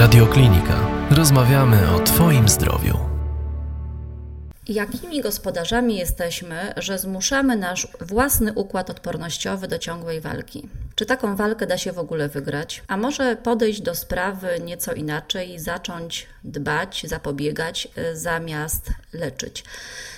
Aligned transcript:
Radioklinika. 0.00 0.86
Rozmawiamy 1.10 1.94
o 1.94 1.98
Twoim 1.98 2.48
zdrowiu. 2.48 2.98
Jakimi 4.68 5.20
gospodarzami 5.22 5.96
jesteśmy, 5.96 6.72
że 6.76 6.98
zmuszamy 6.98 7.56
nasz 7.56 7.88
własny 8.00 8.52
układ 8.52 8.90
odpornościowy 8.90 9.68
do 9.68 9.78
ciągłej 9.78 10.20
walki? 10.20 10.68
Czy 11.00 11.06
taką 11.06 11.36
walkę 11.36 11.66
da 11.66 11.78
się 11.78 11.92
w 11.92 11.98
ogóle 11.98 12.28
wygrać? 12.28 12.82
A 12.88 12.96
może 12.96 13.36
podejść 13.36 13.80
do 13.80 13.94
sprawy 13.94 14.48
nieco 14.64 14.92
inaczej 14.92 15.58
zacząć 15.58 16.26
dbać, 16.44 17.02
zapobiegać 17.08 17.88
y, 17.98 18.16
zamiast 18.16 18.90
leczyć? 19.12 19.64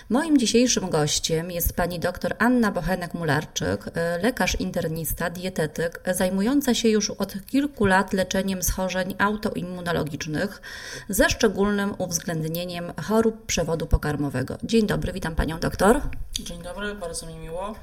Moim 0.08 0.38
dzisiejszym 0.38 0.90
gościem 0.90 1.50
jest 1.50 1.76
pani 1.76 2.00
dr 2.00 2.34
Anna 2.38 2.72
Bochenek-Mularczyk, 2.72 3.86
y, 3.86 4.22
lekarz 4.22 4.60
internista, 4.60 5.30
dietetyk, 5.30 6.00
zajmująca 6.14 6.74
się 6.74 6.88
już 6.88 7.10
od 7.10 7.34
kilku 7.46 7.86
lat 7.86 8.12
leczeniem 8.12 8.62
schorzeń 8.62 9.14
autoimmunologicznych 9.18 10.62
ze 11.08 11.30
szczególnym 11.30 11.94
uwzględnieniem 11.98 12.92
chorób 13.02 13.46
przewodu 13.46 13.86
pokarmowego. 13.86 14.58
Dzień 14.62 14.86
dobry, 14.86 15.12
witam 15.12 15.34
panią 15.34 15.58
doktor. 15.60 16.00
Dzień 16.32 16.62
dobry, 16.62 16.94
bardzo 16.94 17.26
mi 17.26 17.34
miło. 17.34 17.74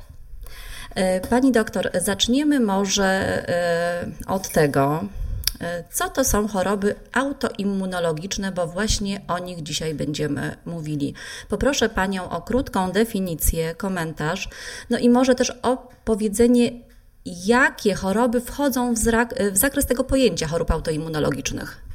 E, 0.95 1.21
pani 1.21 1.51
doktor, 1.51 1.89
zaczniemy 2.01 2.59
może 2.59 3.05
e, 3.05 4.05
od 4.27 4.49
tego, 4.49 5.03
e, 5.61 5.83
co 5.91 6.09
to 6.09 6.23
są 6.23 6.47
choroby 6.47 6.95
autoimmunologiczne, 7.13 8.51
bo 8.51 8.67
właśnie 8.67 9.21
o 9.27 9.39
nich 9.39 9.63
dzisiaj 9.63 9.93
będziemy 9.93 10.55
mówili. 10.65 11.13
Poproszę 11.49 11.89
Panią 11.89 12.29
o 12.29 12.41
krótką 12.41 12.91
definicję, 12.91 13.75
komentarz, 13.75 14.49
no 14.89 14.97
i 14.97 15.09
może 15.09 15.35
też 15.35 15.53
o 15.63 15.89
powiedzenie, 16.05 16.71
jakie 17.25 17.93
choroby 17.95 18.41
wchodzą 18.41 18.93
w, 18.93 18.97
w 19.51 19.57
zakres 19.57 19.85
tego 19.85 20.03
pojęcia 20.03 20.47
chorób 20.47 20.71
autoimmunologicznych. 20.71 21.88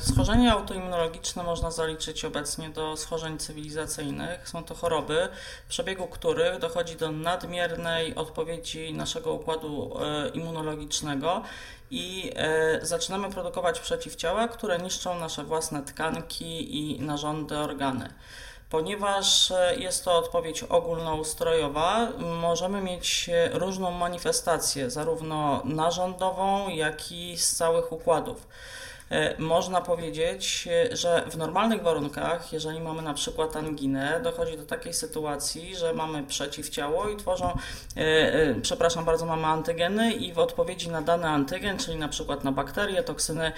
Schorzenia 0.00 0.52
autoimmunologiczne 0.52 1.42
można 1.42 1.70
zaliczyć 1.70 2.24
obecnie 2.24 2.68
do 2.68 2.96
schorzeń 2.96 3.38
cywilizacyjnych. 3.38 4.48
Są 4.48 4.64
to 4.64 4.74
choroby, 4.74 5.28
w 5.66 5.68
przebiegu 5.68 6.06
których 6.06 6.58
dochodzi 6.58 6.96
do 6.96 7.12
nadmiernej 7.12 8.14
odpowiedzi 8.14 8.94
naszego 8.94 9.32
układu 9.32 9.98
e, 10.00 10.28
immunologicznego 10.28 11.42
i 11.90 12.32
e, 12.36 12.86
zaczynamy 12.86 13.30
produkować 13.30 13.80
przeciwciała, 13.80 14.48
które 14.48 14.78
niszczą 14.78 15.18
nasze 15.18 15.44
własne 15.44 15.82
tkanki 15.82 16.78
i 16.78 17.00
narządy, 17.00 17.58
organy. 17.58 18.08
Ponieważ 18.70 19.50
e, 19.50 19.76
jest 19.76 20.04
to 20.04 20.18
odpowiedź 20.18 20.62
ogólnoustrojowa, 20.62 22.08
możemy 22.18 22.80
mieć 22.80 23.30
różną 23.52 23.90
manifestację, 23.90 24.90
zarówno 24.90 25.62
narządową, 25.64 26.68
jak 26.68 27.12
i 27.12 27.36
z 27.36 27.56
całych 27.56 27.92
układów. 27.92 28.46
E, 29.10 29.34
można 29.38 29.80
powiedzieć, 29.80 30.68
e, 30.92 30.96
że 30.96 31.24
w 31.30 31.36
normalnych 31.36 31.82
warunkach, 31.82 32.52
jeżeli 32.52 32.80
mamy 32.80 33.02
na 33.02 33.14
przykład 33.14 33.56
anginę, 33.56 34.20
dochodzi 34.22 34.56
do 34.56 34.66
takiej 34.66 34.94
sytuacji, 34.94 35.76
że 35.76 35.94
mamy 35.94 36.22
przeciwciało 36.22 37.08
i 37.08 37.16
tworzą, 37.16 37.58
e, 37.96 38.54
przepraszam 38.54 39.04
bardzo, 39.04 39.26
mamy 39.26 39.46
antygeny 39.46 40.12
i 40.12 40.32
w 40.32 40.38
odpowiedzi 40.38 40.90
na 40.90 41.02
dany 41.02 41.28
antygen, 41.28 41.78
czyli 41.78 41.98
na 41.98 42.08
przykład 42.08 42.44
na 42.44 42.52
bakterie, 42.52 43.02
toksyny 43.02 43.52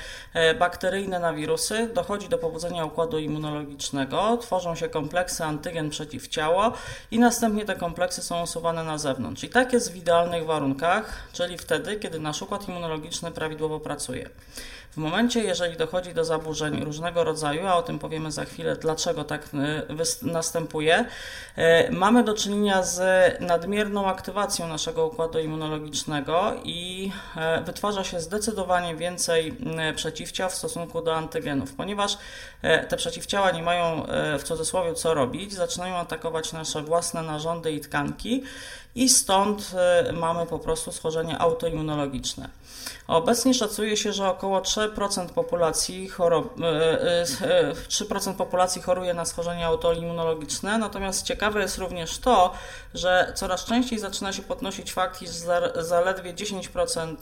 bakteryjne, 0.59 1.19
na 1.19 1.33
wirusy, 1.33 1.91
dochodzi 1.95 2.29
do 2.29 2.39
pobudzenia 2.39 2.85
układu 2.85 3.19
immunologicznego, 3.19 4.37
tworzą 4.37 4.75
się 4.75 4.89
kompleksy 4.89 5.45
antygen 5.45 5.91
przeciwciało 5.91 6.73
i 7.11 7.19
następnie 7.19 7.65
te 7.65 7.75
kompleksy 7.75 8.23
są 8.23 8.43
usuwane 8.43 8.85
na 8.85 8.99
zewnątrz. 8.99 9.45
I 9.45 9.49
tak 9.49 9.73
jest 9.73 9.93
w 9.93 9.97
idealnych 9.97 10.47
warunkach, 10.47 11.29
czyli 11.33 11.59
wtedy, 11.59 11.97
kiedy 11.97 12.21
nasz 12.21 12.43
układ 12.43 12.69
immunologiczny 12.69 13.31
prawidłowo 13.31 13.81
pracuje. 13.81 14.31
W 14.91 14.97
momencie, 14.97 15.40
jeżeli 15.43 15.77
dochodzi 15.77 16.15
do 16.15 16.25
zaburzeń 16.25 16.85
różnego 16.85 17.25
rodzaju, 17.25 17.67
a 17.67 17.77
o 17.77 17.83
tym 17.83 17.99
powiemy 17.99 18.33
za 18.33 18.45
chwilę, 18.45 18.77
dlaczego 18.77 19.25
tak 19.25 19.49
y, 19.55 20.27
następuje, 20.27 21.05
y, 21.59 21.63
mamy 21.91 22.25
do 22.25 22.35
czynienia 22.35 22.83
z 22.83 23.01
nadmierną 23.41 24.07
aktywacją 24.07 24.69
naszego 24.69 25.07
układu 25.07 25.39
immunologicznego 25.39 26.53
i 26.65 27.11
y, 27.61 27.65
wytwarza 27.65 28.05
się 28.05 28.21
zdecydowanie 28.21 28.97
więcej 28.97 29.57
przeciwciał 29.97 30.51
w 30.51 30.55
stosunku 30.55 31.03
do 31.03 31.17
antygenów, 31.17 31.75
ponieważ 31.75 32.19
te 32.89 32.97
przeciwciała 32.97 33.51
nie 33.51 33.63
mają 33.63 34.07
w 34.39 34.43
cudzysłowie 34.43 34.95
co 34.95 35.15
robić, 35.15 35.53
zaczynają 35.53 35.97
atakować 35.97 36.53
nasze 36.53 36.83
własne 36.83 37.23
narządy 37.23 37.73
i 37.73 37.81
tkanki 37.81 38.45
i 38.95 39.09
stąd 39.09 39.71
mamy 40.13 40.47
po 40.47 40.59
prostu 40.59 40.93
schorzenie 40.93 41.39
autoimmunologiczne. 41.39 42.51
Obecnie 43.11 43.55
szacuje 43.55 43.97
się, 43.97 44.13
że 44.13 44.29
około 44.29 44.61
3% 44.61 45.29
populacji, 45.29 46.09
chorob, 46.09 46.57
3% 47.89 48.27
e, 48.27 48.29
e, 48.29 48.31
e, 48.31 48.35
populacji 48.35 48.83
choruje 48.83 49.15
na 49.15 49.25
schorzenia 49.25 49.67
autoimmunologiczne, 49.67 50.79
natomiast 50.79 51.27
ciekawe 51.27 51.61
jest 51.61 51.79
również 51.79 52.19
to, 52.19 52.53
że 52.95 53.33
coraz 53.35 53.65
częściej 53.65 53.99
zaczyna 53.99 54.33
się 54.33 54.43
podnosić 54.43 54.93
fakt, 54.93 55.23
iż 55.23 55.31
zaledwie 55.77 56.35
10% 56.35 57.17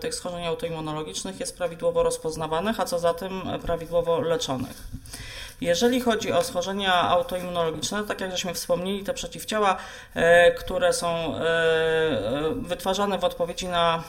tych 0.00 0.14
schorzeń 0.14 0.46
autoimmunologicznych 0.46 1.40
jest 1.40 1.56
prawidłowo 1.56 2.02
rozpoznawanych, 2.02 2.80
a 2.80 2.84
co 2.84 2.98
za 2.98 3.14
tym 3.14 3.42
prawidłowo 3.62 4.20
leczonych. 4.20 4.82
Jeżeli 5.60 6.00
chodzi 6.00 6.32
o 6.32 6.44
schorzenia 6.44 6.94
autoimmunologiczne, 6.94 8.04
tak 8.04 8.20
jak 8.20 8.30
żeśmy 8.30 8.54
wspomnieli, 8.54 9.04
te 9.04 9.14
przeciwciała, 9.14 9.76
które 10.58 10.92
są 10.92 11.34
wytwarzane 12.54 13.18
w 13.18 13.24
odpowiedzi 13.24 13.68
na 13.68 14.04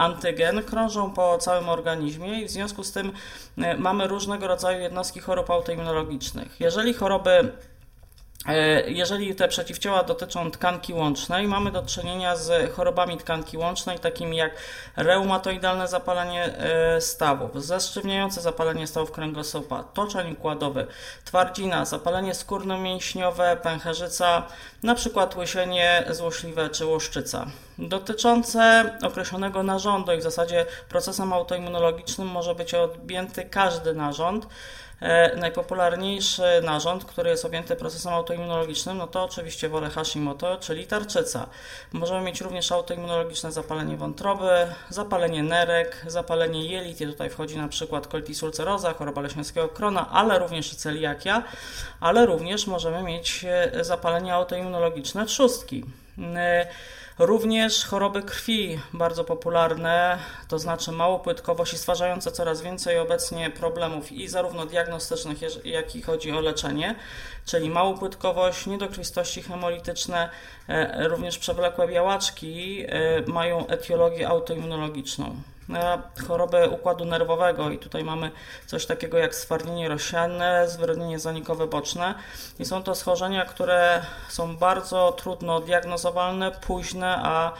antygen 0.00 0.62
krążą 0.62 1.10
po 1.10 1.38
całym 1.38 1.68
organizmie 1.68 2.42
i 2.42 2.46
w 2.46 2.50
związku 2.50 2.84
z 2.84 2.92
tym 2.92 3.12
e, 3.58 3.76
mamy 3.76 4.06
różnego 4.06 4.46
rodzaju 4.46 4.80
jednostki 4.80 5.20
chorób 5.20 5.50
autoimmunologicznych. 5.50 6.60
Jeżeli 6.60 6.94
choroby 6.94 7.30
E, 7.30 7.69
jeżeli 8.86 9.34
te 9.34 9.48
przeciwciała 9.48 10.02
dotyczą 10.02 10.50
tkanki 10.50 10.94
łącznej, 10.94 11.48
mamy 11.48 11.72
do 11.72 11.82
czynienia 11.82 12.36
z 12.36 12.72
chorobami 12.72 13.18
tkanki 13.18 13.58
łącznej, 13.58 13.98
takimi 13.98 14.36
jak 14.36 14.52
reumatoidalne 14.96 15.88
zapalenie 15.88 16.44
e, 16.44 17.00
stawów, 17.00 17.64
zeszczywniające 17.64 18.40
zapalenie 18.40 18.86
stawów 18.86 19.12
kręgosłupa, 19.12 19.84
toczeń 19.84 20.32
układowy, 20.32 20.86
twardzina, 21.24 21.84
zapalenie 21.84 22.34
skórno-mięśniowe, 22.34 23.56
pęcherzyca, 23.56 24.42
przykład 24.94 25.36
łysienie 25.36 26.04
złośliwe 26.10 26.70
czy 26.70 26.86
łuszczyca. 26.86 27.46
Dotyczące 27.78 28.92
określonego 29.02 29.62
narządu 29.62 30.12
i 30.12 30.18
w 30.18 30.22
zasadzie 30.22 30.66
procesem 30.88 31.32
autoimmunologicznym 31.32 32.28
może 32.28 32.54
być 32.54 32.74
objęty 32.74 33.44
każdy 33.44 33.94
narząd, 33.94 34.46
E, 34.46 34.89
najpopularniejszy 35.36 36.42
narząd, 36.62 37.04
który 37.04 37.30
jest 37.30 37.44
objęty 37.44 37.76
procesem 37.76 38.12
autoimmunologicznym, 38.12 38.98
no 38.98 39.06
to 39.06 39.24
oczywiście 39.24 39.68
wolę 39.68 39.90
Hashimoto, 39.90 40.56
czyli 40.56 40.86
tarczyca. 40.86 41.46
Możemy 41.92 42.20
mieć 42.20 42.40
również 42.40 42.72
autoimmunologiczne 42.72 43.52
zapalenie 43.52 43.96
wątroby, 43.96 44.50
zapalenie 44.88 45.42
nerek, 45.42 46.04
zapalenie 46.06 46.66
jelit, 46.66 47.00
i 47.00 47.06
tutaj 47.06 47.30
wchodzi 47.30 47.56
na 47.56 47.68
przykład 47.68 48.06
colitis 48.06 48.42
ulceroza, 48.42 48.92
choroba 48.92 49.20
leśniowskiego 49.20 49.68
krona, 49.68 50.10
ale 50.10 50.38
również 50.38 50.72
i 50.72 50.76
celiakia, 50.76 51.42
ale 52.00 52.26
również 52.26 52.66
możemy 52.66 53.02
mieć 53.02 53.44
e, 53.48 53.84
zapalenie 53.84 54.34
autoimmunologiczne 54.34 55.26
trzustki. 55.26 55.84
Również 57.20 57.84
choroby 57.84 58.22
krwi, 58.22 58.80
bardzo 58.92 59.24
popularne, 59.24 60.18
to 60.48 60.58
znaczy 60.58 60.92
małopłytkowość 60.92 61.72
i 61.72 61.78
stwarzające 61.78 62.32
coraz 62.32 62.62
więcej 62.62 62.98
obecnie 62.98 63.50
problemów 63.50 64.12
i 64.12 64.28
zarówno 64.28 64.66
diagnostycznych, 64.66 65.38
jak 65.64 65.96
i 65.96 66.02
chodzi 66.02 66.32
o 66.32 66.40
leczenie, 66.40 66.94
czyli 67.50 67.70
małopłytkowość, 67.70 68.66
niedokrwistości 68.66 69.42
hemolityczne, 69.42 70.30
e, 70.68 71.08
również 71.08 71.38
przewlekłe 71.38 71.88
białaczki 71.88 72.84
e, 72.88 73.22
mają 73.26 73.66
etiologię 73.66 74.28
autoimmunologiczną. 74.28 75.36
Na 75.68 76.02
chorobę 76.28 76.68
układu 76.68 77.04
nerwowego 77.04 77.70
i 77.70 77.78
tutaj 77.78 78.04
mamy 78.04 78.30
coś 78.66 78.86
takiego 78.86 79.18
jak 79.18 79.34
stwardnienie 79.34 79.88
rozsiane, 79.88 80.68
zwyrodnienie 80.68 81.18
zanikowe 81.18 81.66
boczne. 81.66 82.14
I 82.58 82.64
są 82.64 82.82
to 82.82 82.94
schorzenia, 82.94 83.44
które 83.44 84.02
są 84.28 84.56
bardzo 84.56 85.12
trudno 85.12 85.60
diagnozowalne, 85.60 86.50
późne, 86.50 87.20
a 87.22 87.52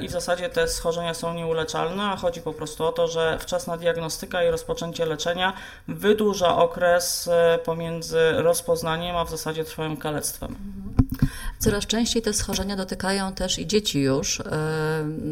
i 0.00 0.08
w 0.08 0.10
zasadzie 0.10 0.48
te 0.48 0.68
schorzenia 0.68 1.14
są 1.14 1.34
nieuleczalne, 1.34 2.02
a 2.02 2.16
chodzi 2.16 2.40
po 2.40 2.52
prostu 2.52 2.84
o 2.84 2.92
to, 2.92 3.08
że 3.08 3.38
wczesna 3.40 3.76
diagnostyka 3.76 4.44
i 4.44 4.50
rozpoczęcie 4.50 5.06
leczenia 5.06 5.52
wydłuża 5.88 6.56
okres 6.56 7.28
e, 7.28 7.58
pomiędzy 7.64 8.32
rozpoznaniem, 8.32 9.16
a 9.16 9.24
w 9.24 9.30
zasadzie 9.30 9.64
trwałym 9.64 9.96
kalectwem. 9.96 10.56
Coraz 11.58 11.86
częściej 11.86 12.22
te 12.22 12.32
schorzenia 12.32 12.76
dotykają 12.76 13.32
też 13.32 13.58
i 13.58 13.66
dzieci 13.66 14.00
już, 14.00 14.40
e, 14.40 14.44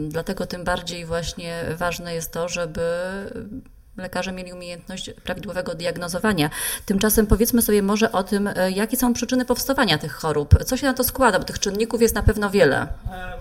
dlatego 0.09 0.47
tym 0.47 0.65
bardziej 0.65 1.07
właśnie 1.07 1.65
ważne 1.77 2.15
jest 2.15 2.33
to, 2.33 2.49
żeby 2.49 2.83
lekarze 3.99 4.33
mieli 4.33 4.53
umiejętność 4.53 5.11
prawidłowego 5.25 5.75
diagnozowania. 5.75 6.51
Tymczasem 6.87 7.27
powiedzmy 7.27 7.63
sobie 7.63 7.83
może 7.83 8.13
o 8.13 8.23
tym, 8.23 8.47
e, 8.47 8.71
jakie 8.71 8.97
są 8.97 9.13
przyczyny 9.13 9.45
powstawania 9.45 9.99
tych 9.99 10.13
chorób. 10.13 10.65
Co 10.65 10.77
się 10.77 10.87
na 10.87 10.95
to 10.95 11.05
składa, 11.05 11.39
bo 11.39 11.45
tych 11.45 11.59
czynników 11.59 12.03
jest 12.03 12.15
na 12.15 12.23
pewno 12.23 12.51
wiele. 12.51 12.87
E, 13.13 13.33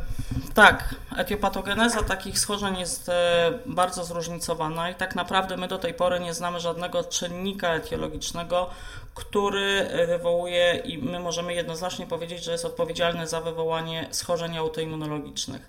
Tak, 0.54 0.95
etiopatogeneza 1.18 2.04
takich 2.04 2.39
schorzeń 2.39 2.80
jest 2.80 3.09
e, 3.09 3.51
bardzo 3.65 4.06
zróżnicowana 4.06 4.89
i 4.89 4.95
tak 4.95 5.15
naprawdę 5.15 5.57
my 5.57 5.68
do 5.68 5.77
tej 5.77 5.94
pory 5.94 6.19
nie 6.19 6.33
znamy 6.33 6.60
żadnego 6.60 7.03
czynnika 7.03 7.74
etiologicznego, 7.74 8.69
który 9.13 9.88
wywołuje 10.07 10.75
i 10.75 10.98
my 10.98 11.19
możemy 11.19 11.53
jednoznacznie 11.53 12.07
powiedzieć, 12.07 12.44
że 12.44 12.51
jest 12.51 12.65
odpowiedzialny 12.65 13.27
za 13.27 13.42
wywołanie 13.42 14.07
schorzeń 14.12 14.57
autoimmunologicznych. 14.57 15.62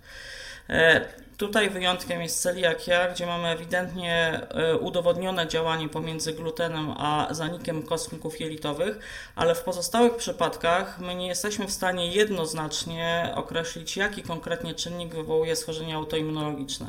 E, 0.68 1.00
tutaj 1.36 1.70
wyjątkiem 1.70 2.22
jest 2.22 2.42
celiakia, 2.42 3.08
gdzie 3.08 3.26
mamy 3.26 3.48
ewidentnie 3.48 4.40
e, 4.50 4.76
udowodnione 4.76 5.48
działanie 5.48 5.88
pomiędzy 5.88 6.32
glutenem 6.32 6.90
a 6.90 7.28
zanikiem 7.30 7.82
kostników 7.82 8.40
jelitowych, 8.40 8.98
ale 9.36 9.54
w 9.54 9.62
pozostałych 9.62 10.16
przypadkach 10.16 10.98
my 11.00 11.14
nie 11.14 11.26
jesteśmy 11.26 11.66
w 11.66 11.72
stanie 11.72 12.08
jednoznacznie 12.08 13.32
określić, 13.34 13.96
jaki 13.96 14.22
konkretnie 14.22 14.74
czynnik 14.74 15.14
wywołuje 15.14 15.56
schorzenie 15.56 15.94
autoimmunologiczne. 15.94 16.86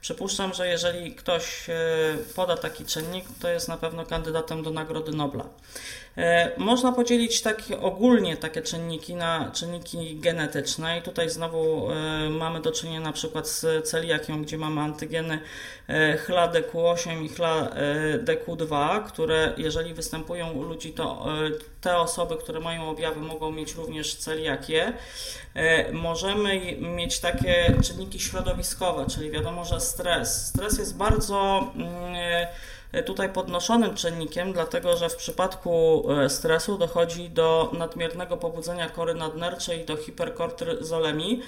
Przypuszczam, 0.00 0.54
że 0.54 0.68
jeżeli 0.68 1.14
ktoś 1.14 1.70
e, 1.70 1.74
poda 2.36 2.56
taki 2.56 2.84
czynnik, 2.84 3.24
to 3.40 3.48
jest 3.48 3.68
na 3.68 3.76
pewno 3.76 4.06
kandydatem 4.06 4.62
do 4.62 4.70
Nagrody 4.70 5.12
Nobla. 5.12 5.44
E, 6.16 6.50
można 6.58 6.92
podzielić 6.92 7.42
tak 7.42 7.62
ogólnie 7.80 8.36
takie 8.36 8.62
czynniki 8.62 9.14
na 9.14 9.50
czynniki 9.54 10.16
genetyczne 10.16 10.98
i 10.98 11.02
tutaj 11.02 11.30
znowu 11.30 11.90
e, 11.90 11.94
mamy 12.30 12.60
do 12.60 12.72
czynienia 12.72 13.00
na 13.00 13.12
przykład 13.12 13.48
z 13.48 13.88
celiakią, 13.88 14.42
gdzie 14.42 14.58
mamy 14.58 14.80
antygeny 14.80 15.38
HLA-DQ8 16.26 17.22
i 17.22 17.30
HLA-DQ2, 17.30 19.02
które 19.04 19.52
jeżeli 19.56 19.94
występują 19.94 20.50
u 20.50 20.62
ludzi, 20.62 20.92
to 20.92 21.26
te 21.80 21.96
osoby, 21.98 22.36
które 22.36 22.60
mają 22.60 22.90
objawy 22.90 23.20
mogą 23.20 23.50
mieć 23.50 23.74
również 23.74 24.14
celiakię. 24.14 24.92
Możemy 25.92 26.76
mieć 26.76 27.20
takie 27.20 27.74
czynniki 27.84 28.20
środowiskowe, 28.20 29.06
czyli 29.06 29.30
wiadomo, 29.30 29.64
że 29.64 29.80
stres. 29.80 30.46
Stres 30.46 30.78
jest 30.78 30.96
bardzo 30.96 31.66
mm, 31.76 32.46
tutaj 33.06 33.32
podnoszonym 33.32 33.94
czynnikiem, 33.94 34.52
dlatego 34.52 34.96
że 34.96 35.08
w 35.08 35.16
przypadku 35.16 36.04
e, 36.10 36.30
stresu 36.30 36.78
dochodzi 36.78 37.30
do 37.30 37.70
nadmiernego 37.78 38.36
pobudzenia 38.36 38.88
kory 38.88 39.14
nadnerczej 39.14 39.84
do 39.84 39.96
hiperkortyzolemii. 39.96 41.42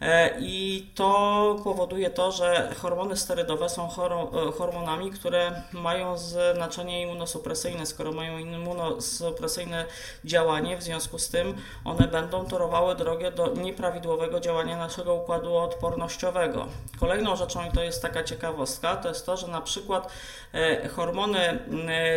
E, 0.00 0.30
I 0.40 0.86
to 0.94 1.56
powoduje 1.64 2.10
to, 2.10 2.32
że 2.32 2.74
hormony 2.78 3.16
sterydowe 3.16 3.68
są 3.68 3.86
e, 3.86 4.52
hormonami, 4.52 5.10
które 5.10 5.62
mają 5.72 6.18
znaczenie 6.18 7.02
immunosupresyjne. 7.02 7.86
Skoro 7.86 8.12
mają 8.12 8.38
immunosupresyjne 8.38 9.84
działanie, 10.24 10.76
w 10.76 10.82
związku 10.82 11.18
z 11.18 11.28
tym 11.28 11.54
one 11.84 12.08
będą 12.08 12.44
torowały 12.44 12.94
drogę 12.94 13.32
do 13.32 13.54
nieprawidłowego 13.54 14.40
działania 14.40 14.76
naszego 14.76 15.14
układu 15.14 15.56
odpornościowego. 15.56 16.66
Kolejną 17.00 17.36
rzeczą, 17.36 17.68
i 17.68 17.70
to 17.72 17.82
jest 17.82 18.02
taka 18.02 18.24
ciekawostka, 18.24 18.96
to 18.96 19.08
jest 19.08 19.26
to, 19.26 19.36
że 19.36 19.46
na 19.46 19.60
przykład 19.60 20.12
e, 20.52 20.88
hormony 20.88 21.60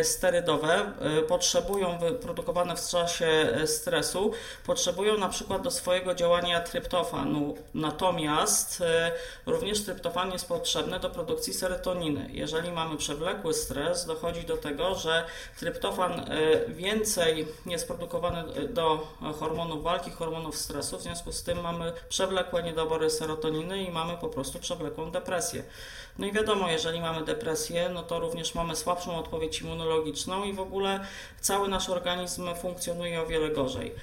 sterydowe 0.02 0.92
potrzebują, 1.28 1.98
wyprodukowane 1.98 2.76
w 2.76 2.88
czasie 2.88 3.26
stresu, 3.66 4.32
potrzebują 4.66 5.18
na 5.18 5.28
przykład 5.28 5.62
do 5.62 5.70
swojego 5.70 6.14
działania 6.14 6.60
tryptofanu, 6.60 7.54
Natomiast 7.74 8.80
e, 8.80 9.12
również 9.46 9.84
tryptofan 9.84 10.32
jest 10.32 10.48
potrzebny 10.48 11.00
do 11.00 11.10
produkcji 11.10 11.54
serotoniny. 11.54 12.28
Jeżeli 12.32 12.72
mamy 12.72 12.96
przewlekły 12.96 13.54
stres, 13.54 14.06
dochodzi 14.06 14.42
do 14.42 14.56
tego, 14.56 14.94
że 14.94 15.24
tryptofan 15.58 16.12
e, 16.12 16.24
więcej 16.68 17.48
jest 17.66 17.86
produkowany 17.86 18.38
e, 18.38 18.68
do 18.68 19.06
hormonów 19.40 19.82
walki, 19.82 20.10
hormonów 20.10 20.56
stresu, 20.56 20.98
w 20.98 21.02
związku 21.02 21.32
z 21.32 21.42
tym 21.42 21.60
mamy 21.60 21.92
przewlekłe 22.08 22.62
niedobory 22.62 23.10
serotoniny 23.10 23.82
i 23.82 23.90
mamy 23.90 24.16
po 24.16 24.28
prostu 24.28 24.58
przewlekłą 24.58 25.10
depresję. 25.10 25.62
No 26.18 26.26
i 26.26 26.32
wiadomo, 26.32 26.70
jeżeli 26.70 27.00
mamy 27.00 27.24
depresję, 27.24 27.90
no 27.94 28.02
to 28.02 28.20
również 28.20 28.54
mamy 28.54 28.76
słabszą 28.76 29.16
odpowiedź 29.16 29.60
immunologiczną 29.60 30.44
i 30.44 30.52
w 30.52 30.60
ogóle 30.60 31.00
cały 31.40 31.68
nasz 31.68 31.88
organizm 31.88 32.54
funkcjonuje 32.54 33.22
o 33.22 33.26
wiele 33.26 33.50
gorzej. 33.50 33.94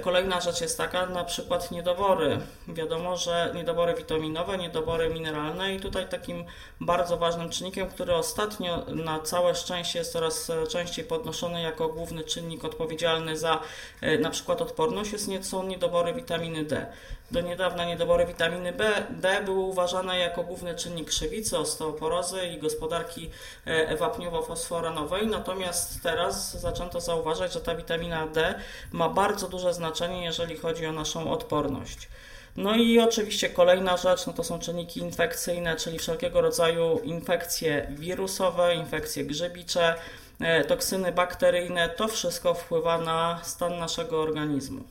Kolejna 0.00 0.40
rzecz 0.40 0.60
jest 0.60 0.78
taka, 0.78 1.06
na 1.06 1.24
przykład 1.24 1.70
niedobory. 1.70 2.38
Wiadomo, 2.68 3.16
że 3.16 3.52
niedobory 3.54 3.94
witaminowe, 3.94 4.58
niedobory 4.58 5.10
mineralne 5.10 5.74
i 5.74 5.80
tutaj 5.80 6.08
takim 6.08 6.44
bardzo 6.80 7.16
ważnym 7.16 7.50
czynnikiem, 7.50 7.88
który 7.88 8.14
ostatnio 8.14 8.84
na 8.88 9.20
całe 9.20 9.54
szczęście 9.54 9.98
jest 9.98 10.12
coraz 10.12 10.52
częściej 10.68 11.04
podnoszony 11.04 11.62
jako 11.62 11.88
główny 11.88 12.24
czynnik 12.24 12.64
odpowiedzialny 12.64 13.36
za 13.36 13.60
e, 14.00 14.18
na 14.18 14.30
przykład 14.30 14.62
odporność, 14.62 15.12
jest, 15.12 15.30
są 15.42 15.62
niedobory 15.62 16.14
witaminy 16.14 16.64
D. 16.64 16.86
Do 17.30 17.40
niedawna 17.40 17.84
niedobory 17.84 18.26
witaminy 18.26 18.72
B, 18.72 19.06
D 19.10 19.42
były 19.44 19.58
uważane 19.58 20.18
jako 20.18 20.42
główny 20.42 20.74
czynnik 20.74 21.08
krzywicy, 21.08 21.58
osteoporozy 21.58 22.46
i 22.46 22.58
gospodarki 22.58 23.30
e, 23.64 23.96
wapniowo-fosforanowej, 23.96 25.26
natomiast 25.26 26.02
teraz 26.02 26.60
zaczęto 26.60 27.00
zauważać, 27.00 27.52
że 27.52 27.60
ta 27.60 27.74
witamina 27.74 28.26
D 28.26 28.54
ma 28.92 29.08
bardzo 29.08 29.48
duże 29.48 29.74
znaczenie, 29.74 30.24
jeżeli 30.24 30.56
chodzi 30.56 30.86
o 30.86 30.92
naszą 30.92 31.32
odporność. 31.32 32.08
No 32.56 32.76
i 32.76 32.98
oczywiście 32.98 33.48
kolejna 33.48 33.96
rzecz, 33.96 34.26
no 34.26 34.32
to 34.32 34.44
są 34.44 34.58
czynniki 34.58 35.00
infekcyjne, 35.00 35.76
czyli 35.76 35.98
wszelkiego 35.98 36.40
rodzaju 36.40 37.00
infekcje 37.04 37.86
wirusowe, 37.90 38.74
infekcje 38.74 39.24
grzybicze, 39.24 39.94
e, 40.40 40.64
toksyny 40.64 41.12
bakteryjne, 41.12 41.88
to 41.88 42.08
wszystko 42.08 42.54
wpływa 42.54 42.98
na 42.98 43.40
stan 43.42 43.78
naszego 43.78 44.22
organizmu. 44.22 44.84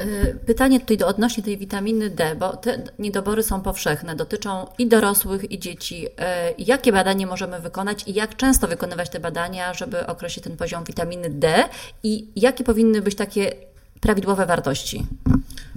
E, 0.00 0.34
pytanie 0.34 0.80
tutaj 0.80 0.96
do 0.96 1.06
odnośnie 1.06 1.42
tej 1.42 1.58
witaminy 1.58 2.10
D, 2.10 2.34
bo 2.34 2.56
te 2.56 2.82
niedobory 2.98 3.42
są 3.42 3.60
powszechne, 3.60 4.16
dotyczą 4.16 4.66
i 4.78 4.86
dorosłych, 4.86 5.50
i 5.50 5.58
dzieci. 5.58 6.06
E, 6.18 6.52
jakie 6.58 6.92
badanie 6.92 7.26
możemy 7.26 7.60
wykonać 7.60 8.04
i 8.06 8.14
jak 8.14 8.36
często 8.36 8.68
wykonywać 8.68 9.10
te 9.10 9.20
badania, 9.20 9.74
żeby 9.74 10.06
określić 10.06 10.44
ten 10.44 10.56
poziom 10.56 10.84
witaminy 10.84 11.30
D 11.30 11.64
i 12.02 12.28
jakie 12.36 12.64
powinny 12.64 13.02
być 13.02 13.14
takie 13.14 13.52
prawidłowe 14.00 14.46
wartości? 14.46 15.06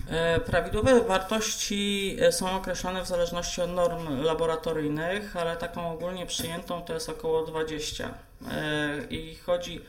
E, 0.09 0.39
prawidłowe 0.39 1.01
wartości 1.01 2.17
są 2.31 2.51
określone 2.51 3.03
w 3.03 3.07
zależności 3.07 3.61
od 3.61 3.71
norm 3.71 4.21
laboratoryjnych, 4.21 5.37
ale 5.37 5.57
taką 5.57 5.91
ogólnie 5.91 6.25
przyjętą 6.25 6.81
to 6.81 6.93
jest 6.93 7.09
około 7.09 7.45
20. 7.45 8.09
E, 8.51 9.03
I 9.09 9.35
chodzi 9.35 9.81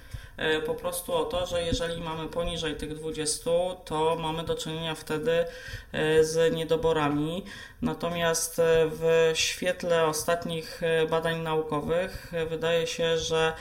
po 0.66 0.74
prostu 0.74 1.14
o 1.14 1.24
to, 1.24 1.46
że 1.46 1.62
jeżeli 1.62 2.02
mamy 2.02 2.28
poniżej 2.28 2.76
tych 2.76 2.94
20, 2.94 3.50
to 3.84 4.16
mamy 4.16 4.44
do 4.44 4.54
czynienia 4.54 4.94
wtedy 4.94 5.44
z 6.20 6.54
niedoborami. 6.54 7.44
Natomiast 7.82 8.60
w 8.86 9.30
świetle 9.34 10.04
ostatnich 10.04 10.80
badań 11.10 11.40
naukowych 11.40 12.32
wydaje 12.48 12.86
się, 12.86 13.18
że, 13.18 13.52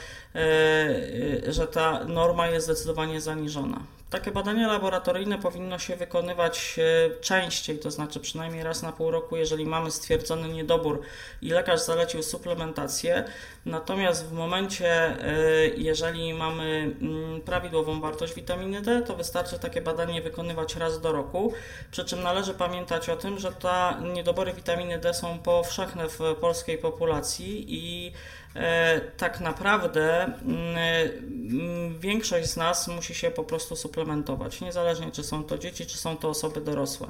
że 1.47 1.67
ta 1.67 2.03
norma 2.03 2.47
jest 2.47 2.65
zdecydowanie 2.65 3.21
zaniżona. 3.21 3.83
Takie 4.09 4.31
badania 4.31 4.67
laboratoryjne 4.67 5.37
powinno 5.37 5.79
się 5.79 5.95
wykonywać 5.95 6.79
e, 6.79 7.21
częściej, 7.21 7.79
to 7.79 7.91
znaczy 7.91 8.19
przynajmniej 8.19 8.63
raz 8.63 8.81
na 8.81 8.91
pół 8.91 9.11
roku, 9.11 9.35
jeżeli 9.35 9.65
mamy 9.65 9.91
stwierdzony 9.91 10.49
niedobór 10.49 11.01
i 11.41 11.49
lekarz 11.49 11.81
zalecił 11.81 12.23
suplementację. 12.23 13.23
Natomiast 13.65 14.25
w 14.25 14.31
momencie, 14.31 14.87
e, 14.87 15.67
jeżeli 15.77 16.33
mamy 16.33 16.95
mm, 17.01 17.41
prawidłową 17.41 18.01
wartość 18.01 18.33
witaminy 18.33 18.81
D, 18.81 19.01
to 19.01 19.15
wystarczy 19.15 19.59
takie 19.59 19.81
badanie 19.81 20.21
wykonywać 20.21 20.75
raz 20.75 21.01
do 21.01 21.11
roku. 21.11 21.53
Przy 21.91 22.05
czym 22.05 22.23
należy 22.23 22.53
pamiętać 22.53 23.09
o 23.09 23.15
tym, 23.15 23.39
że 23.39 23.51
ta 23.51 23.99
niedobory 24.13 24.53
witaminy 24.53 24.99
D 24.99 25.13
są 25.13 25.39
powszechne 25.39 26.09
w 26.09 26.19
polskiej 26.41 26.77
populacji 26.77 27.65
i 27.67 28.13
E, 28.55 29.01
tak 29.17 29.39
naprawdę 29.39 30.23
mm, 30.23 30.77
mm, 31.51 31.99
większość 31.99 32.49
z 32.49 32.57
nas 32.57 32.87
musi 32.87 33.15
się 33.15 33.31
po 33.31 33.43
prostu 33.43 33.75
suplementować, 33.75 34.61
niezależnie 34.61 35.11
czy 35.11 35.23
są 35.23 35.43
to 35.43 35.57
dzieci, 35.57 35.85
czy 35.85 35.97
są 35.97 36.17
to 36.17 36.29
osoby 36.29 36.61
dorosłe. 36.61 37.07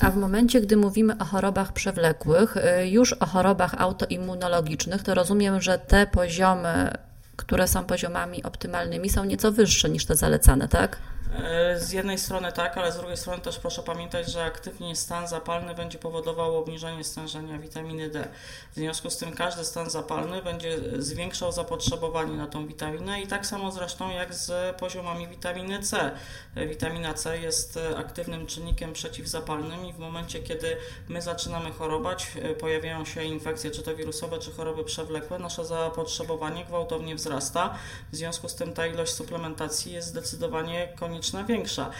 A 0.00 0.10
w 0.10 0.16
momencie, 0.16 0.60
gdy 0.60 0.76
mówimy 0.76 1.18
o 1.18 1.24
chorobach 1.24 1.72
przewlekłych, 1.72 2.56
y, 2.56 2.88
już 2.88 3.12
o 3.12 3.26
chorobach 3.26 3.74
autoimmunologicznych, 3.78 5.02
to 5.02 5.14
rozumiem, 5.14 5.60
że 5.60 5.78
te 5.78 6.06
poziomy, 6.06 6.90
które 7.36 7.68
są 7.68 7.84
poziomami 7.84 8.42
optymalnymi, 8.42 9.10
są 9.10 9.24
nieco 9.24 9.52
wyższe 9.52 9.90
niż 9.90 10.06
te 10.06 10.16
zalecane, 10.16 10.68
tak? 10.68 10.96
E, 11.38 11.80
z 11.80 11.92
jednej 11.92 12.18
strony 12.18 12.52
tak, 12.52 12.78
ale 12.78 12.92
z 12.92 12.96
drugiej 12.96 13.16
strony 13.16 13.42
też 13.42 13.58
proszę 13.58 13.82
pamiętać, 13.82 14.32
że 14.32 14.44
aktywnie 14.44 14.96
stan 14.96 15.28
zapalny 15.28 15.74
będzie 15.74 15.98
powodował 15.98 16.56
obniżenie 16.56 17.04
stężenia 17.04 17.58
witaminy 17.58 18.10
D. 18.10 18.28
W 18.72 18.74
związku 18.74 19.10
z 19.10 19.16
tym 19.16 19.32
każdy 19.32 19.64
stan 19.64 19.90
zapalny 19.90 20.42
będzie 20.42 20.78
zwiększał 20.98 21.52
zapotrzebowanie 21.52 22.36
na 22.36 22.46
tą 22.46 22.66
witaminę 22.66 23.20
i 23.20 23.26
tak 23.26 23.46
samo 23.46 23.72
zresztą 23.72 24.10
jak 24.10 24.34
z 24.34 24.76
poziomami 24.76 25.28
witaminy 25.28 25.82
C. 25.82 26.10
E, 26.54 26.66
witamina 26.66 27.14
C 27.14 27.38
jest 27.38 27.78
aktywnym 27.96 28.46
czynnikiem 28.46 28.92
przeciwzapalnym 28.92 29.86
i 29.86 29.92
w 29.92 29.98
momencie, 29.98 30.38
kiedy 30.38 30.76
my 31.08 31.22
zaczynamy 31.22 31.70
chorować, 31.70 32.26
e, 32.42 32.54
pojawiają 32.54 33.04
się 33.04 33.24
infekcje, 33.24 33.70
czy 33.70 33.82
to 33.82 33.96
wirusowe, 33.96 34.38
czy 34.38 34.52
choroby 34.52 34.84
przewlekłe, 34.84 35.38
nasze 35.38 35.64
zapotrzebowanie 35.64 36.64
gwałtownie 36.64 37.14
wzrasta. 37.14 37.78
W 38.12 38.16
związku 38.16 38.48
z 38.48 38.54
tym 38.54 38.72
ta 38.72 38.86
ilość 38.86 39.12
suplementacji 39.12 39.92
jest 39.92 40.08
zdecydowanie 40.08 40.88
konieczna 40.96 41.21
chroniczna 41.22 41.44
większa. 41.44 41.90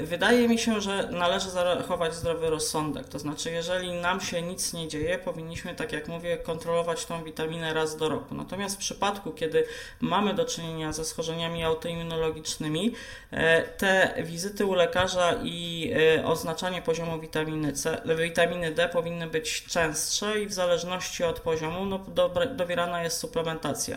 Wydaje 0.00 0.48
mi 0.48 0.58
się, 0.58 0.80
że 0.80 1.08
należy 1.10 1.50
zachować 1.50 2.14
zdrowy 2.14 2.50
rozsądek, 2.50 3.08
to 3.08 3.18
znaczy 3.18 3.50
jeżeli 3.50 3.92
nam 3.92 4.20
się 4.20 4.42
nic 4.42 4.72
nie 4.72 4.88
dzieje, 4.88 5.18
powinniśmy, 5.18 5.74
tak 5.74 5.92
jak 5.92 6.08
mówię, 6.08 6.36
kontrolować 6.36 7.06
tą 7.06 7.24
witaminę 7.24 7.74
raz 7.74 7.96
do 7.96 8.08
roku. 8.08 8.34
Natomiast 8.34 8.76
w 8.76 8.78
przypadku, 8.78 9.32
kiedy 9.32 9.66
mamy 10.00 10.34
do 10.34 10.44
czynienia 10.44 10.92
ze 10.92 11.04
schorzeniami 11.04 11.64
autoimmunologicznymi, 11.64 12.94
te 13.76 14.14
wizyty 14.22 14.66
u 14.66 14.74
lekarza 14.74 15.34
i 15.42 15.92
oznaczanie 16.24 16.82
poziomu 16.82 17.20
witaminy 17.20 17.72
C, 17.72 18.02
witaminy 18.18 18.72
D 18.72 18.88
powinny 18.88 19.26
być 19.26 19.64
częstsze 19.64 20.40
i 20.40 20.46
w 20.46 20.52
zależności 20.52 21.24
od 21.24 21.40
poziomu 21.40 21.84
no, 21.86 21.98
dobierana 22.56 23.02
jest 23.02 23.18
suplementacja. 23.18 23.96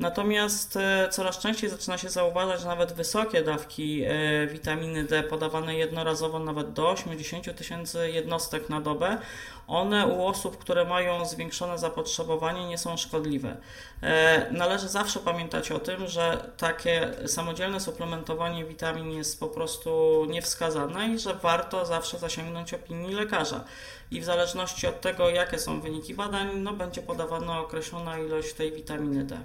Natomiast 0.00 0.76
e, 0.76 1.08
coraz 1.10 1.38
częściej 1.38 1.70
zaczyna 1.70 1.98
się 1.98 2.08
zauważać 2.08 2.64
nawet 2.64 2.92
wysokie 2.92 3.42
dawki 3.42 4.01
e, 4.04 4.46
witaminy 4.46 5.04
D 5.04 5.22
podawane 5.22 5.74
jednorazowo 5.74 6.38
nawet 6.38 6.72
do 6.72 6.90
80 6.90 7.56
tysięcy 7.56 8.10
jednostek 8.10 8.68
na 8.68 8.80
dobę. 8.80 9.18
One 9.66 10.06
u 10.06 10.26
osób, 10.26 10.58
które 10.58 10.84
mają 10.84 11.24
zwiększone 11.24 11.78
zapotrzebowanie, 11.78 12.68
nie 12.68 12.78
są 12.78 12.96
szkodliwe. 12.96 13.56
E, 14.02 14.46
należy 14.50 14.88
zawsze 14.88 15.20
pamiętać 15.20 15.72
o 15.72 15.78
tym, 15.78 16.06
że 16.06 16.50
takie 16.56 17.10
samodzielne 17.26 17.80
suplementowanie 17.80 18.64
witamin 18.64 19.10
jest 19.10 19.40
po 19.40 19.48
prostu 19.48 20.24
niewskazane 20.28 21.08
i 21.08 21.18
że 21.18 21.34
warto 21.34 21.86
zawsze 21.86 22.18
zasięgnąć 22.18 22.74
opinii 22.74 23.14
lekarza. 23.14 23.64
I 24.10 24.20
w 24.20 24.24
zależności 24.24 24.86
od 24.86 25.00
tego, 25.00 25.30
jakie 25.30 25.58
są 25.58 25.80
wyniki 25.80 26.14
badań, 26.14 26.48
no, 26.56 26.72
będzie 26.72 27.02
podawana 27.02 27.60
określona 27.60 28.18
ilość 28.18 28.54
tej 28.54 28.72
witaminy 28.72 29.24
D. 29.24 29.38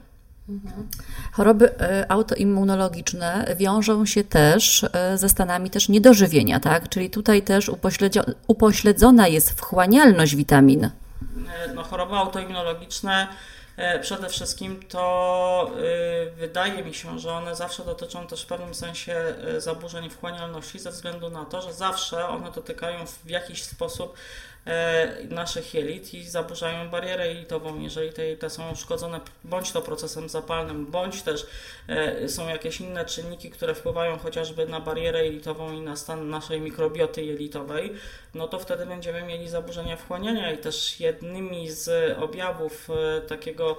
Choroby 1.31 1.79
e, 1.79 2.11
autoimmunologiczne 2.11 3.55
wiążą 3.57 4.05
się 4.05 4.23
też 4.23 4.85
e, 4.93 5.17
ze 5.17 5.29
stanami 5.29 5.69
też 5.69 5.89
niedożywienia, 5.89 6.59
tak? 6.59 6.89
Czyli 6.89 7.09
tutaj 7.09 7.41
też 7.41 7.71
upośledzona 8.47 9.27
jest 9.27 9.51
wchłanialność 9.51 10.35
witamin. 10.35 10.85
E, 10.85 10.91
no, 11.75 11.83
choroby 11.83 12.15
autoimmunologiczne 12.15 13.27
przede 14.01 14.29
wszystkim 14.29 14.79
to 14.89 15.71
wydaje 16.37 16.83
mi 16.83 16.93
się, 16.93 17.19
że 17.19 17.33
one 17.33 17.55
zawsze 17.55 17.85
dotyczą 17.85 18.27
też 18.27 18.43
w 18.43 18.45
pewnym 18.45 18.75
sensie 18.75 19.15
zaburzeń 19.57 20.09
wchłanialności 20.09 20.79
ze 20.79 20.91
względu 20.91 21.29
na 21.29 21.45
to, 21.45 21.61
że 21.61 21.73
zawsze 21.73 22.27
one 22.27 22.51
dotykają 22.51 23.05
w 23.25 23.29
jakiś 23.29 23.63
sposób 23.63 24.13
naszych 25.29 25.73
jelit 25.73 26.13
i 26.13 26.23
zaburzają 26.23 26.89
barierę 26.89 27.27
jelitową, 27.27 27.79
jeżeli 27.79 28.13
te 28.13 28.23
jelita 28.23 28.49
są 28.49 28.71
uszkodzone 28.71 29.19
bądź 29.43 29.71
to 29.71 29.81
procesem 29.81 30.29
zapalnym, 30.29 30.85
bądź 30.85 31.21
też 31.21 31.47
e, 31.87 32.29
są 32.29 32.47
jakieś 32.47 32.81
inne 32.81 33.05
czynniki, 33.05 33.49
które 33.49 33.75
wpływają 33.75 34.17
chociażby 34.17 34.67
na 34.67 34.79
barierę 34.79 35.25
jelitową 35.25 35.71
i 35.71 35.81
na 35.81 35.95
stan 35.95 36.29
naszej 36.29 36.61
mikrobioty 36.61 37.23
jelitowej, 37.23 37.93
no 38.33 38.47
to 38.47 38.59
wtedy 38.59 38.85
będziemy 38.85 39.23
mieli 39.23 39.49
zaburzenia 39.49 39.97
wchłaniania 39.97 40.51
i 40.51 40.57
też 40.57 40.99
jednymi 40.99 41.71
z 41.71 42.17
objawów 42.17 42.89
e, 42.89 43.21
takiego 43.21 43.77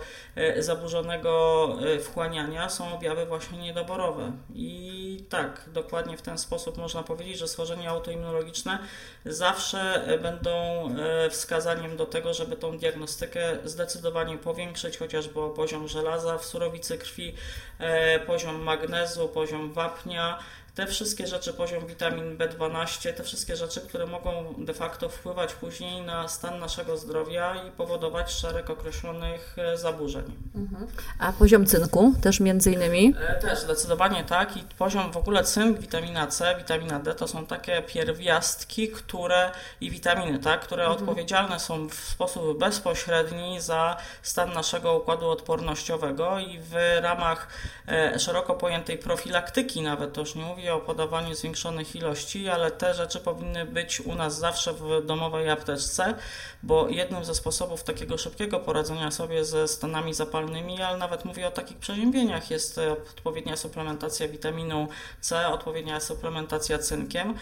zaburzonego 0.58 1.68
wchłaniania 2.02 2.68
są 2.68 2.94
objawy 2.94 3.26
właśnie 3.26 3.58
niedoborowe. 3.58 4.32
I 4.54 5.07
tak, 5.20 5.70
dokładnie 5.72 6.16
w 6.16 6.22
ten 6.22 6.38
sposób 6.38 6.78
można 6.78 7.02
powiedzieć, 7.02 7.38
że 7.38 7.48
schorzenia 7.48 7.90
autoimmunologiczne 7.90 8.78
zawsze 9.24 10.08
będą 10.22 10.78
E, 10.98 11.30
wskazaniem 11.30 11.96
do 11.96 12.06
tego, 12.06 12.34
żeby 12.34 12.56
tą 12.56 12.78
diagnostykę 12.78 13.58
zdecydowanie 13.64 14.38
powiększyć, 14.38 14.98
chociażby 14.98 15.40
poziom 15.56 15.88
żelaza 15.88 16.38
w 16.38 16.44
surowicy 16.44 16.98
krwi, 16.98 17.34
e, 17.78 18.20
poziom 18.20 18.62
magnezu, 18.62 19.28
poziom 19.28 19.72
wapnia, 19.72 20.38
te 20.78 20.86
wszystkie 20.86 21.26
rzeczy, 21.26 21.52
poziom 21.52 21.86
witamin 21.86 22.38
B12, 22.38 23.12
te 23.12 23.24
wszystkie 23.24 23.56
rzeczy, 23.56 23.80
które 23.80 24.06
mogą 24.06 24.54
de 24.58 24.74
facto 24.74 25.08
wpływać 25.08 25.54
później 25.54 26.02
na 26.02 26.28
stan 26.28 26.58
naszego 26.58 26.96
zdrowia 26.96 27.54
i 27.68 27.70
powodować 27.70 28.32
szereg 28.32 28.70
określonych 28.70 29.56
e, 29.58 29.76
zaburzeń. 29.76 30.24
Mhm. 30.54 30.86
A 31.18 31.32
poziom 31.32 31.66
cynku 31.66 32.14
też 32.22 32.40
między 32.40 32.72
innymi? 32.72 33.14
E, 33.28 33.34
też 33.34 33.58
zdecydowanie 33.58 34.24
tak 34.24 34.56
i 34.56 34.64
poziom 34.78 35.12
w 35.12 35.16
ogóle 35.16 35.44
cynk, 35.44 35.78
witamina 35.78 36.26
C, 36.26 36.54
witamina 36.58 36.98
D 36.98 37.14
to 37.14 37.28
są 37.28 37.46
takie 37.46 37.82
pierwiastki, 37.82 38.88
które 38.88 39.50
i 39.80 39.90
witaminy, 39.90 40.38
tak, 40.38 40.60
które 40.60 40.82
mhm. 40.84 41.02
odpowiedzialne 41.02 41.60
są 41.60 41.88
w 41.88 41.94
sposób 41.94 42.58
bezpośredni 42.58 43.60
za 43.60 43.96
stan 44.22 44.52
naszego 44.52 44.98
układu 44.98 45.30
odpornościowego 45.30 46.38
i 46.38 46.58
w 46.58 46.74
ramach 47.02 47.48
e, 47.88 48.18
szeroko 48.18 48.54
pojętej 48.54 48.98
profilaktyki 48.98 49.82
nawet, 49.82 50.12
to 50.12 50.20
już 50.20 50.34
nie 50.34 50.44
mówię 50.44 50.67
o 50.74 50.80
podawaniu 50.80 51.34
zwiększonych 51.34 51.96
ilości, 51.96 52.48
ale 52.48 52.70
te 52.70 52.94
rzeczy 52.94 53.20
powinny 53.20 53.64
być 53.64 54.00
u 54.00 54.14
nas 54.14 54.38
zawsze 54.38 54.72
w 54.72 55.06
domowej 55.06 55.50
apteczce, 55.50 56.14
bo 56.62 56.88
jednym 56.88 57.24
ze 57.24 57.34
sposobów 57.34 57.84
takiego 57.84 58.18
szybkiego 58.18 58.60
poradzenia 58.60 59.10
sobie 59.10 59.44
ze 59.44 59.68
stanami 59.68 60.14
zapalnymi, 60.14 60.82
ale 60.82 60.98
nawet 60.98 61.24
mówię 61.24 61.48
o 61.48 61.50
takich 61.50 61.78
przeziębieniach, 61.78 62.50
jest 62.50 62.80
odpowiednia 63.10 63.56
suplementacja 63.56 64.28
witaminą 64.28 64.88
C, 65.20 65.48
odpowiednia 65.48 66.00
suplementacja 66.00 66.78
cynkiem. 66.78 67.34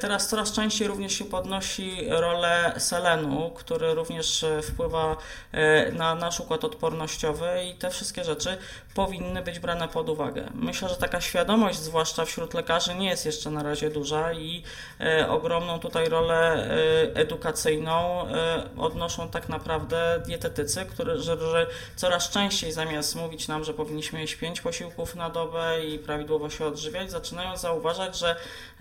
Teraz 0.00 0.28
coraz 0.28 0.52
częściej 0.52 0.88
również 0.88 1.12
się 1.12 1.24
podnosi 1.24 2.06
rolę 2.08 2.74
selenu, 2.78 3.50
który 3.54 3.94
również 3.94 4.44
wpływa 4.62 5.16
e, 5.52 5.92
na 5.92 6.14
nasz 6.14 6.40
układ 6.40 6.64
odpornościowy 6.64 7.48
i 7.64 7.74
te 7.74 7.90
wszystkie 7.90 8.24
rzeczy 8.24 8.58
powinny 8.94 9.42
być 9.42 9.58
brane 9.58 9.88
pod 9.88 10.08
uwagę. 10.08 10.50
Myślę, 10.54 10.88
że 10.88 10.96
taka 10.96 11.20
świadomość, 11.20 11.78
zwłaszcza 11.78 12.24
wśród 12.24 12.54
lekarzy, 12.54 12.94
nie 12.94 13.08
jest 13.08 13.26
jeszcze 13.26 13.50
na 13.50 13.62
razie 13.62 13.90
duża 13.90 14.32
i 14.32 14.62
e, 15.00 15.28
ogromną 15.28 15.78
tutaj 15.78 16.08
rolę 16.08 16.36
e, 16.36 17.16
edukacyjną 17.16 18.26
e, 18.28 18.62
odnoszą 18.78 19.28
tak 19.28 19.48
naprawdę 19.48 20.22
dietetycy, 20.26 20.86
którzy 20.86 21.66
coraz 21.96 22.30
częściej 22.30 22.72
zamiast 22.72 23.16
mówić 23.16 23.48
nam, 23.48 23.64
że 23.64 23.74
powinniśmy 23.74 24.20
jeść 24.20 24.34
pięć 24.34 24.60
posiłków 24.60 25.14
na 25.14 25.30
dobę 25.30 25.84
i 25.84 25.98
prawidłowo 25.98 26.50
się 26.50 26.66
odżywiać, 26.66 27.10
zaczynają 27.10 27.56
zauważać, 27.56 28.18
że 28.18 28.36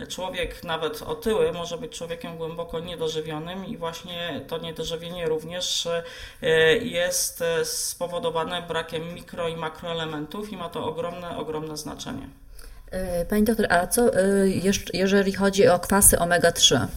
człowiek 0.10 0.64
nawet 0.64 1.02
otyły 1.02 1.52
może 1.52 1.78
być 1.78 1.98
człowiekiem 1.98 2.38
głęboko 2.38 2.80
niedożywionym 2.80 3.66
i 3.66 3.78
właśnie 3.78 4.42
to 4.48 4.58
niedożywienie 4.58 5.26
również 5.26 5.88
jest 6.82 7.44
spowodowane 7.64 8.62
brakiem 8.62 9.14
mikro 9.14 9.48
i 9.48 9.56
makroelementów 9.56 9.99
elementów 10.00 10.52
i 10.52 10.58
ma 10.58 10.70
to 10.70 10.86
ogromne, 10.86 11.38
ogromne 11.38 11.78
znaczenie. 11.78 12.30
E, 12.92 13.26
pani 13.26 13.44
doktor, 13.44 13.74
a 13.74 13.88
co 13.88 14.14
e, 14.14 14.22
jeżeli 14.94 15.34
chodzi 15.34 15.68
o 15.68 15.80
kwasy 15.80 16.18
omega-3? 16.18 16.88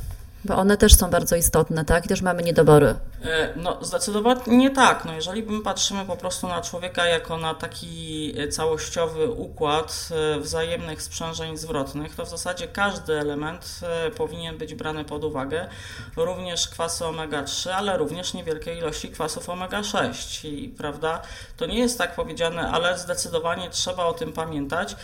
Bo 0.45 0.57
one 0.57 0.77
też 0.77 0.95
są 0.95 1.11
bardzo 1.11 1.37
istotne, 1.37 1.85
tak? 1.85 2.05
I 2.05 2.09
też 2.09 2.23
mamy 2.23 2.43
niedobory. 2.43 2.95
E, 3.25 3.53
no, 3.57 3.79
zdecydowanie 3.81 4.71
tak. 4.71 5.05
No, 5.05 5.13
jeżeli 5.13 5.43
my 5.43 5.63
patrzymy 5.63 6.05
po 6.05 6.17
prostu 6.17 6.49
na 6.49 6.61
człowieka 6.61 7.07
jako 7.07 7.37
na 7.37 7.55
taki 7.55 8.35
e, 8.39 8.49
całościowy 8.49 9.31
układ 9.31 10.09
e, 10.37 10.41
wzajemnych 10.41 11.03
sprzężeń 11.03 11.57
zwrotnych, 11.57 12.15
to 12.15 12.25
w 12.25 12.29
zasadzie 12.29 12.69
każdy 12.69 13.21
element 13.21 13.81
powinien 14.17 14.59
być 14.59 14.75
brany 14.75 15.05
pod 15.05 15.25
uwagę. 15.25 15.69
Również 16.17 16.69
kwasy 16.69 17.05
omega-3, 17.05 17.71
ale 17.71 17.97
również 17.97 18.35
niewielkie 18.35 18.79
ilości 18.79 19.09
kwasów 19.09 19.49
omega-6. 19.49 20.49
I 20.49 20.69
prawda, 20.69 21.23
to 21.57 21.67
nie 21.67 21.79
jest 21.79 21.99
tak 21.99 22.15
powiedziane, 22.15 22.71
ale 22.71 22.99
zdecydowanie 22.99 23.71
trzeba 23.71 24.05
o 24.05 24.13
tym 24.13 24.33
pamiętać. 24.33 24.97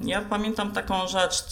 Ja 0.00 0.20
pamiętam 0.20 0.72
taką 0.72 1.08
rzecz, 1.08 1.44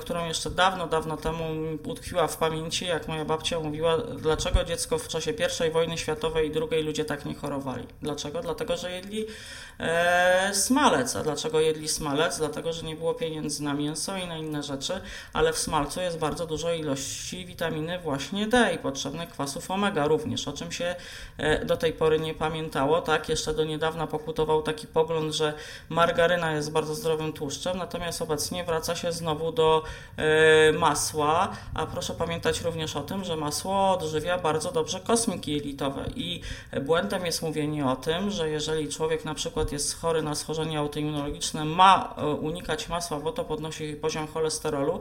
którą 0.00 0.26
jeszcze 0.26 0.50
dawno, 0.50 0.86
dawno 0.86 1.16
temu 1.16 1.44
utkwiła 1.84 2.26
w 2.26 2.37
pamięci, 2.38 2.86
jak 2.86 3.08
moja 3.08 3.24
babcia 3.24 3.60
mówiła, 3.60 3.98
dlaczego 3.98 4.64
dziecko 4.64 4.98
w 4.98 5.08
czasie 5.08 5.32
I 5.68 5.70
wojny 5.70 5.98
światowej 5.98 6.48
i 6.50 6.52
II 6.70 6.82
ludzie 6.82 7.04
tak 7.04 7.24
nie 7.24 7.34
chorowali. 7.34 7.86
Dlaczego? 8.02 8.40
Dlatego, 8.42 8.76
że 8.76 8.90
jedli 8.90 9.26
e, 9.78 10.54
smalec. 10.54 11.16
A 11.16 11.22
dlaczego 11.22 11.60
jedli 11.60 11.88
smalec? 11.88 12.38
Dlatego, 12.38 12.72
że 12.72 12.82
nie 12.82 12.96
było 12.96 13.14
pieniędzy 13.14 13.62
na 13.62 13.74
mięso 13.74 14.16
i 14.16 14.26
na 14.26 14.36
inne 14.36 14.62
rzeczy, 14.62 15.00
ale 15.32 15.52
w 15.52 15.58
smalcu 15.58 16.00
jest 16.00 16.18
bardzo 16.18 16.46
dużo 16.46 16.72
ilości 16.72 17.46
witaminy 17.46 17.98
właśnie 17.98 18.46
D 18.46 18.74
i 18.74 18.78
potrzebnych 18.78 19.28
kwasów 19.28 19.70
omega 19.70 20.06
również, 20.06 20.48
o 20.48 20.52
czym 20.52 20.72
się 20.72 20.96
e, 21.38 21.64
do 21.64 21.76
tej 21.76 21.92
pory 21.92 22.20
nie 22.20 22.34
pamiętało. 22.34 23.00
Tak, 23.00 23.28
jeszcze 23.28 23.54
do 23.54 23.64
niedawna 23.64 24.06
pokutował 24.06 24.62
taki 24.62 24.86
pogląd, 24.86 25.34
że 25.34 25.54
margaryna 25.88 26.52
jest 26.52 26.72
bardzo 26.72 26.94
zdrowym 26.94 27.32
tłuszczem, 27.32 27.78
natomiast 27.78 28.22
obecnie 28.22 28.64
wraca 28.64 28.96
się 28.96 29.12
znowu 29.12 29.52
do 29.52 29.82
e, 30.16 30.72
masła, 30.72 31.48
a 31.74 31.86
proszę 31.86 32.14
pamiętać 32.14 32.60
również 32.60 32.96
o 32.96 33.00
tym, 33.00 33.24
że 33.24 33.36
masło 33.36 33.90
odżywia 33.90 34.38
bardzo 34.38 34.72
dobrze 34.72 35.00
kosmiki 35.00 35.52
jelitowe 35.52 36.04
i 36.16 36.40
błędem 36.80 37.26
jest 37.26 37.42
mówienie 37.42 37.86
o 37.86 37.96
tym, 37.96 38.30
że 38.30 38.50
jeżeli 38.50 38.88
człowiek 38.88 39.24
na 39.24 39.34
przykład 39.34 39.67
jest 39.72 40.00
chory 40.00 40.22
na 40.22 40.34
schorzenie 40.34 40.78
autoimmunologiczne, 40.78 41.64
ma 41.64 42.14
e, 42.16 42.26
unikać 42.26 42.88
masła, 42.88 43.20
bo 43.20 43.32
to 43.32 43.44
podnosi 43.44 43.94
poziom 43.94 44.26
cholesterolu, 44.26 45.00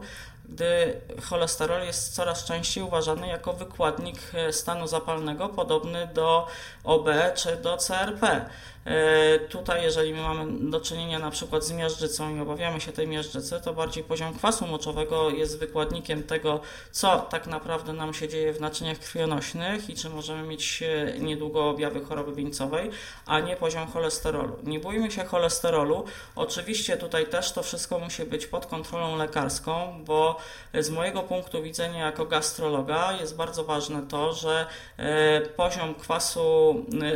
gdy 0.49 1.01
cholesterol 1.21 1.81
jest 1.81 2.15
coraz 2.15 2.45
częściej 2.45 2.83
uważany 2.83 3.27
jako 3.27 3.53
wykładnik 3.53 4.31
stanu 4.51 4.87
zapalnego 4.87 5.49
podobny 5.49 6.09
do 6.13 6.47
OB 6.83 7.09
czy 7.35 7.55
do 7.55 7.77
CRP. 7.77 8.49
E, 8.87 9.39
tutaj, 9.39 9.83
jeżeli 9.83 10.13
my 10.13 10.21
mamy 10.21 10.69
do 10.69 10.81
czynienia 10.81 11.19
na 11.19 11.31
przykład 11.31 11.63
z 11.63 11.71
miażdżycą 11.71 12.35
i 12.35 12.39
obawiamy 12.39 12.81
się 12.81 12.91
tej 12.91 13.07
miażdżycy, 13.07 13.61
to 13.63 13.73
bardziej 13.73 14.03
poziom 14.03 14.33
kwasu 14.33 14.67
moczowego 14.67 15.29
jest 15.29 15.59
wykładnikiem 15.59 16.23
tego, 16.23 16.59
co 16.91 17.19
tak 17.19 17.47
naprawdę 17.47 17.93
nam 17.93 18.13
się 18.13 18.27
dzieje 18.27 18.53
w 18.53 18.61
naczyniach 18.61 18.99
krwionośnych 18.99 19.89
i 19.89 19.95
czy 19.95 20.09
możemy 20.09 20.43
mieć 20.43 20.83
e, 20.83 21.19
niedługo 21.19 21.69
objawy 21.69 22.05
choroby 22.05 22.35
wieńcowej, 22.35 22.89
a 23.25 23.39
nie 23.39 23.55
poziom 23.55 23.87
cholesterolu. 23.87 24.55
Nie 24.63 24.79
bójmy 24.79 25.11
się 25.11 25.25
cholesterolu. 25.25 26.05
Oczywiście 26.35 26.97
tutaj 26.97 27.25
też 27.25 27.51
to 27.51 27.63
wszystko 27.63 27.99
musi 27.99 28.25
być 28.25 28.47
pod 28.47 28.65
kontrolą 28.65 29.17
lekarską, 29.17 30.03
bo 30.05 30.37
z 30.73 30.89
mojego 30.89 31.23
punktu 31.23 31.63
widzenia 31.63 32.05
jako 32.05 32.25
gastrologa 32.25 33.11
jest 33.11 33.35
bardzo 33.35 33.63
ważne 33.63 34.01
to, 34.07 34.33
że 34.33 34.65
e, 34.97 35.41
poziom 35.41 35.95
kwasu, 35.95 36.75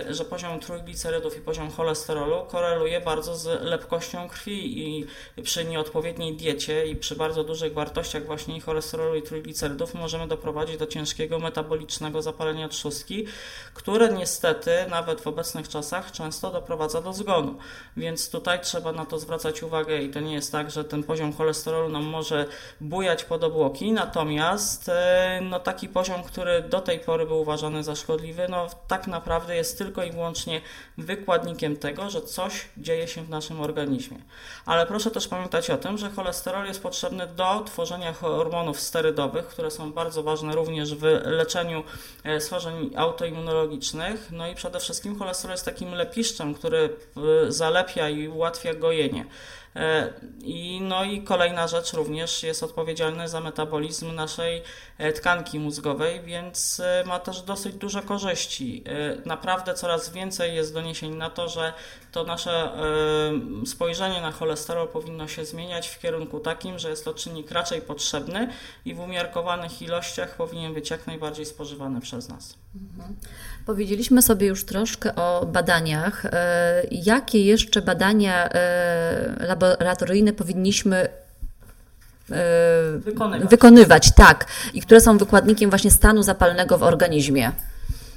że 0.10 0.26
poziom 0.26 0.60
trójglicerydów 0.60 1.38
i 1.38 1.42
poziom 1.42 1.61
poziom 1.62 1.78
cholesterolu 1.78 2.46
koreluje 2.48 3.02
bardzo 3.02 3.36
z 3.36 3.62
lepkością 3.62 4.30
krwi 4.30 4.80
i 4.88 5.08
przy 5.44 5.66
nieodpowiedniej 5.66 6.36
diecie 6.36 6.86
i 6.86 6.96
przy 6.96 7.16
bardzo 7.16 7.44
dużych 7.44 7.74
wartościach 7.74 8.26
właśnie 8.26 8.62
cholesterolu 8.62 9.16
i 9.16 9.22
trójglicerydów 9.22 9.94
możemy 9.94 10.28
doprowadzić 10.28 10.78
do 10.78 10.88
ciężkiego 10.88 11.40
metabolicznego 11.40 12.22
zapalenia 12.22 12.70
trzustki, 12.70 13.26
które 13.74 14.14
niestety 14.14 14.72
nawet 14.90 15.22
w 15.22 15.28
obecnych 15.28 15.70
czasach 15.70 16.12
często 16.12 16.52
doprowadza 16.52 17.02
do 17.02 17.14
zgonu. 17.14 17.56
Więc 17.98 18.30
tutaj 18.30 18.60
trzeba 18.62 18.92
na 18.92 19.06
to 19.06 19.20
zwracać 19.20 19.64
uwagę 19.64 20.02
i 20.02 20.10
to 20.10 20.20
nie 20.20 20.34
jest 20.34 20.52
tak, 20.52 20.72
że 20.72 20.84
ten 20.84 21.04
poziom 21.04 21.34
cholesterolu 21.34 21.90
nam 21.90 22.04
może 22.04 22.46
bujać 22.82 23.24
pod 23.24 23.44
obłoki, 23.44 23.92
natomiast 23.92 24.90
e, 24.90 25.40
no, 25.44 25.60
taki 25.60 25.90
poziom, 25.90 26.24
który 26.24 26.62
do 26.62 26.82
tej 26.82 27.00
pory 27.00 27.26
był 27.26 27.42
uważany 27.42 27.84
za 27.84 27.96
szkodliwy, 27.96 28.48
no 28.50 28.68
tak 28.88 29.08
naprawdę 29.08 29.56
jest 29.56 29.78
tylko 29.78 30.04
i 30.04 30.12
wyłącznie 30.12 30.62
wykładnik 30.98 31.51
tego, 31.80 32.10
że 32.10 32.22
coś 32.22 32.66
dzieje 32.78 33.08
się 33.08 33.24
w 33.24 33.30
naszym 33.30 33.62
organizmie. 33.62 34.18
Ale 34.66 34.86
proszę 34.86 35.12
też 35.12 35.28
pamiętać 35.28 35.70
o 35.70 35.78
tym, 35.78 35.98
że 35.98 36.10
cholesterol 36.10 36.66
jest 36.66 36.84
potrzebny 36.84 37.28
do 37.28 37.64
tworzenia 37.66 38.14
hormonów 38.14 38.80
sterydowych, 38.80 39.48
które 39.48 39.72
są 39.72 39.94
bardzo 39.94 40.24
ważne 40.24 40.56
również 40.56 40.96
w 40.96 41.04
leczeniu 41.26 41.84
e, 42.24 42.42
schorzeń 42.42 42.92
autoimmunologicznych. 42.96 44.32
No 44.32 44.48
i 44.48 44.56
przede 44.56 44.80
wszystkim 44.80 45.20
cholesterol 45.20 45.54
jest 45.54 45.66
takim 45.66 45.94
lepiszczem, 45.94 46.54
który 46.54 46.90
e, 47.48 47.52
zalepia 47.52 48.10
i 48.10 48.28
ułatwia 48.28 48.74
gojenie. 48.74 49.26
E, 49.76 50.14
I, 50.44 50.82
no 50.82 51.04
i 51.04 51.22
kolejna 51.22 51.68
rzecz 51.68 51.94
również 51.94 52.44
jest 52.44 52.64
odpowiedzialny 52.64 53.28
za 53.28 53.40
metabolizm 53.40 54.16
naszej 54.16 54.64
e, 54.98 55.14
tkanki 55.14 55.60
mózgowej, 55.60 56.22
więc 56.22 56.80
e, 56.80 57.04
ma 57.06 57.20
też 57.20 57.42
dosyć 57.42 57.76
duże 57.76 58.02
korzyści. 58.02 58.84
Naprawdę 59.26 59.74
coraz 59.74 60.10
więcej 60.10 60.56
jest 60.56 60.74
doniesień 60.74 61.16
na 61.16 61.30
to, 61.30 61.50
że 61.50 61.74
to 62.12 62.24
nasze 62.24 62.72
spojrzenie 63.66 64.22
na 64.22 64.32
cholesterol 64.32 64.88
powinno 64.88 65.28
się 65.28 65.46
zmieniać 65.46 65.88
w 65.88 66.00
kierunku 66.00 66.40
takim, 66.40 66.80
że 66.80 66.90
jest 66.90 67.06
to 67.06 67.14
czynnik 67.14 67.52
raczej 67.52 67.82
potrzebny 67.82 68.54
i 68.86 68.94
w 68.94 69.00
umiarkowanych 69.00 69.82
ilościach 69.82 70.36
powinien 70.36 70.74
być 70.74 70.90
jak 70.90 71.08
najbardziej 71.08 71.46
spożywany 71.46 72.02
przez 72.02 72.30
nas. 72.30 72.61
Powiedzieliśmy 73.66 74.22
sobie 74.22 74.48
już 74.48 74.66
troszkę 74.66 75.16
o 75.16 75.46
badaniach. 75.46 76.24
Jakie 76.92 77.46
jeszcze 77.46 77.82
badania 77.82 78.50
laboratoryjne 79.40 80.34
powinniśmy 80.34 81.08
e, 82.32 82.98
wykonywać. 82.98 83.50
wykonywać, 83.50 84.16
tak, 84.16 84.46
i 84.74 84.82
które 84.82 85.02
są 85.02 85.18
wykładnikiem 85.18 85.70
właśnie 85.70 85.92
stanu 85.92 86.24
zapalnego 86.24 86.78
w 86.78 86.84
organizmie. 86.84 87.52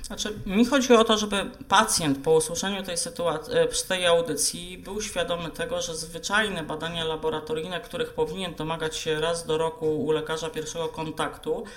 Znaczy, 0.03 0.33
mi 0.47 0.67
chodzi 0.67 0.93
o 0.93 1.05
to, 1.05 1.19
żeby 1.19 1.37
pacjent 1.69 2.19
po 2.19 2.35
usłyszeniu 2.35 2.83
tej 2.83 2.99
sytuacji, 2.99 3.55
e, 3.55 3.69
tej 3.89 4.07
audycji 4.07 4.79
był 4.79 5.01
świadomy 5.01 5.51
tego, 5.51 5.83
że 5.83 5.97
zwyczajne 5.97 6.63
badania 6.63 7.05
laboratoryjne, 7.05 7.81
których 7.81 8.13
powinien 8.13 8.55
domagać 8.55 8.97
się 8.97 9.21
raz 9.21 9.47
do 9.47 9.59
roku 9.59 10.05
u 10.05 10.11
lekarza 10.11 10.51
pierwszego 10.51 10.89
kontaktu, 10.89 11.65
E, 11.65 11.69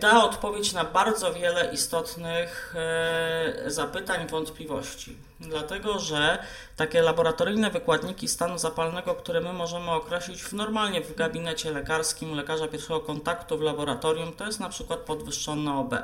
da 0.00 0.24
odpowiedź 0.24 0.72
na 0.72 0.84
bardzo 0.84 1.32
wiele 1.32 1.72
istotnych 1.72 2.74
e, 2.76 3.70
zapytań, 3.70 4.28
wątpliwości. 4.28 5.16
Dlatego, 5.40 5.98
że 5.98 6.38
takie 6.76 7.02
laboratoryjne 7.02 7.70
wykładniki 7.70 8.28
stanu 8.28 8.58
zapalnego, 8.58 9.14
które 9.14 9.40
my 9.40 9.52
możemy 9.52 9.90
określić 9.90 10.42
w 10.42 10.52
normalnie 10.52 11.00
w 11.00 11.14
gabinecie 11.14 11.70
lekarskim 11.70 12.34
lekarza 12.34 12.68
pierwszego 12.68 13.00
kontaktu 13.00 13.58
w 13.58 13.62
laboratorium, 13.62 14.32
to 14.32 14.46
jest 14.46 14.60
na 14.60 14.68
przykład 14.68 14.98
podwyższone 14.98 15.78
OB, 15.78 15.94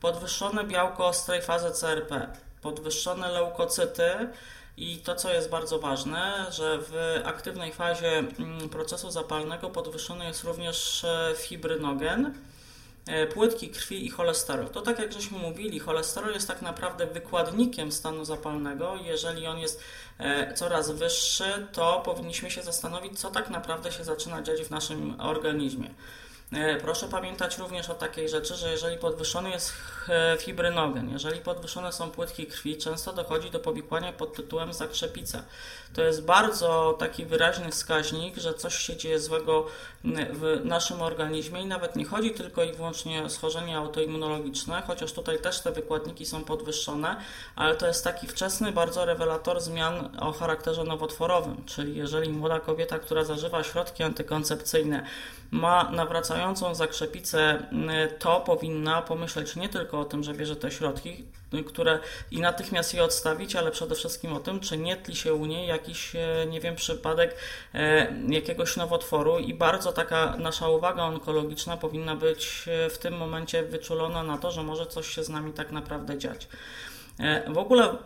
podwyższone 0.00 0.64
białko 0.64 1.06
ostrej 1.06 1.42
fazy 1.42 1.70
CRP, 1.70 2.26
podwyższone 2.62 3.28
leukocyty, 3.28 4.28
i 4.76 4.98
to, 4.98 5.14
co 5.14 5.32
jest 5.32 5.50
bardzo 5.50 5.78
ważne, 5.78 6.46
że 6.50 6.78
w 6.78 7.20
aktywnej 7.24 7.72
fazie 7.72 8.18
mm, 8.18 8.68
procesu 8.68 9.10
zapalnego 9.10 9.70
podwyższony 9.70 10.24
jest 10.24 10.44
również 10.44 11.04
e, 11.04 11.34
fibrynogen, 11.36 12.34
E, 12.34 12.53
płytki 13.34 13.68
krwi 13.68 14.06
i 14.06 14.10
cholesterol. 14.10 14.68
To 14.68 14.82
tak 14.82 14.98
jak 14.98 15.12
żeśmy 15.12 15.38
mówili, 15.38 15.78
cholesterol 15.78 16.34
jest 16.34 16.48
tak 16.48 16.62
naprawdę 16.62 17.06
wykładnikiem 17.06 17.92
stanu 17.92 18.24
zapalnego. 18.24 18.96
Jeżeli 19.04 19.46
on 19.46 19.58
jest 19.58 19.80
e, 20.18 20.54
coraz 20.54 20.90
wyższy, 20.90 21.66
to 21.72 22.02
powinniśmy 22.04 22.50
się 22.50 22.62
zastanowić, 22.62 23.20
co 23.20 23.30
tak 23.30 23.50
naprawdę 23.50 23.92
się 23.92 24.04
zaczyna 24.04 24.42
dziać 24.42 24.62
w 24.62 24.70
naszym 24.70 25.20
organizmie. 25.20 25.90
E, 26.52 26.76
proszę 26.80 27.08
pamiętać 27.08 27.58
również 27.58 27.90
o 27.90 27.94
takiej 27.94 28.28
rzeczy, 28.28 28.54
że 28.54 28.70
jeżeli 28.70 28.98
podwyższony 28.98 29.50
jest 29.50 29.72
fibrynogen, 30.38 31.10
jeżeli 31.10 31.40
podwyższone 31.40 31.92
są 31.92 32.10
płytki 32.10 32.46
krwi, 32.46 32.78
często 32.78 33.12
dochodzi 33.12 33.50
do 33.50 33.60
powikłania 33.60 34.12
pod 34.12 34.34
tytułem 34.36 34.72
zakrzepica. 34.72 35.42
To 35.94 36.02
jest 36.02 36.24
bardzo 36.24 36.96
taki 36.98 37.26
wyraźny 37.26 37.70
wskaźnik, 37.70 38.36
że 38.36 38.54
coś 38.54 38.74
się 38.74 38.96
dzieje 38.96 39.20
złego 39.20 39.66
w 40.04 40.60
naszym 40.64 41.02
organizmie 41.02 41.62
i 41.62 41.66
nawet 41.66 41.96
nie 41.96 42.04
chodzi 42.04 42.30
tylko 42.30 42.64
i 42.64 42.72
wyłącznie 42.72 43.22
o 43.22 43.28
schorzenia 43.28 43.78
autoimmunologiczne, 43.78 44.82
chociaż 44.86 45.12
tutaj 45.12 45.38
też 45.38 45.60
te 45.60 45.72
wykładniki 45.72 46.26
są 46.26 46.44
podwyższone, 46.44 47.16
ale 47.56 47.74
to 47.76 47.86
jest 47.86 48.04
taki 48.04 48.26
wczesny 48.26 48.72
bardzo 48.72 49.04
rewelator 49.04 49.60
zmian 49.60 50.18
o 50.20 50.32
charakterze 50.32 50.84
nowotworowym, 50.84 51.64
czyli 51.66 51.96
jeżeli 51.96 52.30
młoda 52.30 52.60
kobieta, 52.60 52.98
która 52.98 53.24
zażywa 53.24 53.64
środki 53.64 54.02
antykoncepcyjne, 54.02 55.06
ma 55.50 55.90
nawracającą 55.90 56.74
zakrzepicę, 56.74 57.66
to 58.18 58.40
powinna 58.40 59.02
pomyśleć 59.02 59.56
nie 59.56 59.68
tylko 59.68 60.00
o 60.00 60.04
tym, 60.04 60.24
że 60.24 60.34
bierze 60.34 60.56
te 60.56 60.70
środki, 60.70 61.24
które 61.66 61.98
i 62.30 62.40
natychmiast 62.40 62.94
je 62.94 63.04
odstawić, 63.04 63.56
ale 63.56 63.70
przede 63.70 63.94
wszystkim 63.94 64.32
o 64.32 64.40
tym, 64.40 64.60
czy 64.60 64.78
nie 64.78 64.96
tli 64.96 65.16
się 65.16 65.34
u 65.34 65.46
niej 65.46 65.66
jakiś, 65.84 66.16
e, 66.16 66.46
nie 66.46 66.60
wiem, 66.60 66.74
przypadek 66.76 67.36
e, 67.74 68.06
jakiegoś 68.28 68.76
nowotworu 68.76 69.38
i 69.38 69.54
bardzo 69.54 69.92
taka 69.92 70.36
nasza 70.36 70.68
uwaga 70.68 71.02
onkologiczna 71.02 71.76
powinna 71.76 72.16
być 72.16 72.64
e, 72.68 72.90
w 72.90 72.98
tym 72.98 73.16
momencie 73.16 73.62
wyczulona 73.62 74.22
na 74.22 74.38
to, 74.38 74.50
że 74.50 74.62
może 74.62 74.86
coś 74.86 75.08
się 75.08 75.24
z 75.24 75.28
nami 75.28 75.52
tak 75.52 75.70
naprawdę 75.70 76.18
dziać. 76.18 76.48
W 77.48 77.58
ogóle, 77.58 77.96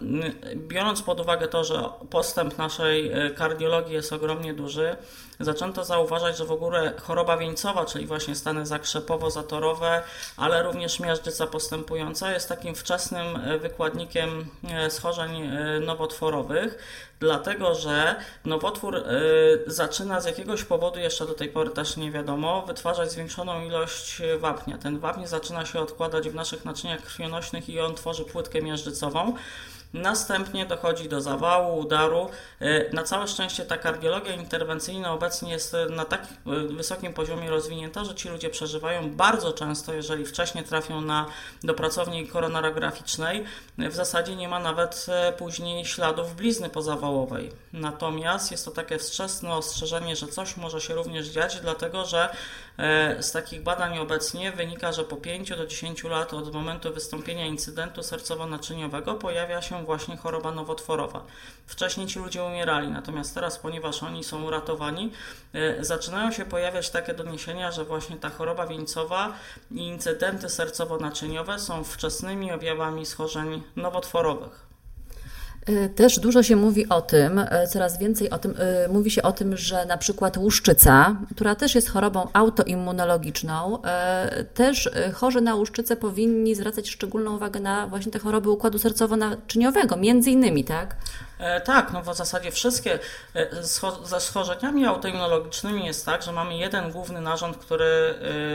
biorąc 0.55 1.03
pod 1.03 1.21
uwagę 1.21 1.49
to, 1.49 1.64
że 1.64 1.85
postęp 2.11 2.59
naszej 2.59 3.12
kardiologii 3.37 3.95
jest 3.95 4.12
ogromnie 4.12 4.55
duży, 4.55 4.97
zaczęto 5.41 5.85
zauważać, 5.85 6.37
że 6.37 6.45
w 6.45 6.53
ogóle 6.53 6.93
choroba 7.03 7.37
wieńcowa, 7.37 7.87
czyli 7.87 8.07
właśnie 8.07 8.35
stany 8.35 8.67
zakrzepowo-zatorowe, 8.67 10.01
ale 10.37 10.62
również 10.62 11.01
miażdżyca 11.01 11.47
postępująca 11.47 12.33
jest 12.33 12.49
takim 12.49 12.75
wczesnym 12.75 13.27
wykładnikiem 13.61 14.47
schorzeń 14.88 15.51
nowotworowych, 15.81 16.79
dlatego 17.20 17.74
że 17.74 18.16
nowotwór 18.44 19.04
zaczyna 19.66 20.20
z 20.20 20.24
jakiegoś 20.24 20.64
powodu, 20.64 20.98
jeszcze 20.98 21.26
do 21.26 21.35
tej 21.35 21.48
pory 21.48 21.70
też 21.70 21.96
nie 21.96 22.11
wiadomo, 22.11 22.62
wytwarzać 22.62 23.12
zwiększoną 23.12 23.64
ilość 23.64 24.22
wapnia. 24.38 24.78
Ten 24.78 24.98
wapń 24.98 25.26
zaczyna 25.26 25.66
się 25.66 25.81
odkładać 25.81 26.28
w 26.28 26.35
naszych 26.35 26.64
naczyniach 26.64 27.00
krwionośnych 27.02 27.68
i 27.68 27.81
on 27.81 27.94
tworzy 27.94 28.24
płytkę 28.24 28.62
miażdżycową. 28.62 29.35
Następnie 29.92 30.66
dochodzi 30.66 31.09
do 31.09 31.20
zawału, 31.20 31.79
udaru. 31.79 32.31
E, 32.61 32.92
na 32.92 33.03
całe 33.03 33.29
szczęście 33.29 33.64
ta 33.64 33.79
kardiologia 33.79 34.35
interwencyjna 34.35 35.12
obecnie 35.12 35.53
jest 35.53 35.77
na 35.90 36.05
tak 36.05 36.22
e, 36.22 36.51
wysokim 36.74 37.14
poziomie 37.14 37.51
rozwinięta, 37.51 38.05
że 38.05 38.14
ci 38.14 38.29
ludzie 38.29 38.51
przeżywają 38.51 39.11
bardzo 39.11 39.53
często, 39.53 39.94
jeżeli 39.94 40.27
wcześniej 40.27 40.64
trafią 40.64 41.01
na, 41.01 41.27
do 41.62 41.74
pracowni 41.74 42.29
koronarograficznej, 42.29 43.44
w 43.79 43.94
zasadzie 43.94 44.37
nie 44.37 44.48
ma 44.48 44.59
nawet 44.59 45.07
e, 45.09 45.33
później 45.33 45.85
śladów 45.85 46.37
blizny 46.37 46.68
pozawałowej. 46.68 47.53
Natomiast 47.72 48.51
jest 48.51 48.64
to 48.64 48.70
takie 48.70 48.98
wczesne 48.98 49.55
ostrzeżenie, 49.55 50.16
że 50.16 50.27
coś 50.27 50.57
może 50.57 50.81
się 50.81 50.94
również 50.94 51.29
dziać, 51.29 51.61
dlatego 51.61 52.05
że 52.05 52.29
z 53.20 53.33
takich 53.33 53.62
badań 53.62 53.98
obecnie 53.98 54.53
wynika, 54.53 54.92
że 54.92 55.05
po 55.05 55.16
5 55.16 55.51
do 55.51 55.66
10 55.66 56.05
lat 56.05 56.35
od 56.35 56.55
momentu 56.55 56.92
wystąpienia 56.94 57.46
incydentu 57.46 58.01
sercowo-naczyniowego 58.01 59.14
pojawia 59.14 59.62
się 59.62 59.78
właśnie 59.85 60.17
choroba 60.17 60.53
nowotworowa. 60.53 61.25
Wcześniej 61.67 62.07
ci 62.07 62.19
ludzie 62.19 62.45
umierali, 62.45 62.88
natomiast 62.88 63.35
teraz, 63.35 63.59
ponieważ 63.59 64.03
oni 64.03 64.25
są 64.25 64.51
ratowani, 64.51 65.12
e, 65.53 65.85
zaczynają 65.85 66.33
się 66.33 66.45
pojawiać 66.45 66.91
takie 66.91 67.14
doniesienia, 67.14 67.73
że 67.73 67.85
właśnie 67.85 68.17
ta 68.17 68.31
choroba 68.31 68.67
wieńcowa 68.67 69.33
i 69.71 69.87
incydenty 69.87 70.47
sercowo-naczyniowe 70.47 71.59
są 71.59 71.85
wczesnymi 71.85 72.53
objawami 72.53 73.07
schorzeń 73.07 73.62
nowotworowych. 73.77 74.67
Y, 75.68 75.88
też 75.88 76.18
dużo 76.18 76.42
się 76.42 76.57
mówi 76.57 76.88
o 76.88 77.00
tym, 77.00 77.38
y, 77.38 77.48
coraz 77.68 77.98
więcej 77.98 78.31
o 78.31 78.38
tym, 78.38 78.54
y, 78.87 78.88
mówi 78.88 79.11
się 79.11 79.22
o 79.22 79.33
tym, 79.33 79.57
że 79.57 79.87
na 79.87 79.98
przykład 79.98 80.37
łuszczyca, 80.37 81.16
która 81.35 81.54
też 81.54 81.74
jest 81.74 81.90
chorobą 81.90 82.28
autoimmunologiczną, 82.33 83.78
też 84.54 84.90
chorzy 85.14 85.40
na 85.40 85.54
łuszczycę 85.54 85.96
powinni 85.96 86.54
zwracać 86.54 86.88
szczególną 86.88 87.37
uwagę 87.37 87.61
na 87.61 87.87
właśnie 87.87 88.12
te 88.12 88.18
choroby 88.18 88.50
układu 88.50 88.78
sercowo-naczyniowego, 88.78 89.96
między 89.96 90.31
innymi, 90.31 90.64
tak? 90.64 90.96
E, 91.38 91.61
tak, 91.61 91.92
no 91.92 92.02
w 92.02 92.16
zasadzie 92.16 92.50
wszystkie 92.50 92.98
e, 93.35 93.62
ze 94.04 94.20
schorzeniami 94.20 94.87
autoimmunologicznymi 94.87 95.87
jest 95.87 96.07
tak, 96.07 96.22
że 96.22 96.33
mamy 96.33 96.57
jeden 96.57 96.92
główny 96.92 97.20
narząd, 97.20 97.57
który 97.57 98.14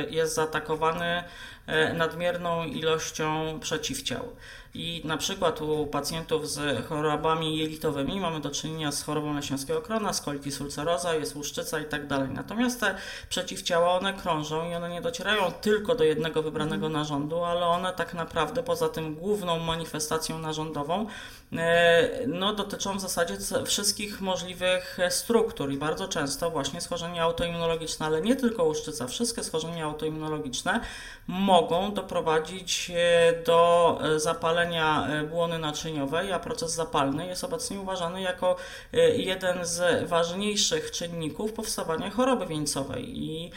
jest 0.10 0.36
zaatakowany 0.36 1.24
nadmierną 1.94 2.64
ilością 2.64 3.60
przeciwciał. 3.60 4.26
I 4.76 5.02
na 5.06 5.18
przykład 5.18 5.62
u 5.62 5.88
pacjentów 5.88 6.50
z 6.50 6.86
chorobami 6.86 7.58
jelitowymi 7.58 8.20
mamy 8.20 8.40
do 8.40 8.50
czynienia 8.50 8.92
z 8.92 9.04
chorobą 9.04 9.34
nasionskiego 9.34 9.82
krona, 9.82 10.14
z 10.14 10.22
colitis 10.22 10.62
ulcerosa, 10.62 11.14
jest 11.14 11.36
łuszczyca 11.36 11.80
i 11.80 11.86
tak 11.86 12.08
dalej. 12.08 12.30
Natomiast 12.30 12.80
te 12.80 12.96
przeciwciała, 13.30 13.92
one 13.92 14.14
krążą 14.14 14.70
i 14.70 14.76
one 14.76 14.90
nie 14.90 15.02
docierają 15.02 15.52
tylko 15.52 15.96
do 15.96 16.04
jednego 16.04 16.44
wybranego 16.44 16.90
narządu, 16.90 17.44
ale 17.44 17.66
one 17.66 17.94
tak 17.94 18.14
naprawdę 18.14 18.64
poza 18.64 18.90
tym 18.90 19.16
główną 19.16 19.60
manifestacją 19.60 20.40
narządową 20.40 21.08
e, 21.54 22.28
no, 22.28 22.54
dotyczą 22.54 22.98
w 22.98 23.02
zasadzie 23.02 23.38
wszystkich 23.66 24.22
możliwych 24.22 24.98
struktur 25.10 25.72
i 25.72 25.78
bardzo 25.78 26.08
często 26.08 26.50
właśnie 26.50 26.82
schorzenia 26.82 27.24
autoimmunologiczne, 27.24 28.06
ale 28.06 28.22
nie 28.22 28.36
tylko 28.36 28.64
łuszczyca, 28.64 29.08
wszystkie 29.08 29.44
schorzenia 29.44 29.86
autoimmunologiczne 29.86 30.80
mogą 31.28 31.94
doprowadzić 31.94 32.92
e, 32.96 33.44
do 33.46 34.00
e, 34.04 34.20
zapalenia 34.64 35.08
e, 35.08 35.24
błony 35.24 35.60
naczyniowej, 35.60 36.32
a 36.32 36.40
proces 36.40 36.72
zapalny 36.72 37.28
jest 37.28 37.44
obecnie 37.44 37.80
uważany 37.80 38.22
jako 38.22 38.56
jeden 39.16 39.66
z 39.66 40.10
ważniejszych 40.10 40.92
czynników 40.92 41.54
powstawania 41.54 42.10
choroby 42.10 42.46
wieńcowej. 42.46 43.24
I 43.24 43.52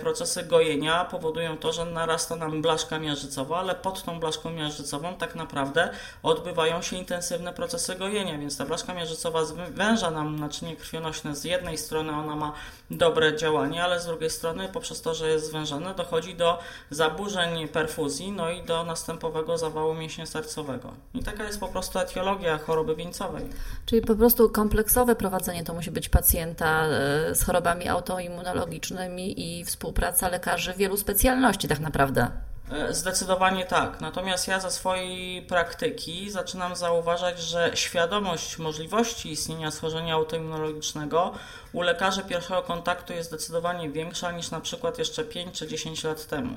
procesy 0.00 0.42
gojenia 0.42 1.04
powodują 1.04 1.56
to, 1.58 1.72
że 1.72 1.84
narasta 1.84 2.36
nam 2.36 2.62
blaszka 2.62 2.98
miażdżycowa, 2.98 3.58
ale 3.58 3.74
pod 3.74 4.02
tą 4.02 4.20
blaszką 4.20 4.50
miażdżycową 4.50 5.14
tak 5.14 5.34
naprawdę 5.34 5.90
odbywają 6.22 6.82
się 6.82 6.96
intensywne 6.96 7.52
procesy 7.52 7.94
gojenia, 7.94 8.38
więc 8.38 8.58
ta 8.58 8.64
blaszka 8.66 8.94
miażdżycowa 8.94 9.44
zwęża 9.44 10.10
nam 10.10 10.38
naczynie 10.38 10.76
krwionośne 10.76 11.36
z 11.36 11.44
jednej 11.44 11.78
strony, 11.78 12.12
ona 12.12 12.36
ma 12.36 12.52
dobre 12.90 13.36
działanie, 13.36 13.84
ale 13.84 14.00
z 14.00 14.06
drugiej 14.06 14.30
strony 14.30 14.68
poprzez 14.68 15.02
to, 15.02 15.14
że 15.14 15.28
jest 15.28 15.46
zwężone 15.46 15.94
dochodzi 15.94 16.34
do 16.34 16.58
zaburzeń 16.90 17.68
perfuzji, 17.68 18.32
no 18.32 18.50
i 18.50 18.62
do 18.62 18.84
następowego 18.84 19.58
zawału 19.58 19.94
mięśnia 19.94 20.26
sercowego. 20.46 20.92
I 21.14 21.22
taka 21.22 21.44
jest 21.44 21.60
po 21.60 21.68
prostu 21.68 21.98
etiologia 21.98 22.58
choroby 22.58 22.96
wieńcowej. 22.96 23.44
Czyli 23.86 24.02
po 24.02 24.14
prostu 24.14 24.50
kompleksowe 24.50 25.16
prowadzenie 25.16 25.64
to 25.64 25.74
musi 25.74 25.90
być 25.90 26.08
pacjenta 26.08 26.84
e, 26.84 27.34
z 27.34 27.42
chorobami 27.42 27.88
autoimmunologicznymi 27.88 29.58
i 29.60 29.64
współpraca 29.64 30.28
lekarzy 30.28 30.74
wielu 30.74 30.96
specjalności 30.96 31.68
tak 31.68 31.80
naprawdę. 31.80 32.30
E, 32.72 32.94
zdecydowanie 32.94 33.64
tak. 33.64 34.00
Natomiast 34.00 34.48
ja 34.48 34.60
ze 34.60 34.70
swojej 34.70 35.42
praktyki 35.42 36.30
zaczynam 36.30 36.76
zauważać, 36.76 37.40
że 37.40 37.70
świadomość 37.74 38.58
możliwości 38.58 39.30
istnienia 39.30 39.70
schorzenia 39.70 40.14
autoimmunologicznego 40.14 41.32
u 41.72 41.82
lekarzy 41.82 42.22
pierwszego 42.22 42.62
kontaktu 42.62 43.12
jest 43.12 43.28
zdecydowanie 43.28 43.90
większa 43.90 44.32
niż 44.32 44.50
na 44.50 44.60
przykład 44.60 44.98
jeszcze 44.98 45.24
5 45.24 45.58
czy 45.58 45.66
10 45.66 46.04
lat 46.04 46.26
temu. 46.26 46.54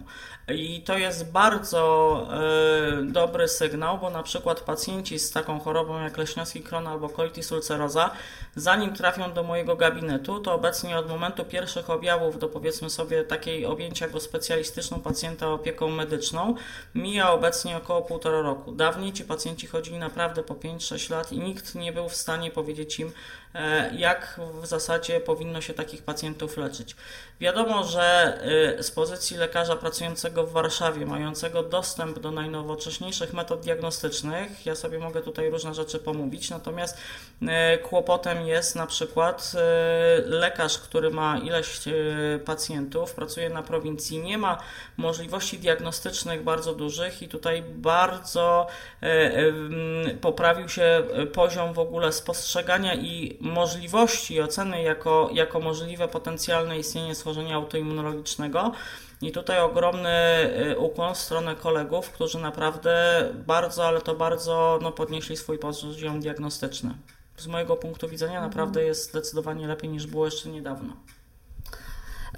I 0.48 0.82
to 0.82 0.98
jest 0.98 1.32
bardzo 1.32 2.28
e, 2.32 3.04
dobry 3.04 3.48
sygnał, 3.48 3.98
bo 3.98 4.10
na 4.10 4.24
przykład 4.24 4.62
pacjenci 4.62 5.20
z 5.20 5.32
taką 5.32 5.60
chorobą 5.60 6.02
jak 6.02 6.18
leśniowski 6.18 6.62
kron 6.62 6.88
albo 6.88 7.10
colitis 7.10 7.52
ulcerosa, 7.52 8.12
zanim 8.56 8.94
trafią 8.96 9.34
do 9.34 9.44
mojego 9.44 9.76
gabinetu, 9.76 10.40
to 10.40 10.54
obecnie 10.54 10.98
od 10.98 11.10
momentu 11.10 11.46
pierwszych 11.46 11.90
objawów 11.90 12.40
do 12.40 12.48
powiedzmy 12.48 12.90
sobie 12.90 13.24
takiej 13.24 13.66
objęcia 13.66 14.10
go 14.10 14.20
specjalistyczną 14.20 15.00
pacjenta 15.00 15.48
opieką 15.48 15.90
medyczną 15.90 16.56
mija 16.96 17.32
obecnie 17.32 17.78
około 17.78 18.02
półtora 18.02 18.42
roku. 18.42 18.72
Dawniej 18.72 19.14
ci 19.14 19.24
pacjenci 19.24 19.68
chodzili 19.68 19.98
naprawdę 19.98 20.44
po 20.44 20.54
5-6 20.54 21.12
lat 21.12 21.32
i 21.32 21.40
nikt 21.40 21.76
nie 21.76 21.94
był 21.94 22.10
w 22.10 22.16
stanie 22.16 22.52
powiedzieć 22.52 23.00
im, 23.00 23.12
jak 23.92 24.40
w 24.62 24.66
zasadzie 24.66 25.20
powinno 25.20 25.62
się 25.62 25.74
takich 25.74 26.04
pacjentów 26.04 26.58
leczyć. 26.58 26.96
Wiadomo, 27.40 27.84
że 27.84 28.38
y, 28.80 28.84
z 28.84 28.92
pozycji 28.92 29.38
lekarza 29.38 29.76
pracującego 29.76 30.44
w 30.44 30.52
Warszawie, 30.52 31.06
mającego 31.06 31.64
dostęp 31.64 32.20
do 32.20 32.32
najnowocześniejszych 32.32 33.34
metod 33.34 33.60
diagnostycznych, 33.60 34.66
ja 34.66 34.76
sobie 34.76 35.00
mogę 35.00 35.22
tutaj 35.22 35.50
różne 35.50 35.74
rzeczy 35.74 36.00
pomówić, 36.00 36.50
natomiast 36.50 36.98
y, 37.42 37.78
kłopotem 37.78 38.48
jest 38.48 38.76
na 38.76 38.88
przykład 38.88 39.54
lekarz, 40.26 40.78
który 40.78 41.10
ma 41.10 41.38
ileś 41.38 41.80
pacjentów, 42.46 43.14
pracuje 43.14 43.50
na 43.50 43.64
prowincji, 43.64 44.20
nie 44.20 44.38
ma 44.38 44.58
możliwości 44.98 45.60
diagnostycznych 45.60 46.44
bardzo 46.44 46.76
dużych 46.76 47.22
i 47.22 47.28
tutaj 47.28 47.62
bardzo 47.62 48.68
poprawił 50.22 50.70
się 50.70 51.04
poziom 51.34 51.74
w 51.74 51.80
ogóle 51.80 52.12
spostrzegania 52.12 52.96
i 52.96 53.39
możliwości 53.40 54.42
oceny 54.42 54.82
jako, 54.82 55.30
jako 55.34 55.60
możliwe 55.60 56.08
potencjalne 56.08 56.80
istnienie 56.80 57.16
schorzenia 57.16 57.56
autoimmunologicznego. 57.56 58.72
I 59.22 59.32
tutaj 59.32 59.60
ogromny 59.60 60.10
y, 60.72 60.78
ukłon 60.78 61.16
w 61.16 61.18
stronę 61.18 61.56
kolegów, 61.56 62.10
którzy 62.10 62.40
naprawdę 62.40 63.24
bardzo, 63.48 63.88
ale 63.88 64.02
to 64.02 64.16
bardzo 64.16 64.80
no, 64.82 64.92
podnieśli 64.92 65.38
swój 65.38 65.58
poziom 65.58 66.20
diagnostyczny. 66.20 66.94
Z 67.38 67.48
mojego 67.48 67.76
punktu 67.76 68.10
widzenia 68.10 68.42
naprawdę 68.42 68.84
jest 68.84 69.10
zdecydowanie 69.10 69.68
lepiej 69.68 69.90
niż 69.90 70.08
było 70.08 70.26
jeszcze 70.26 70.50
niedawno. 70.50 70.94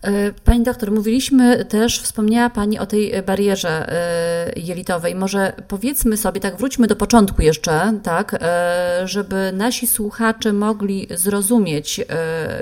E, 0.01 0.31
pani 0.31 0.63
doktor, 0.63 0.91
mówiliśmy 0.91 1.65
też, 1.65 2.01
wspomniała 2.01 2.49
Pani 2.49 2.79
o 2.79 2.85
tej 2.85 3.23
barierze 3.23 3.89
e, 3.89 4.59
jelitowej. 4.59 5.15
Może 5.15 5.53
powiedzmy 5.67 6.17
sobie, 6.17 6.41
tak 6.41 6.57
wróćmy 6.57 6.87
do 6.87 6.95
początku 6.95 7.41
jeszcze, 7.41 7.93
tak, 8.03 8.37
e, 8.41 9.01
żeby 9.05 9.51
nasi 9.53 9.87
słuchacze 9.87 10.53
mogli 10.53 11.07
zrozumieć 11.11 12.01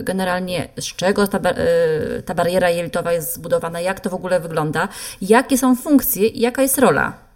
generalnie 0.02 0.70
z 0.80 0.86
czego 0.86 1.28
ta, 1.28 1.40
ta 2.26 2.36
bariera 2.36 2.70
jelitowa 2.70 3.14
jest 3.14 3.34
zbudowana, 3.34 3.80
jak 3.82 4.00
to 4.00 4.10
w 4.10 4.14
ogóle 4.14 4.40
wygląda, 4.40 4.88
jakie 5.22 5.58
są 5.58 5.76
funkcje 5.76 6.28
i 6.28 6.40
jaka 6.40 6.62
jest 6.62 6.78
rola. 6.78 7.29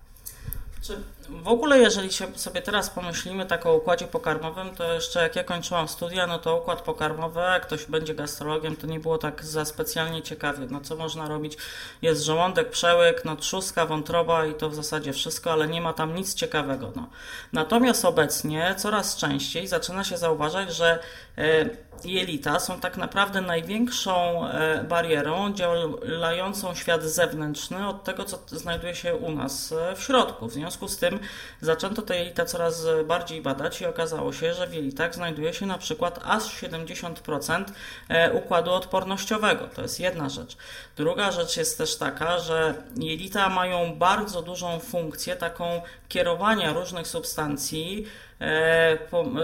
W 1.30 1.48
ogóle, 1.48 1.80
jeżeli 1.80 2.10
sobie 2.36 2.62
teraz 2.62 2.90
pomyślimy 2.90 3.46
tak 3.46 3.66
o 3.66 3.76
układzie 3.76 4.08
pokarmowym, 4.08 4.76
to 4.76 4.94
jeszcze 4.94 5.24
jak 5.24 5.36
ja 5.36 5.44
kończyłam 5.44 5.88
studia, 5.88 6.28
no 6.28 6.40
to 6.40 6.58
układ 6.58 6.82
pokarmowy, 6.82 7.40
jak 7.40 7.66
ktoś 7.66 7.86
będzie 7.86 8.16
gastrologiem, 8.16 8.76
to 8.76 8.88
nie 8.88 9.00
było 9.00 9.18
tak 9.18 9.46
za 9.46 9.66
specjalnie 9.66 10.22
ciekawie. 10.22 10.68
No 10.70 10.82
co 10.82 10.96
można 10.96 11.28
robić? 11.28 11.58
Jest 12.02 12.24
żołądek, 12.24 12.70
przełyk, 12.70 13.26
no 13.26 13.36
trzustka, 13.36 13.86
wątroba 13.86 14.46
i 14.46 14.54
to 14.54 14.70
w 14.70 14.76
zasadzie 14.76 15.14
wszystko, 15.14 15.52
ale 15.52 15.68
nie 15.68 15.82
ma 15.82 15.94
tam 15.94 16.16
nic 16.16 16.34
ciekawego. 16.34 16.92
No. 16.96 17.08
Natomiast 17.54 18.06
obecnie 18.06 18.76
coraz 18.78 19.18
częściej 19.18 19.68
zaczyna 19.68 20.04
się 20.04 20.18
zauważać, 20.18 20.76
że 20.76 21.00
e, 21.38 21.70
jelita 22.06 22.60
są 22.60 22.80
tak 22.80 22.98
naprawdę 22.98 23.42
największą 23.42 24.48
e, 24.48 24.84
barierą 24.84 25.54
działającą 25.54 26.76
świat 26.76 27.04
zewnętrzny 27.04 27.88
od 27.88 28.04
tego, 28.04 28.26
co 28.26 28.40
znajduje 28.48 28.96
się 28.96 29.16
u 29.16 29.32
nas 29.32 29.72
e, 29.72 29.96
w 29.96 30.04
środku. 30.04 30.48
W 30.48 30.54
związku 30.54 30.88
z 30.88 30.98
tym 30.98 31.13
zaczęto 31.62 32.02
te 32.02 32.18
jelita 32.18 32.46
coraz 32.46 32.88
bardziej 33.06 33.42
badać 33.42 33.82
i 33.82 33.86
okazało 33.86 34.34
się, 34.34 34.54
że 34.54 34.68
w 34.68 34.74
jelitach 34.74 35.16
znajduje 35.16 35.54
się 35.54 35.66
na 35.66 35.78
przykład 35.78 36.20
aż 36.24 36.62
70% 36.62 37.66
e, 38.10 38.34
układu 38.34 38.72
odpornościowego. 38.72 39.68
To 39.76 39.82
jest 39.82 40.00
jedna 40.00 40.30
rzecz. 40.30 40.58
Druga 40.98 41.32
rzecz 41.32 41.58
jest 41.58 41.78
też 41.78 41.96
taka, 41.96 42.40
że 42.40 42.74
jelita 42.96 43.50
mają 43.50 43.96
bardzo 43.96 44.42
dużą 44.42 44.80
funkcję 44.80 45.36
taką 45.36 45.82
kierowania 46.10 46.74
różnych 46.74 47.08
substancji 47.08 48.08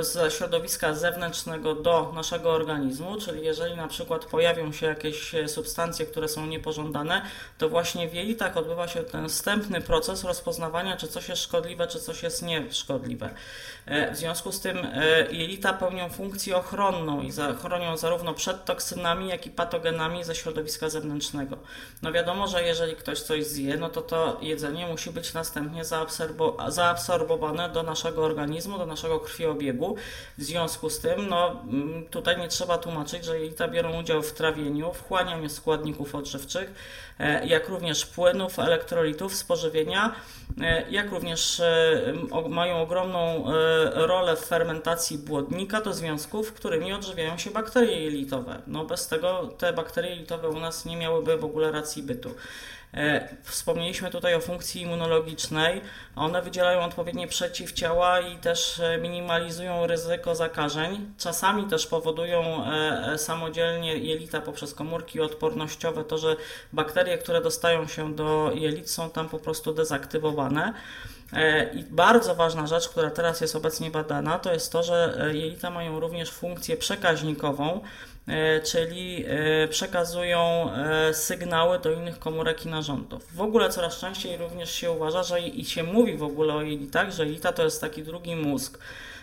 ze 0.02 0.32
środowiska 0.32 0.94
zewnętrznego 0.94 1.76
do 1.76 2.12
naszego 2.16 2.52
organizmu, 2.52 3.18
czyli 3.18 3.46
jeżeli 3.46 3.76
na 3.76 3.88
przykład 3.88 4.26
pojawią 4.26 4.72
się 4.72 4.86
jakieś 4.86 5.36
substancje, 5.48 6.06
które 6.06 6.28
są 6.28 6.46
niepożądane, 6.46 7.22
to 7.58 7.70
właśnie 7.70 8.08
w 8.08 8.14
jelitach 8.14 8.58
odbywa 8.58 8.88
się 8.88 9.04
ten 9.04 9.30
wstępny 9.30 9.82
proces 9.82 10.24
rozpoznawania, 10.24 10.98
czy 10.98 11.08
coś 11.08 11.30
jest 11.30 11.42
szkodliwe, 11.42 11.88
czy 11.88 12.00
coś 12.00 12.24
jest 12.24 12.42
nieszkodliwe. 12.44 13.30
W 14.12 14.18
związku 14.18 14.52
z 14.52 14.60
tym 14.60 14.78
jelita 15.32 15.74
pełnią 15.74 16.10
funkcję 16.10 16.58
ochronną 16.58 17.22
i 17.22 17.32
chronią 17.62 17.98
zarówno 17.98 18.34
przed 18.34 18.66
toksynami, 18.66 19.28
jak 19.28 19.46
i 19.46 19.50
patogenami 19.50 20.24
ze 20.24 20.36
środowiska 20.36 20.90
zewnętrznego. 20.90 21.58
No 22.02 22.12
wiadomo, 22.12 22.48
że 22.48 22.64
jeżeli 22.64 22.96
ktoś 22.96 23.22
coś 23.22 23.46
zje, 23.46 23.78
no 23.78 23.90
to 23.90 24.02
to 24.02 24.38
jedzenie 24.42 24.88
musi 24.88 25.10
być 25.12 25.34
następnie 25.34 25.84
zaabsorbowane 26.68 27.70
do 27.70 27.84
naszego 27.84 28.26
organizmu, 28.26 28.78
do 28.78 28.86
naszego 28.86 29.20
krwiobiegu. 29.20 29.96
W 30.38 30.44
związku 30.44 30.90
z 30.90 31.00
tym, 31.00 31.30
no 31.30 31.52
mm, 31.52 32.06
tutaj 32.06 32.38
nie 32.38 32.48
trzeba 32.48 32.78
tłumaczyć, 32.78 33.26
że 33.26 33.40
jelita 33.40 33.68
biorą 33.68 34.00
udział 34.00 34.22
w 34.22 34.34
trawieniu, 34.34 34.94
wchłanianiu 34.94 35.50
składników 35.50 36.16
odżywczych, 36.16 36.74
e, 37.20 37.48
jak 37.48 37.70
również 37.70 38.06
płynów, 38.06 38.60
elektrolitów 38.60 39.36
z 39.36 39.44
pożywienia, 39.44 40.16
e, 40.62 40.90
jak 40.90 41.12
również 41.12 41.60
e, 41.60 42.14
mają 42.50 42.82
ogromną 42.82 43.46
rolę 43.94 44.36
w 44.36 44.46
fermentacji 44.46 45.18
błonnika 45.18 45.82
do 45.82 45.94
związków, 45.94 46.54
którymi 46.54 46.94
odżywiają 46.94 47.38
się 47.38 47.52
bakterie 47.52 48.04
jelitowe. 48.04 48.62
No 48.68 48.86
bez 48.86 49.08
tego 49.08 49.50
te 49.58 49.74
bakterie 49.74 50.10
jelitowe 50.10 50.50
u 50.50 50.60
nas 50.60 50.86
nie 50.86 50.98
miałyby 50.98 51.38
w 51.38 51.46
ogóle 51.46 51.72
racji 51.72 52.04
bytu. 52.04 52.30
E, 52.94 53.28
wspomnieliśmy 53.44 54.10
tutaj 54.10 54.36
o 54.36 54.40
funkcji 54.40 54.82
immunologicznej. 54.82 55.82
One 56.16 56.42
wydzielają 56.42 56.82
odpowiednie 56.82 57.28
przeciwciała 57.28 58.20
i 58.20 58.38
też 58.38 58.80
e, 58.80 58.98
minimalizują 58.98 59.88
ryzyko 59.88 60.36
zakażeń. 60.36 61.14
Czasami 61.18 61.64
też 61.64 61.88
powodują 61.88 62.66
e, 62.66 63.18
samodzielnie 63.18 63.98
jelita 63.98 64.42
poprzez 64.42 64.74
komórki 64.74 65.22
odpornościowe 65.22 66.04
to, 66.04 66.18
że 66.18 66.36
bakterie, 66.74 67.18
które 67.18 67.42
dostają 67.42 67.88
się 67.88 68.16
do 68.16 68.52
jelit 68.56 68.92
są 68.92 69.10
tam 69.10 69.30
po 69.30 69.40
prostu 69.40 69.74
dezaktywowane. 69.74 70.74
I 71.74 71.84
bardzo 71.84 72.36
ważna 72.36 72.68
rzecz, 72.68 72.90
która 72.90 73.12
teraz 73.12 73.42
jest 73.42 73.56
obecnie 73.56 73.92
badana, 73.92 74.40
to 74.40 74.54
jest 74.54 74.72
to, 74.72 74.84
że 74.84 75.18
jelita 75.34 75.70
mają 75.70 76.00
również 76.00 76.32
funkcję 76.32 76.78
przekaźnikową, 76.78 77.82
E, 78.30 78.62
czyli 78.62 79.26
e, 79.28 79.68
przekazują 79.68 80.72
e, 80.74 81.14
sygnały 81.14 81.80
do 81.80 81.92
innych 81.92 82.20
komórek 82.20 82.66
i 82.66 82.70
narządów. 82.70 83.36
W 83.36 83.42
ogóle 83.42 83.70
coraz 83.70 84.00
częściej 84.00 84.38
również 84.38 84.72
się 84.72 84.92
uważa, 84.92 85.24
że 85.24 85.42
i 85.42 85.66
się 85.66 85.84
mówi 85.84 86.18
w 86.18 86.24
ogóle 86.24 86.54
o 86.54 86.62
jelitach, 86.62 87.12
że 87.12 87.26
jelita 87.26 87.52
to 87.52 87.64
jest 87.64 87.82
taki 87.82 88.04
drugi 88.04 88.36
mózg. 88.36 88.80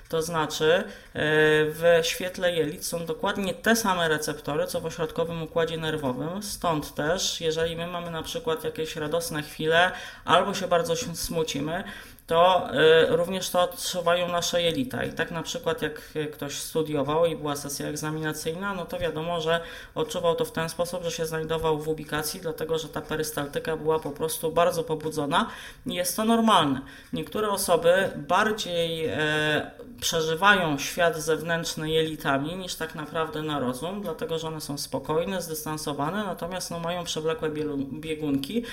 To 0.09 0.23
znaczy, 0.23 0.85
w 1.15 2.01
świetle 2.03 2.53
jelit 2.53 2.87
są 2.87 3.07
dokładnie 3.07 3.55
te 3.55 3.77
same 3.77 4.09
receptory, 4.09 4.67
co 4.67 4.81
w 4.81 4.87
ośrodkowym 4.87 5.43
układzie 5.43 5.77
nerwowym. 5.77 6.43
Stąd 6.43 6.95
też, 6.95 7.41
jeżeli 7.41 7.77
my 7.77 7.87
mamy 7.87 8.11
na 8.11 8.23
przykład 8.23 8.65
jakieś 8.65 8.97
radosne 8.97 9.43
chwile 9.43 9.91
albo 10.25 10.55
się 10.55 10.69
bardzo 10.69 10.97
smucimy, 10.97 11.85
to 12.27 12.69
y, 13.13 13.17
również 13.17 13.51
to 13.51 13.61
odczuwają 13.61 14.29
nasze 14.29 14.63
jelita. 14.63 15.05
I 15.05 15.13
tak 15.13 15.31
na 15.31 15.43
przykład 15.43 15.83
jak 15.83 16.01
ktoś 16.33 16.55
studiował 16.55 17.27
i 17.27 17.37
była 17.37 17.57
sesja 17.57 17.89
egzaminacyjna, 17.89 18.75
no 18.75 18.85
to 18.85 18.99
wiadomo, 18.99 19.41
że 19.41 19.61
odczuwał 19.95 20.35
to 20.35 20.45
w 20.45 20.53
ten 20.53 20.69
sposób, 20.69 21.05
że 21.05 21.11
się 21.11 21.27
znajdował 21.27 21.79
w 21.79 21.89
ubikacji, 21.89 22.41
dlatego 22.41 22.79
że 22.79 22.89
ta 22.89 23.01
perystaltyka 23.01 23.77
była 23.77 23.99
po 23.99 24.11
prostu 24.11 24.53
bardzo 24.53 24.85
pobudzona 24.85 25.51
i 25.87 25.95
jest 25.95 26.17
to 26.17 26.25
normalne. 26.25 26.81
Niektóre 27.13 27.51
osoby 27.51 28.11
bardziej 28.17 29.07
e, 29.07 29.71
przeżywają 30.01 30.79
świat 30.79 31.17
zewnętrzny 31.17 31.91
jelitami 31.91 32.57
niż 32.57 32.75
tak 32.75 32.95
naprawdę 32.95 33.43
na 33.43 33.59
rozum, 33.59 34.03
dlatego 34.03 34.39
że 34.39 34.49
one 34.49 34.61
są 34.61 34.79
spokojne, 34.79 35.43
zdystansowane, 35.43 36.25
natomiast 36.25 36.71
no, 36.71 36.81
mają 36.81 37.05
przewlekłe 37.05 37.51
biegunki 37.93 38.65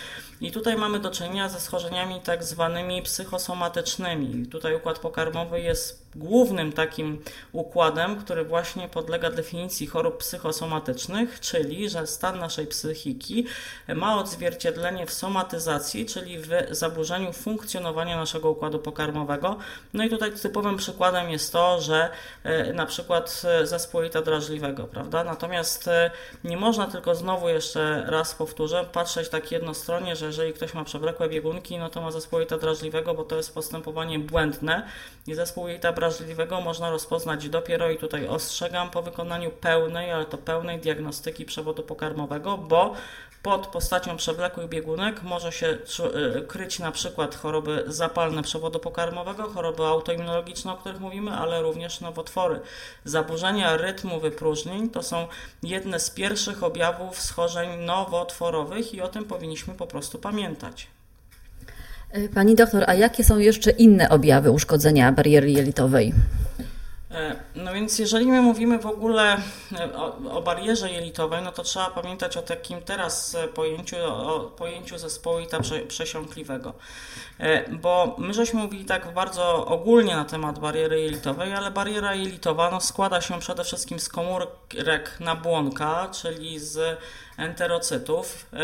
i 0.41 0.51
tutaj 0.51 0.75
mamy 0.75 0.99
do 0.99 1.11
czynienia 1.11 1.49
ze 1.49 1.59
schorzeniami 1.59 2.21
tak 2.21 2.43
zwanymi 2.43 3.01
psychosomatycznymi. 3.43 4.47
Tutaj 4.47 4.75
układ 4.75 4.99
pokarmowy 4.99 5.61
jest 5.61 6.02
głównym 6.15 6.71
takim 6.71 7.23
układem, 7.51 8.15
który 8.15 8.45
właśnie 8.45 8.87
podlega 8.87 9.31
definicji 9.31 9.87
chorób 9.87 10.17
psychosomatycznych, 10.17 11.39
czyli 11.39 11.89
że 11.89 12.07
stan 12.07 12.39
naszej 12.39 12.67
psychiki 12.67 13.45
ma 13.95 14.19
odzwierciedlenie 14.19 15.05
w 15.05 15.13
somatyzacji, 15.13 16.05
czyli 16.05 16.39
w 16.39 16.49
zaburzeniu 16.71 17.33
funkcjonowania 17.33 18.17
naszego 18.17 18.49
układu 18.49 18.79
pokarmowego. 18.79 19.57
No 19.93 20.03
i 20.03 20.09
tutaj 20.09 20.31
typowym 20.31 20.77
przykładem 20.77 21.29
jest 21.29 21.53
to, 21.53 21.81
że 21.81 22.09
e, 22.43 22.73
na 22.73 22.85
przykład 22.85 23.41
e, 23.45 23.67
zespół 23.67 24.01
jelita 24.01 24.21
drażliwego, 24.21 24.83
prawda? 24.83 25.23
Natomiast 25.23 25.87
e, 25.87 26.11
nie 26.43 26.57
można 26.57 26.87
tylko 26.87 27.15
znowu 27.15 27.49
jeszcze 27.49 28.03
raz 28.07 28.35
powtórzę, 28.35 28.85
patrzeć 28.91 29.29
tak 29.29 29.51
jednostronnie, 29.51 30.15
że 30.15 30.25
jeżeli 30.25 30.53
ktoś 30.53 30.73
ma 30.73 30.83
przewlekłe 30.83 31.29
biegunki, 31.29 31.77
no 31.77 31.89
to 31.89 32.01
ma 32.01 32.11
zespół 32.11 32.39
jelita 32.39 32.57
drażliwego, 32.57 33.13
bo 33.13 33.23
to 33.23 33.35
jest 33.35 33.53
postępowanie 33.53 34.19
błędne 34.19 34.87
i 35.27 35.35
zespół 35.35 35.67
jelita 35.67 35.93
wrażliwego 36.03 36.61
można 36.61 36.89
rozpoznać 36.89 37.49
dopiero 37.49 37.89
i 37.89 37.97
tutaj 37.97 38.27
ostrzegam 38.27 38.89
po 38.89 39.01
wykonaniu 39.01 39.51
pełnej, 39.51 40.11
ale 40.11 40.25
to 40.25 40.37
pełnej 40.37 40.79
diagnostyki 40.79 41.45
przewodu 41.45 41.83
pokarmowego, 41.83 42.57
bo 42.57 42.93
pod 43.43 43.67
postacią 43.67 44.17
przewlekłych 44.17 44.69
biegunek 44.69 45.23
może 45.23 45.51
się 45.51 45.77
y, 46.37 46.41
kryć 46.47 46.79
na 46.79 46.91
przykład 46.91 47.35
choroby 47.35 47.83
zapalne 47.87 48.43
przewodu 48.43 48.79
pokarmowego, 48.79 49.43
choroby 49.43 49.83
autoimmunologiczne, 49.83 50.73
o 50.73 50.77
których 50.77 50.99
mówimy, 50.99 51.31
ale 51.31 51.61
również 51.61 52.01
nowotwory. 52.01 52.59
Zaburzenia 53.05 53.77
rytmu 53.77 54.19
wypróżnień 54.19 54.89
to 54.89 55.03
są 55.03 55.27
jedne 55.63 55.99
z 55.99 56.09
pierwszych 56.09 56.63
objawów 56.63 57.21
schorzeń 57.21 57.79
nowotworowych 57.79 58.93
i 58.93 59.01
o 59.01 59.07
tym 59.07 59.25
powinniśmy 59.25 59.73
po 59.73 59.87
prostu 59.87 60.19
pamiętać. 60.19 60.87
E, 62.13 62.29
pani 62.29 62.55
doktor, 62.55 62.83
a 62.87 62.93
jakie 62.93 63.23
są 63.23 63.37
jeszcze 63.37 63.71
inne 63.71 64.09
objawy 64.09 64.51
uszkodzenia 64.51 65.11
bariery 65.11 65.51
jelitowej? 65.51 66.13
E, 67.11 67.35
no 67.55 67.73
więc 67.73 67.99
jeżeli 67.99 68.25
my 68.25 68.41
mówimy 68.41 68.79
w 68.79 68.85
ogóle 68.85 69.37
e, 69.79 69.95
o, 69.95 70.17
o, 70.31 70.41
barierze 70.41 70.91
jelitowej, 70.91 71.43
no 71.43 71.51
to 71.51 71.63
trzeba 71.63 71.89
pamiętać 71.89 72.37
o 72.37 72.41
takim 72.41 72.81
teraz 72.81 73.37
pojęciu, 73.53 73.95
o 74.05 74.39
pojęciu 74.57 74.97
zespołu 74.97 75.39
jelita 75.39 75.59
przesiąkliwego. 75.87 76.73
Bo 77.71 78.15
my 78.17 78.33
żeśmy 78.33 78.59
mówili 78.59 78.85
tak 78.85 79.13
bardzo 79.13 79.65
ogólnie 79.65 80.15
na 80.15 80.25
temat 80.25 80.59
bariery 80.59 81.01
jelitowej, 81.01 81.53
ale 81.53 81.71
bariera 81.71 82.15
jelitowa 82.15 82.71
no, 82.71 82.81
składa 82.81 83.21
się 83.21 83.39
przede 83.39 83.63
wszystkim 83.63 83.99
z 83.99 84.09
komórek 84.09 85.17
nabłonka, 85.19 86.09
czyli 86.11 86.59
z 86.59 86.99
enterocytów, 87.37 88.45
e, 88.53 88.57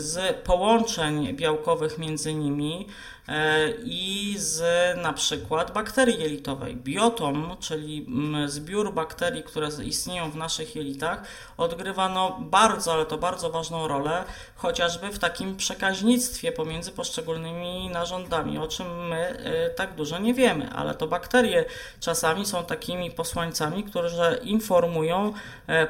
z 0.00 0.36
połączeń 0.36 1.36
białkowych 1.36 1.98
między 1.98 2.34
nimi 2.34 2.86
e, 3.28 3.70
i 3.84 4.34
z 4.38 4.62
na 5.02 5.12
przykład 5.12 5.72
bakterii 5.72 6.20
jelitowej. 6.20 6.76
Biotom, 6.76 7.56
czyli 7.60 8.06
zbiór 8.46 8.94
bakterii, 8.94 9.42
które 9.42 9.68
istnieją 9.84 10.30
w 10.30 10.36
naszych 10.36 10.76
jelitach, 10.76 11.22
odgrywano 11.56 12.38
bardzo, 12.40 12.92
ale 12.92 13.06
to 13.06 13.18
bardzo 13.18 13.50
ważną 13.50 13.88
rolę, 13.88 14.24
chociażby 14.56 15.08
w 15.08 15.18
takim 15.18 15.56
przekaźnictwie 15.56 16.52
pomiędzy 16.52 16.92
poszczególnymi 16.92 17.90
narządami, 17.90 18.15
o 18.62 18.68
czym 18.68 19.08
my 19.08 19.16
e, 19.16 19.70
tak 19.70 19.94
dużo 19.94 20.18
nie 20.18 20.34
wiemy, 20.34 20.70
ale 20.70 20.94
to 20.94 21.06
bakterie 21.06 21.64
czasami 22.00 22.46
są 22.46 22.64
takimi 22.64 23.10
posłańcami, 23.10 23.84
które 23.84 24.36
informują 24.42 25.32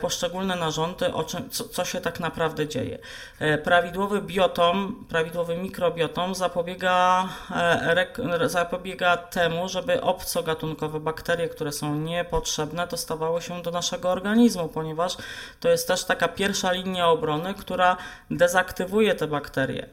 poszczególne 0.00 0.56
narządy 0.56 1.14
o 1.14 1.24
czym, 1.24 1.50
co, 1.50 1.68
co 1.68 1.84
się 1.84 2.00
tak 2.00 2.20
naprawdę 2.20 2.68
dzieje. 2.68 2.98
E, 3.38 3.58
prawidłowy 3.58 4.22
biotom, 4.22 5.04
prawidłowy 5.08 5.56
mikrobiotom 5.56 6.34
zapobiega, 6.34 7.28
e, 7.56 8.48
zapobiega 8.48 9.16
temu, 9.16 9.68
żeby 9.68 10.02
obcogatunkowe 10.02 11.00
bakterie, 11.00 11.48
które 11.48 11.72
są 11.72 11.94
niepotrzebne, 11.94 12.86
dostawały 12.86 13.42
się 13.42 13.62
do 13.62 13.70
naszego 13.70 14.10
organizmu, 14.10 14.68
ponieważ 14.68 15.16
to 15.60 15.68
jest 15.68 15.88
też 15.88 16.04
taka 16.04 16.28
pierwsza 16.28 16.72
linia 16.72 17.08
obrony, 17.08 17.54
która 17.54 17.96
dezaktywuje 18.30 19.14
te 19.14 19.26
bakterie. 19.26 19.88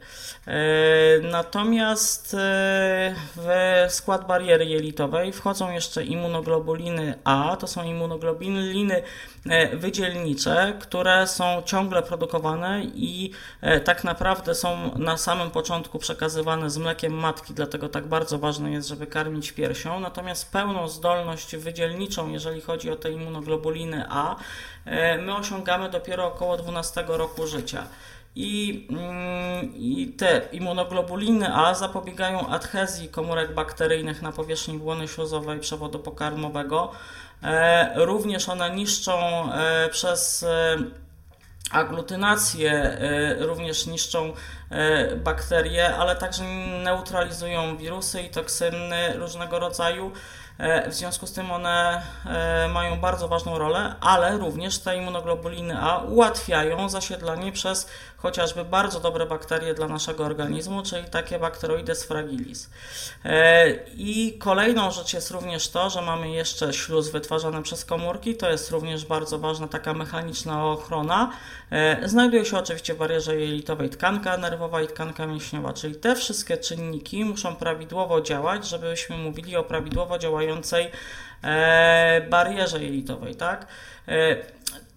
E, 0.46 0.54
natomiast 2.24 3.20
w 3.36 3.86
skład 3.88 4.26
bariery 4.26 4.64
jelitowej 4.64 5.32
wchodzą 5.32 5.70
jeszcze 5.70 6.04
immunoglobuliny 6.04 7.18
A, 7.24 7.56
to 7.56 7.66
są 7.66 7.82
immunoglobuliny 7.82 9.02
wydzielnicze, 9.72 10.72
które 10.80 11.26
są 11.26 11.62
ciągle 11.64 12.02
produkowane 12.02 12.84
i 12.84 13.30
e, 13.60 13.80
tak 13.80 14.04
naprawdę 14.04 14.54
są 14.54 14.98
na 14.98 15.16
samym 15.16 15.50
początku 15.50 15.98
przekazywane 15.98 16.70
z 16.70 16.78
mlekiem 16.78 17.12
matki, 17.14 17.54
dlatego 17.54 17.88
tak 17.88 18.06
bardzo 18.06 18.38
ważne 18.38 18.72
jest, 18.72 18.88
żeby 18.88 19.06
karmić 19.06 19.52
piersią. 19.52 20.00
Natomiast 20.00 20.52
pełną 20.52 20.88
zdolność 20.88 21.56
wydzielniczą, 21.56 22.28
jeżeli 22.28 22.60
chodzi 22.60 22.90
o 22.90 22.96
te 22.96 23.10
immunoglobuliny 23.10 24.04
A, 24.08 24.36
e, 24.84 25.18
my 25.18 25.36
osiągamy 25.36 25.90
dopiero 25.90 26.26
około 26.26 26.56
12 26.56 27.04
roku 27.08 27.46
życia. 27.46 27.86
I, 28.36 28.86
mm, 28.90 29.74
i 29.76 30.14
te 30.18 30.48
immunoglobuliny 30.52 31.54
A 31.54 31.74
zapobiegają 31.74 32.48
adhezji 32.48 33.08
komórek 33.08 33.54
bakteryjnych 33.54 34.22
na 34.22 34.32
powierzchni 34.32 34.78
błony 34.78 35.08
śluzowej 35.08 35.60
przewodu 35.60 35.98
pokarmowego. 35.98 36.92
Również 37.94 38.48
one 38.48 38.70
niszczą 38.70 39.12
przez 39.90 40.46
aglutynację, 41.70 42.98
również 43.38 43.86
niszczą 43.86 44.32
bakterie, 45.24 45.94
ale 45.96 46.16
także 46.16 46.44
neutralizują 46.84 47.76
wirusy 47.76 48.22
i 48.22 48.30
toksyny 48.30 49.12
różnego 49.18 49.58
rodzaju. 49.58 50.12
E, 50.58 50.90
w 50.90 50.94
związku 50.94 51.26
z 51.26 51.32
tym 51.32 51.50
one 51.50 52.02
e, 52.26 52.68
mają 52.68 53.00
bardzo 53.00 53.28
ważną 53.28 53.58
rolę, 53.58 53.94
ale 54.00 54.38
również 54.38 54.78
te 54.78 54.96
immunoglobuliny 54.96 55.78
A 55.80 55.98
ułatwiają 55.98 56.88
zasiedlanie 56.88 57.52
przez 57.52 57.88
chociażby 58.24 58.64
bardzo 58.64 59.00
dobre 59.00 59.26
bakterie 59.26 59.74
dla 59.74 59.88
naszego 59.88 60.24
organizmu, 60.24 60.82
czyli 60.82 61.04
takie 61.04 61.38
Bacteroides 61.38 62.04
fragilis. 62.04 62.70
E, 63.24 63.68
I 63.96 64.38
kolejną 64.38 64.90
rzecz 64.90 65.14
jest 65.14 65.30
również 65.30 65.68
to, 65.68 65.90
że 65.90 66.02
mamy 66.02 66.30
jeszcze 66.30 66.72
śluz 66.72 67.08
wytwarzany 67.08 67.62
przez 67.62 67.84
komórki, 67.84 68.36
to 68.36 68.50
jest 68.50 68.70
również 68.70 69.04
bardzo 69.04 69.38
ważna 69.38 69.68
taka 69.68 69.94
mechaniczna 69.94 70.66
ochrona. 70.66 71.30
Znajduje 72.04 72.44
się 72.44 72.58
oczywiście 72.58 72.94
w 72.94 72.98
barierze 72.98 73.36
jelitowej 73.36 73.90
tkanka 73.90 74.36
nerwowa 74.36 74.82
i 74.82 74.86
tkanka 74.86 75.26
mięśniowa, 75.26 75.72
czyli 75.72 75.96
te 75.96 76.16
wszystkie 76.16 76.56
czynniki 76.56 77.24
muszą 77.24 77.56
prawidłowo 77.56 78.20
działać, 78.20 78.68
żebyśmy 78.68 79.16
mówili 79.16 79.56
o 79.56 79.62
prawidłowo 79.62 80.18
działającej 80.18 80.90
e, 81.42 82.26
barierze 82.30 82.82
jelitowej, 82.82 83.34
tak? 83.34 83.66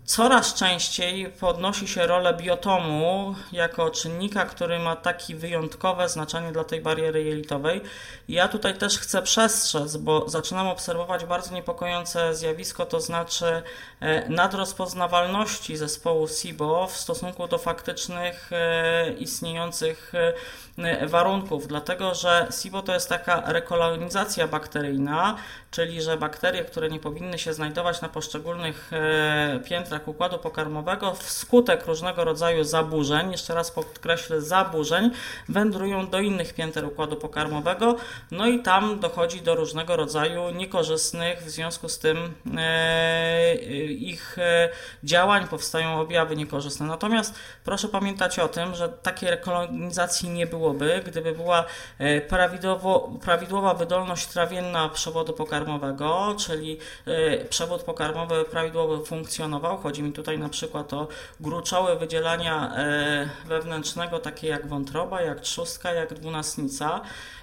E, 0.08 0.18
coraz 0.18 0.54
częściej 0.54 1.30
podnosi 1.30 1.88
się 1.88 2.08
rolę 2.08 2.34
biotomu 2.34 3.36
jako 3.52 3.90
czynnika, 3.90 4.46
który 4.46 4.80
ma 4.80 4.96
takie 4.96 5.36
wyjątkowe 5.36 6.10
znaczenie 6.10 6.52
dla 6.52 6.64
tej 6.64 6.82
bariery 6.82 7.24
jelitowej. 7.24 7.82
Ja 8.30 8.48
tutaj 8.48 8.78
też 8.78 9.00
chcę 9.00 9.22
przestrzec, 9.22 9.98
bo 9.98 10.30
zaczynam 10.30 10.68
obserwować 10.68 11.26
bardzo 11.26 11.56
niepokojące 11.56 12.36
zjawisko, 12.36 12.86
to 12.86 13.02
znaczy 13.02 13.64
e, 14.00 14.30
nadrozpoznawalności 14.30 15.78
zespołu 15.78 16.28
SIBO 16.28 16.88
w 16.88 16.98
stosunku 16.98 17.48
do 17.48 17.58
faktycznych 17.58 18.52
istniejących 19.20 20.14
warunków, 21.08 21.68
dlatego 21.68 22.16
że 22.16 22.48
SIBO 22.62 22.82
to 22.82 22.94
jest 22.94 23.10
taka 23.10 23.44
rekolonizacja 23.46 24.48
bakteryjna, 24.48 25.36
czyli 25.72 26.02
że 26.02 26.18
bakterie, 26.18 26.64
które 26.64 26.90
nie 26.90 27.00
powinny 27.00 27.40
się 27.40 27.54
znajdować 27.54 28.02
na 28.02 28.10
poszczególnych 28.10 28.92
e, 28.94 29.60
układu 30.06 30.38
pokarmowego, 30.38 31.14
wskutek 31.14 31.86
różnego 31.86 32.24
rodzaju 32.24 32.64
zaburzeń, 32.64 33.32
jeszcze 33.32 33.54
raz 33.54 33.72
podkreślę, 33.72 34.42
zaburzeń, 34.42 35.12
wędrują 35.50 36.08
do 36.08 36.20
innych 36.20 36.54
pięter 36.54 36.86
układu 36.86 37.16
pokarmowego, 37.16 37.96
no 38.32 38.48
i 38.48 38.64
tam 38.64 39.00
dochodzi 39.00 39.42
do 39.42 39.56
różnego 39.56 39.96
rodzaju 39.96 40.50
niekorzystnych, 40.50 41.44
w 41.44 41.50
związku 41.50 41.90
z 41.90 42.00
tym 42.00 42.34
e, 42.58 43.56
ich 43.90 44.38
e, 44.40 44.70
działań 45.04 45.48
powstają 45.48 46.00
objawy 46.00 46.36
niekorzystne. 46.36 46.86
Natomiast 46.86 47.36
proszę 47.64 47.88
pamiętać 47.88 48.40
o 48.40 48.48
tym, 48.48 48.76
że 48.76 48.90
takiej 48.90 49.30
rekolonizacji 49.30 50.30
nie 50.30 50.48
byłoby, 50.48 51.02
gdyby 51.06 51.32
była 51.32 51.66
prawidłowo, 52.30 53.12
prawidłowa 53.22 53.74
wydolność 53.74 54.28
trawienna 54.28 54.90
przewodu 54.90 55.34
pokarmowego, 55.34 56.36
czyli 56.40 56.78
przewód 57.50 57.84
pokarmowy 57.84 58.46
prawidłowo 58.46 59.06
funkcjonował. 59.06 59.78
Chodzi 59.88 60.04
mi 60.04 60.14
tutaj 60.14 60.40
na 60.40 60.50
przykład 60.50 60.94
o 60.94 61.08
gruczoły 61.40 62.00
wydzielania 62.00 62.74
y, 63.46 63.48
wewnętrznego, 63.48 64.20
takie 64.20 64.48
jak 64.48 64.68
wątroba, 64.68 65.22
jak 65.22 65.42
trzustka, 65.42 65.94
jak 65.94 66.14
dwunastnica. 66.14 67.02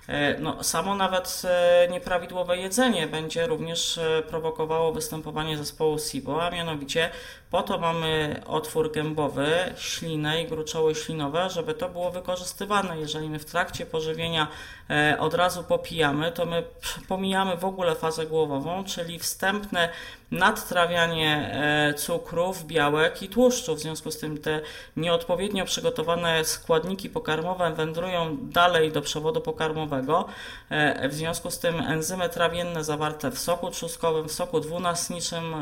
Y, 0.09 0.12
no, 0.40 0.64
samo 0.64 0.94
nawet 0.94 1.42
nieprawidłowe 1.90 2.57
jedzenie 2.57 3.07
będzie 3.07 3.46
również 3.46 4.00
prowokowało 4.28 4.92
występowanie 4.92 5.59
zespołu 5.59 5.98
SIBO, 5.98 6.42
a 6.42 6.50
mianowicie 6.50 7.11
po 7.54 7.62
to 7.62 7.78
mamy 7.78 8.42
otwór 8.46 8.92
gębowy, 8.92 9.48
ślinę 9.76 10.42
i 10.42 10.48
gruczoły 10.48 10.94
ślinowe, 10.94 11.50
żeby 11.50 11.74
to 11.74 11.88
było 11.88 12.11
wykorzystywane. 12.11 12.98
Jeżeli 12.98 13.28
my 13.28 13.38
w 13.38 13.44
trakcie 13.44 13.87
pożywienia 13.87 14.48
e, 14.90 15.16
od 15.18 15.35
razu 15.35 15.64
popijamy, 15.64 16.33
to 16.33 16.46
my 16.46 16.64
pomijamy 17.09 17.57
w 17.57 17.64
ogóle 17.64 17.94
fazę 17.94 18.26
głowową, 18.26 18.85
czyli 18.85 19.18
wstępne 19.18 19.88
nadtrawianie 20.35 21.51
e, 21.53 21.94
cukrów, 21.94 22.66
białek 22.66 23.23
i 23.23 23.29
tłuszczów. 23.29 23.79
W 23.79 23.83
związku 23.83 24.11
z 24.11 24.18
tym 24.18 24.38
te 24.38 24.61
nieodpowiednio 24.97 25.64
przygotowane 25.64 26.44
składniki 26.44 27.11
pokarmowe 27.11 27.73
wędrują 27.73 28.37
dalej 28.40 28.92
do 28.92 29.03
przewodu 29.03 29.40
pokarmowego. 29.40 30.25
E, 30.70 31.09
w 31.09 31.14
związku 31.14 31.51
z 31.51 31.59
tym 31.59 31.81
enzymy 31.81 32.29
trawienne 32.29 32.85
zawarte 32.85 33.31
w 33.31 33.38
soku 33.38 33.70
trzustkowym, 33.70 34.29
w 34.29 34.33
soku 34.33 34.61
dwunastniczym 34.61 35.55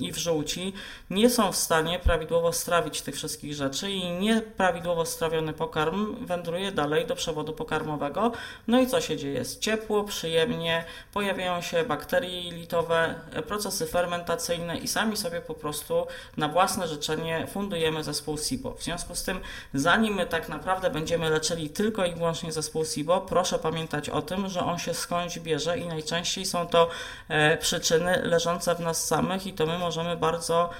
i 0.00 0.12
w 0.12 0.16
żółci 0.16 0.72
nie 1.10 1.22
nie 1.22 1.30
są 1.30 1.52
w 1.52 1.56
stanie 1.56 1.98
prawidłowo 1.98 2.52
strawić 2.52 3.02
tych 3.02 3.14
wszystkich 3.14 3.54
rzeczy 3.54 3.90
i 3.90 4.10
nieprawidłowo 4.10 5.06
strawiony 5.06 5.52
pokarm 5.52 6.26
wędruje 6.26 6.72
dalej 6.72 7.06
do 7.06 7.14
przewodu 7.14 7.52
pokarmowego. 7.52 8.32
No 8.68 8.80
i 8.80 8.86
co 8.86 9.00
się 9.00 9.16
dzieje? 9.16 9.34
Jest 9.34 9.60
ciepło, 9.60 10.04
przyjemnie, 10.04 10.84
pojawiają 11.12 11.60
się 11.60 11.84
bakterie 11.84 12.42
jelitowe, 12.42 13.14
procesy 13.46 13.86
fermentacyjne 13.86 14.01
i 14.82 14.88
sami 14.88 15.16
sobie 15.16 15.40
po 15.40 15.54
prostu 15.54 16.06
na 16.36 16.48
własne 16.48 16.88
życzenie 16.88 17.46
fundujemy 17.46 18.04
zespół 18.04 18.38
SIBO. 18.38 18.74
W 18.74 18.82
związku 18.82 19.14
z 19.14 19.22
tym, 19.22 19.40
zanim 19.74 20.14
my 20.14 20.26
tak 20.26 20.48
naprawdę 20.48 20.90
będziemy 20.90 21.30
leczyli 21.30 21.70
tylko 21.70 22.06
i 22.06 22.14
wyłącznie 22.14 22.52
zespół 22.52 22.84
SIBO, 22.84 23.20
proszę 23.20 23.58
pamiętać 23.58 24.08
o 24.08 24.22
tym, 24.22 24.48
że 24.48 24.60
on 24.60 24.78
się 24.78 24.94
skądś 24.94 25.38
bierze 25.38 25.78
i 25.78 25.86
najczęściej 25.86 26.46
są 26.46 26.66
to 26.66 26.88
e, 27.28 27.56
przyczyny 27.56 28.22
leżące 28.22 28.74
w 28.74 28.80
nas 28.80 29.06
samych 29.06 29.46
i 29.46 29.52
to 29.52 29.66
my 29.66 29.78
możemy 29.78 30.16
bardzo 30.16 30.70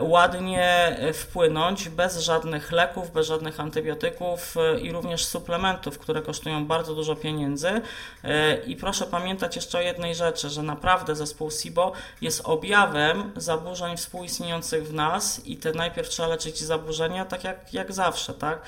ładnie 0.00 0.96
wpłynąć 1.14 1.88
bez 1.88 2.18
żadnych 2.18 2.72
leków, 2.72 3.10
bez 3.10 3.26
żadnych 3.26 3.60
antybiotyków 3.60 4.56
e, 4.56 4.80
i 4.80 4.92
również 4.92 5.24
suplementów, 5.24 5.98
które 5.98 6.22
kosztują 6.22 6.66
bardzo 6.66 6.94
dużo 6.94 7.16
pieniędzy. 7.16 7.80
E, 8.24 8.56
I 8.56 8.76
proszę 8.76 9.06
pamiętać 9.06 9.56
jeszcze 9.56 9.78
o 9.78 9.80
jednej 9.80 10.14
rzeczy, 10.14 10.50
że 10.50 10.62
naprawdę 10.62 11.16
zespół 11.16 11.50
SIBO 11.50 11.92
jest 12.20 12.40
objawem 12.44 13.32
zaburzeń 13.36 13.96
współistniejących 13.96 14.88
w 14.88 14.94
nas 14.94 15.46
i 15.46 15.56
te 15.56 15.72
najpierw 15.72 16.08
trzeba 16.08 16.28
leczyć 16.28 16.60
zaburzenia, 16.60 17.24
tak 17.24 17.44
jak, 17.44 17.74
jak 17.74 17.92
zawsze, 17.92 18.34
tak? 18.34 18.62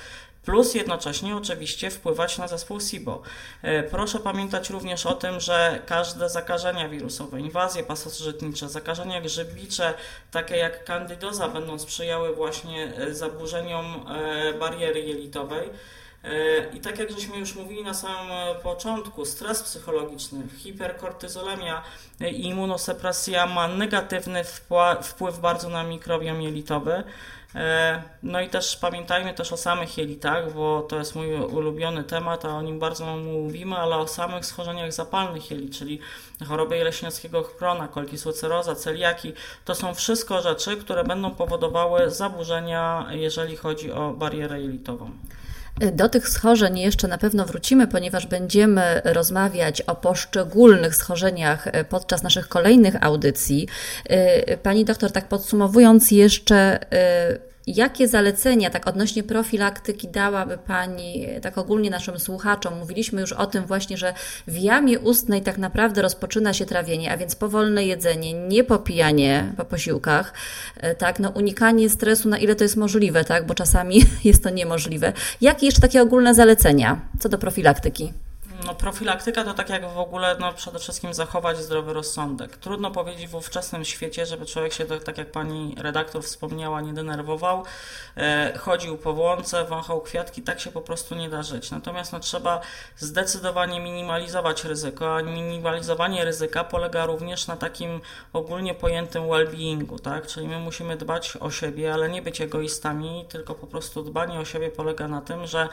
Plus 0.45 0.75
jednocześnie 0.75 1.35
oczywiście 1.35 1.91
wpływać 1.91 2.37
na 2.37 2.47
zespół 2.47 2.79
SIBO. 2.79 3.21
E, 3.61 3.83
proszę 3.83 4.19
pamiętać 4.19 4.69
również 4.69 5.05
o 5.05 5.13
tym, 5.13 5.39
że 5.39 5.81
każde 5.85 6.29
zakażenia 6.29 6.89
wirusowe, 6.89 7.39
inwazje 7.39 7.83
pasożytnicze, 7.83 8.69
zakażenia 8.69 9.21
grzybicze, 9.21 9.93
takie 10.31 10.57
jak 10.57 10.85
kandydoza, 10.85 11.47
będą 11.47 11.79
sprzyjały 11.79 12.35
właśnie 12.35 12.93
e, 12.97 13.13
zaburzeniom 13.13 13.85
e, 14.07 14.53
bariery 14.53 15.01
jelitowej. 15.01 15.69
I 16.73 16.79
tak 16.79 16.99
jak 16.99 17.11
żeśmy 17.11 17.37
już 17.37 17.55
mówili 17.55 17.83
na 17.83 17.93
samym 17.93 18.55
początku, 18.63 19.25
stres 19.25 19.63
psychologiczny, 19.63 20.43
hiperkortyzolemia 20.57 21.83
i 22.31 22.45
immunosepresja 22.45 23.45
ma 23.45 23.67
negatywny 23.67 24.43
wpływ 25.01 25.39
bardzo 25.39 25.69
na 25.69 25.83
mikrobiom 25.83 26.41
jelitowy. 26.41 27.03
E, 27.55 28.01
no 28.23 28.41
i 28.41 28.49
też 28.49 28.77
pamiętajmy 28.77 29.33
też 29.33 29.53
o 29.53 29.57
samych 29.57 29.97
jelitach, 29.97 30.53
bo 30.53 30.81
to 30.81 30.97
jest 30.97 31.15
mój 31.15 31.33
ulubiony 31.35 32.03
temat, 32.03 32.45
a 32.45 32.49
o 32.49 32.61
nim 32.61 32.79
bardzo 32.79 33.17
mówimy, 33.17 33.75
ale 33.75 33.97
o 33.97 34.07
samych 34.07 34.45
schorzeniach 34.45 34.93
zapalnych 34.93 35.51
jelit, 35.51 35.77
czyli 35.77 35.99
chorobę 36.47 36.77
jeleśniowskiego 36.77 37.43
krona, 37.43 37.87
kolkisłoceroza, 37.87 38.75
celiaki. 38.75 39.33
To 39.65 39.75
są 39.75 39.93
wszystko 39.93 40.41
rzeczy, 40.41 40.77
które 40.77 41.03
będą 41.03 41.31
powodowały 41.31 42.09
zaburzenia, 42.09 43.07
jeżeli 43.09 43.55
chodzi 43.55 43.91
o 43.91 44.11
barierę 44.11 44.61
jelitową. 44.61 45.11
Do 45.91 46.09
tych 46.09 46.29
schorzeń 46.29 46.79
jeszcze 46.79 47.07
na 47.07 47.17
pewno 47.17 47.45
wrócimy, 47.45 47.87
ponieważ 47.87 48.27
będziemy 48.27 49.01
rozmawiać 49.03 49.81
o 49.81 49.95
poszczególnych 49.95 50.95
schorzeniach 50.95 51.67
podczas 51.89 52.23
naszych 52.23 52.47
kolejnych 52.47 53.03
audycji. 53.03 53.67
Y, 54.51 54.57
pani 54.57 54.85
doktor, 54.85 55.11
tak 55.11 55.27
podsumowując 55.27 56.11
jeszcze, 56.11 56.79
Jakie 57.75 58.07
zalecenia, 58.07 58.69
tak 58.69 58.87
odnośnie 58.87 59.23
profilaktyki, 59.23 60.07
dałaby 60.07 60.57
Pani 60.57 61.27
tak 61.41 61.57
ogólnie 61.57 61.89
naszym 61.89 62.19
słuchaczom? 62.19 62.79
Mówiliśmy 62.79 63.21
już 63.21 63.33
o 63.33 63.45
tym 63.45 63.65
właśnie, 63.65 63.97
że 63.97 64.13
w 64.47 64.57
jamie 64.57 64.99
ustnej 64.99 65.41
tak 65.41 65.57
naprawdę 65.57 66.01
rozpoczyna 66.01 66.53
się 66.53 66.65
trawienie, 66.65 67.11
a 67.11 67.17
więc 67.17 67.35
powolne 67.35 67.85
jedzenie, 67.85 68.33
nie 68.33 68.63
popijanie 68.63 69.53
po 69.57 69.65
posiłkach, 69.65 70.33
e, 70.77 70.95
tak, 70.95 71.19
no 71.19 71.29
unikanie 71.29 71.89
stresu, 71.89 72.29
na 72.29 72.37
ile 72.37 72.55
to 72.55 72.63
jest 72.63 72.77
możliwe, 72.77 73.25
tak, 73.25 73.45
bo 73.45 73.53
czasami 73.53 74.01
jest 74.23 74.43
to 74.43 74.49
niemożliwe. 74.49 75.13
Jakie 75.41 75.65
jeszcze 75.65 75.81
takie 75.81 76.01
ogólne 76.01 76.33
zalecenia 76.33 77.01
co 77.19 77.29
do 77.29 77.37
profilaktyki? 77.37 78.13
No, 78.65 78.75
profilaktyka 78.75 79.43
to 79.43 79.53
tak 79.53 79.69
jak 79.69 79.89
w 79.89 79.97
ogóle 79.97 80.35
no, 80.39 80.53
przede 80.53 80.79
wszystkim 80.79 81.13
zachować 81.13 81.57
zdrowy 81.57 81.93
rozsądek. 81.93 82.57
Trudno 82.57 82.91
powiedzieć 82.91 83.27
w 83.27 83.35
ówczesnym 83.35 83.85
świecie, 83.85 84.25
żeby 84.25 84.45
człowiek 84.45 84.73
się, 84.73 84.85
tak 84.85 85.17
jak 85.17 85.31
pani 85.31 85.75
redaktor 85.77 86.23
wspomniała, 86.23 86.81
nie 86.81 86.93
denerwował, 86.93 87.63
e, 88.17 88.53
chodził 88.57 88.97
po 88.97 89.11
łące, 89.11 89.65
wąchał 89.65 90.01
kwiatki, 90.01 90.41
tak 90.41 90.59
się 90.59 90.71
po 90.71 90.81
prostu 90.81 91.15
nie 91.15 91.29
da 91.29 91.43
żyć. 91.43 91.71
Natomiast 91.71 92.13
no, 92.13 92.19
trzeba 92.19 92.61
zdecydowanie 92.97 93.79
minimalizować 93.79 94.63
ryzyko, 94.63 95.15
a 95.15 95.21
minimalizowanie 95.21 96.25
ryzyka 96.25 96.63
polega 96.63 97.05
również 97.05 97.47
na 97.47 97.57
takim 97.57 98.01
ogólnie 98.33 98.73
pojętym 98.73 99.23
well-beingu, 99.23 99.99
tak? 99.99 100.27
Czyli 100.27 100.47
my 100.47 100.59
musimy 100.59 100.97
dbać 100.97 101.37
o 101.39 101.51
siebie, 101.51 101.93
ale 101.93 102.09
nie 102.09 102.21
być 102.21 102.41
egoistami, 102.41 103.25
tylko 103.29 103.55
po 103.55 103.67
prostu 103.67 104.03
dbanie 104.03 104.39
o 104.39 104.45
siebie 104.45 104.71
polega 104.71 105.07
na 105.07 105.21
tym, 105.21 105.47
że 105.47 105.69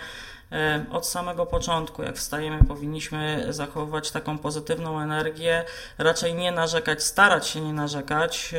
od 0.93 1.07
samego 1.07 1.47
początku, 1.47 2.03
jak 2.03 2.17
wstajemy, 2.17 2.65
powinniśmy 2.65 3.47
zachowywać 3.51 4.11
taką 4.11 4.39
pozytywną 4.39 5.01
energię, 5.01 5.65
raczej 5.99 6.35
nie 6.35 6.53
narzekać, 6.53 7.03
starać 7.03 7.49
się 7.49 7.61
nie 7.61 7.73
narzekać. 7.73 8.55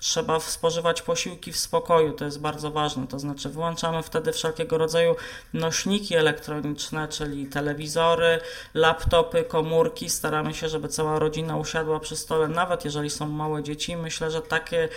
Trzeba 0.00 0.40
spożywać 0.40 1.02
posiłki 1.02 1.52
w 1.52 1.56
spokoju, 1.56 2.12
to 2.12 2.24
jest 2.24 2.40
bardzo 2.40 2.70
ważne. 2.70 3.06
To 3.06 3.18
znaczy, 3.18 3.48
wyłączamy 3.48 4.02
wtedy 4.02 4.32
wszelkiego 4.32 4.78
rodzaju 4.78 5.16
nośniki 5.54 6.16
elektroniczne, 6.16 7.08
czyli 7.08 7.46
telewizory, 7.46 8.40
laptopy, 8.74 9.44
komórki. 9.44 10.10
Staramy 10.10 10.54
się, 10.54 10.68
żeby 10.68 10.88
cała 10.88 11.18
rodzina 11.18 11.56
usiadła 11.56 12.00
przy 12.00 12.16
stole, 12.16 12.48
nawet 12.48 12.84
jeżeli 12.84 13.10
są 13.10 13.28
małe 13.28 13.62
dzieci. 13.62 13.96
Myślę, 13.96 14.30
że 14.30 14.42
takie 14.42 14.88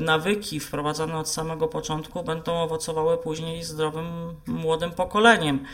nawyki 0.00 0.60
wprowadzone 0.60 1.18
od 1.18 1.28
samego 1.28 1.68
początku 1.68 2.22
będą 2.22 2.62
owocowały 2.62 3.18
później 3.18 3.64
zdrowym 3.64 4.36
młodym 4.46 4.90
pokoleniem 4.90 5.07
pokoleniem. 5.08 5.64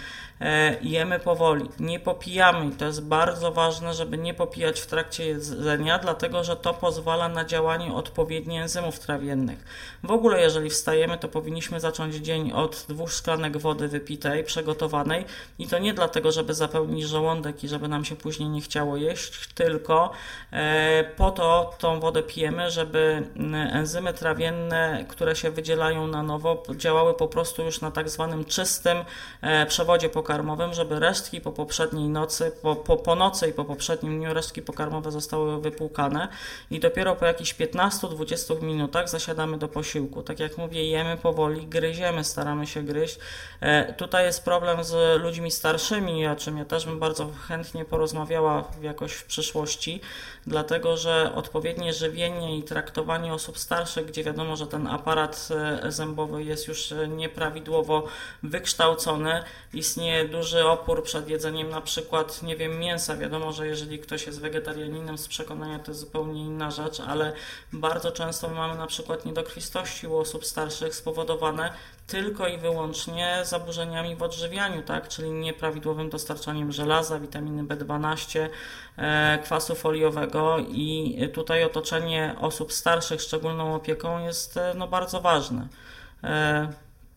E, 0.41 0.77
jemy 0.83 1.19
powoli, 1.19 1.69
nie 1.81 2.01
popijamy 2.01 2.71
to 2.77 2.85
jest 2.85 3.05
bardzo 3.05 3.53
ważne, 3.53 3.95
żeby 3.95 4.19
nie 4.19 4.35
popijać 4.35 4.81
w 4.81 4.87
trakcie 4.87 5.27
jedzenia, 5.27 5.99
dlatego 5.99 6.45
że 6.45 6.57
to 6.57 6.75
pozwala 6.75 7.29
na 7.29 7.45
działanie 7.45 7.95
odpowiednich 7.95 8.63
enzymów 8.63 8.99
trawiennych. 8.99 9.65
W 10.03 10.11
ogóle, 10.11 10.41
jeżeli 10.41 10.71
wstajemy, 10.71 11.19
to 11.19 11.29
powinniśmy 11.29 11.81
zacząć 11.81 12.15
dzień 12.15 12.53
od 12.53 12.85
dwóch 12.89 13.13
szklanek 13.13 13.57
wody 13.57 13.89
wypitej, 13.89 14.45
przygotowanej 14.45 15.25
i 15.59 15.67
to 15.67 15.79
nie 15.79 15.95
dlatego, 15.95 16.33
żeby 16.33 16.55
zapełnić 16.55 17.05
żołądek 17.05 17.65
i 17.65 17.69
żeby 17.69 17.89
nam 17.89 18.05
się 18.05 18.17
później 18.17 18.49
nie 18.49 18.61
chciało 18.61 18.97
jeść, 18.97 19.49
tylko 19.55 20.11
e, 20.53 21.05
po 21.17 21.31
to 21.31 21.71
tą 21.79 22.01
wodę 22.01 22.23
pijemy, 22.23 22.71
żeby 22.71 23.29
enzymy 23.73 24.15
trawienne, 24.15 25.05
które 25.09 25.37
się 25.37 25.51
wydzielają 25.51 26.07
na 26.07 26.23
nowo, 26.23 26.63
działały 26.77 27.15
po 27.15 27.29
prostu 27.29 27.63
już 27.63 27.81
na 27.81 27.91
tak 27.91 28.09
zwanym 28.09 28.45
czystym 28.45 28.99
e, 29.41 29.67
przewodzie 29.67 30.09
pokarmowym 30.09 30.24
pokarmowym, 30.25 30.75
żeby 30.75 31.01
resztki 31.01 31.41
po 31.41 31.53
poprzedniej 31.53 32.09
nocy, 32.09 32.53
po, 32.63 32.77
po, 32.77 32.97
po 32.97 33.15
nocy 33.15 33.49
i 33.49 33.53
po 33.53 33.65
poprzednim 33.65 34.19
dniu 34.19 34.35
resztki 34.35 34.63
pokarmowe 34.63 35.13
zostały 35.13 35.61
wypłukane 35.61 36.29
i 36.71 36.81
dopiero 36.81 37.17
po 37.17 37.27
jakichś 37.27 37.55
15-20 37.55 38.63
minutach 38.63 39.09
zasiadamy 39.09 39.59
do 39.59 39.69
posiłku. 39.69 40.23
Tak 40.23 40.41
jak 40.41 40.59
mówię, 40.59 40.85
jemy 40.85 41.17
powoli, 41.17 41.67
gryziemy, 41.67 42.25
staramy 42.25 42.67
się 42.67 42.83
gryźć. 42.83 43.19
E, 43.61 43.93
tutaj 43.93 44.25
jest 44.25 44.45
problem 44.45 44.85
z 44.85 45.23
ludźmi 45.23 45.51
starszymi, 45.51 46.27
o 46.27 46.37
czym 46.37 46.59
ja 46.59 46.65
też 46.65 46.87
bym 46.87 46.99
bardzo 46.99 47.31
chętnie 47.49 47.85
porozmawiała 47.85 48.65
jakoś 48.83 49.13
w 49.13 49.25
przyszłości, 49.25 50.01
dlatego 50.47 50.97
że 50.97 51.33
odpowiednie 51.35 51.93
żywienie 51.93 52.59
i 52.59 52.63
traktowanie 52.63 53.35
osób 53.35 53.59
starszych, 53.59 54.07
gdzie 54.07 54.25
wiadomo, 54.25 54.57
że 54.57 54.67
ten 54.67 54.87
aparat 54.87 55.49
e, 55.83 55.93
zębowy 55.93 56.45
jest 56.45 56.69
już 56.69 56.93
e, 56.93 57.09
nieprawidłowo 57.09 58.07
wykształcony, 58.43 59.43
istnieje 59.75 60.14
duży 60.31 60.67
opór 60.67 61.03
przed 61.03 61.29
jedzeniem 61.29 61.71
na 61.71 61.81
przykład, 61.81 62.43
nie 62.43 62.57
wiem, 62.57 62.79
mięsa. 62.79 63.17
Wiadomo, 63.17 63.53
że 63.53 63.67
jeżeli 63.67 63.99
ktoś 63.99 64.27
jest 64.27 64.41
wegetarianinem 64.41 65.19
z 65.19 65.29
przekonania, 65.29 65.79
to 65.79 65.91
jest 65.91 66.01
zupełnie 66.01 66.45
inna 66.45 66.71
rzecz, 66.71 67.01
ale 67.01 67.33
bardzo 67.73 68.13
często 68.13 68.49
mamy 68.49 68.79
na 68.79 68.87
przykład 68.87 69.25
niedokrwistości 69.25 70.07
u 70.07 70.17
osób 70.17 70.47
starszych 70.47 70.95
spowodowane 70.95 71.71
tylko 72.07 72.49
i 72.49 72.59
wyłącznie 72.59 73.41
zaburzeniami 73.45 74.17
w 74.17 74.23
odżywianiu, 74.23 74.83
tak? 74.83 75.09
czyli 75.09 75.31
nieprawidłowym 75.31 76.11
dostarczaniem 76.11 76.73
żelaza, 76.73 77.21
witaminy 77.21 77.65
B12, 77.65 78.49
e, 78.97 79.39
kwasu 79.45 79.75
foliowego 79.75 80.59
i 80.59 81.19
tutaj 81.35 81.65
otoczenie 81.65 82.37
osób 82.41 82.73
starszych 82.73 83.21
szczególną 83.21 83.75
opieką 83.75 84.25
jest 84.25 84.57
e, 84.57 84.75
no, 84.77 84.89
bardzo 84.89 85.21
ważne. 85.21 85.69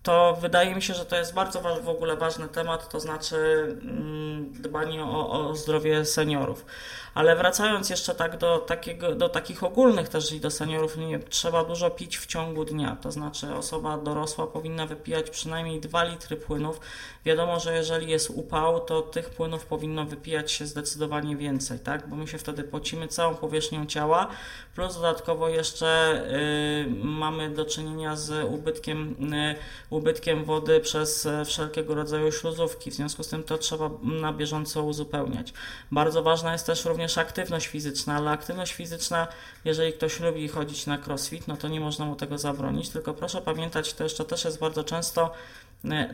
To 0.08 0.38
wydaje 0.42 0.76
mi 0.76 0.82
się, 0.82 0.94
że 0.94 1.06
to 1.06 1.16
jest 1.16 1.34
bardzo 1.34 1.62
w 1.84 1.90
ogóle 1.90 2.18
ważny 2.18 2.48
temat, 2.48 2.90
to 2.90 3.00
znaczy 3.00 3.38
mm, 3.82 4.54
dbanie 4.54 5.04
o, 5.04 5.50
o 5.50 5.56
zdrowie 5.56 6.06
seniorów. 6.06 6.66
Ale 7.14 7.36
wracając 7.36 7.90
jeszcze 7.90 8.16
tak 8.16 8.38
do, 8.38 8.58
takiego, 8.58 9.16
do 9.16 9.30
takich 9.30 9.64
ogólnych 9.64 10.10
też 10.10 10.32
i 10.32 10.40
do 10.40 10.52
seniorów, 10.52 10.98
nie 10.98 11.20
trzeba 11.20 11.64
dużo 11.64 11.90
pić 11.90 12.18
w 12.18 12.26
ciągu 12.26 12.66
dnia. 12.66 12.98
To 13.02 13.12
znaczy 13.12 13.56
osoba 13.56 13.98
dorosła 13.98 14.48
powinna 14.48 14.86
wypijać 14.86 15.30
przynajmniej 15.30 15.80
2 15.82 16.04
litry 16.04 16.36
płynów. 16.36 16.80
Wiadomo, 17.26 17.60
że 17.60 17.76
jeżeli 17.76 18.12
jest 18.12 18.30
upał, 18.30 18.80
to 18.80 19.02
tych 19.02 19.30
płynów 19.30 19.66
powinno 19.66 20.06
wypijać 20.06 20.52
się 20.52 20.66
zdecydowanie 20.66 21.36
więcej, 21.36 21.80
tak? 21.80 22.10
Bo 22.10 22.16
my 22.16 22.28
się 22.28 22.38
wtedy 22.38 22.64
pocimy 22.64 23.08
całą 23.08 23.36
powierzchnią 23.36 23.86
ciała, 23.86 24.28
plus 24.76 24.96
dodatkowo 24.96 25.50
jeszcze 25.50 26.22
y, 26.32 26.88
mamy 27.04 27.50
do 27.50 27.66
czynienia 27.66 28.16
z 28.16 28.46
ubytkiem, 28.50 29.16
y, 29.34 29.56
ubytkiem 29.98 30.44
wody 30.44 30.80
przez 30.80 31.26
y, 31.26 31.46
wszelkiego 31.46 31.96
rodzaju 31.96 32.32
śluzówki. 32.32 32.92
W 32.92 32.94
związku 32.94 33.24
z 33.24 33.28
tym 33.28 33.44
to 33.44 33.58
trzeba 33.58 33.90
na 34.04 34.34
bieżąco 34.34 34.84
uzupełniać. 34.84 35.54
Bardzo 35.92 36.24
ważna 36.24 36.54
jest 36.54 36.66
też 36.66 36.86
również 36.86 37.18
aktywność 37.18 37.68
fizyczna, 37.68 38.16
ale 38.16 38.32
aktywność 38.32 38.74
fizyczna, 38.74 39.28
jeżeli 39.66 39.94
ktoś 39.94 40.20
lubi 40.20 40.48
chodzić 40.48 40.86
na 40.86 40.98
crossfit, 40.98 41.48
no 41.48 41.58
to 41.58 41.68
nie 41.68 41.80
można 41.80 42.06
mu 42.06 42.16
tego 42.16 42.38
zabronić, 42.38 42.90
tylko 42.90 43.14
proszę 43.14 43.42
pamiętać, 43.42 43.94
to 43.94 44.04
jeszcze 44.04 44.26
też 44.26 44.46
jest 44.46 44.60
bardzo 44.60 44.84
często 44.84 45.24
e, 45.26 45.32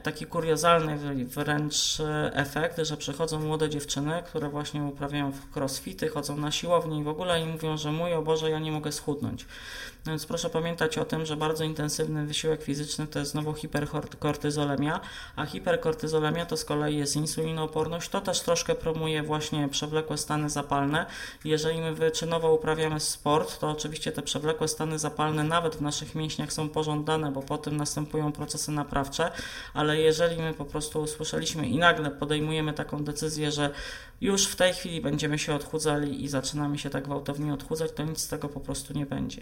taki 0.04 0.26
kuriozalny 0.26 0.98
wręcz 1.26 2.00
e, 2.00 2.32
efekt, 2.34 2.78
że 2.82 2.98
przychodzą 2.98 3.40
młode 3.40 3.70
dziewczyny, 3.70 4.24
które 4.26 4.50
właśnie 4.50 4.84
uprawiają 4.84 5.32
crossfity, 5.56 6.08
chodzą 6.08 6.38
na 6.38 6.52
siłownię 6.52 7.00
i 7.00 7.04
w 7.04 7.08
ogóle 7.08 7.42
i 7.42 7.46
mówią, 7.46 7.78
że 7.78 7.92
mój 7.92 8.14
o 8.14 8.22
Boże, 8.22 8.50
ja 8.50 8.60
nie 8.60 8.72
mogę 8.72 8.92
schudnąć. 8.92 9.46
No 10.06 10.12
więc 10.12 10.26
proszę 10.26 10.50
pamiętać 10.50 10.98
o 10.98 11.06
tym, 11.06 11.26
że 11.26 11.36
bardzo 11.36 11.64
intensywny 11.64 12.26
wysiłek 12.26 12.64
fizyczny 12.64 13.08
to 13.08 13.20
jest 13.20 13.32
znowu 13.32 13.54
hiperkortyzolemia, 13.54 15.00
a 15.36 15.46
hiperkortyzolemia 15.46 16.46
to 16.46 16.58
z 16.58 16.66
kolei 16.66 16.98
jest 16.98 17.16
insulinooporność. 17.16 18.10
To 18.10 18.22
też 18.22 18.42
troszkę 18.42 18.76
promuje 18.76 19.24
właśnie 19.24 19.70
przewlekłe 19.70 20.18
stany 20.18 20.50
zapalne. 20.50 21.06
Jeżeli 21.46 21.82
my 21.82 21.94
wyczynowo 21.94 22.54
uprawiamy 22.54 23.00
sport, 23.00 23.60
to 23.60 23.70
oczywiście 23.70 24.12
te 24.12 24.22
przewlekłe 24.22 24.68
stany 24.68 25.00
zapalne 25.00 25.44
nawet 25.44 25.76
w 25.76 25.82
naszych 25.82 26.16
mięśniach 26.16 26.54
są 26.54 26.70
pożądane, 26.70 27.32
bo 27.32 27.42
po 27.42 27.58
tym 27.58 27.78
następują 27.78 28.32
procesy 28.32 28.72
naprawcze, 28.72 29.32
ale 29.74 30.00
jeżeli 30.00 30.42
my 30.42 30.54
po 30.54 30.66
prostu 30.66 31.02
usłyszeliśmy 31.02 31.68
i 31.68 31.78
nagle 31.78 32.12
podejmujemy 32.12 32.74
taką 32.74 33.04
decyzję, 33.04 33.52
że 33.52 33.70
już 34.22 34.48
w 34.48 34.56
tej 34.56 34.74
chwili 34.74 35.02
będziemy 35.02 35.40
się 35.40 35.56
odchudzali 35.56 36.24
i 36.24 36.28
zaczynamy 36.28 36.78
się 36.78 36.90
tak 36.90 37.04
gwałtownie 37.04 37.54
odchudzać, 37.54 37.92
to 37.92 38.04
nic 38.04 38.22
z 38.22 38.28
tego 38.28 38.50
po 38.50 38.60
prostu 38.60 38.94
nie 38.94 39.06
będzie. 39.06 39.42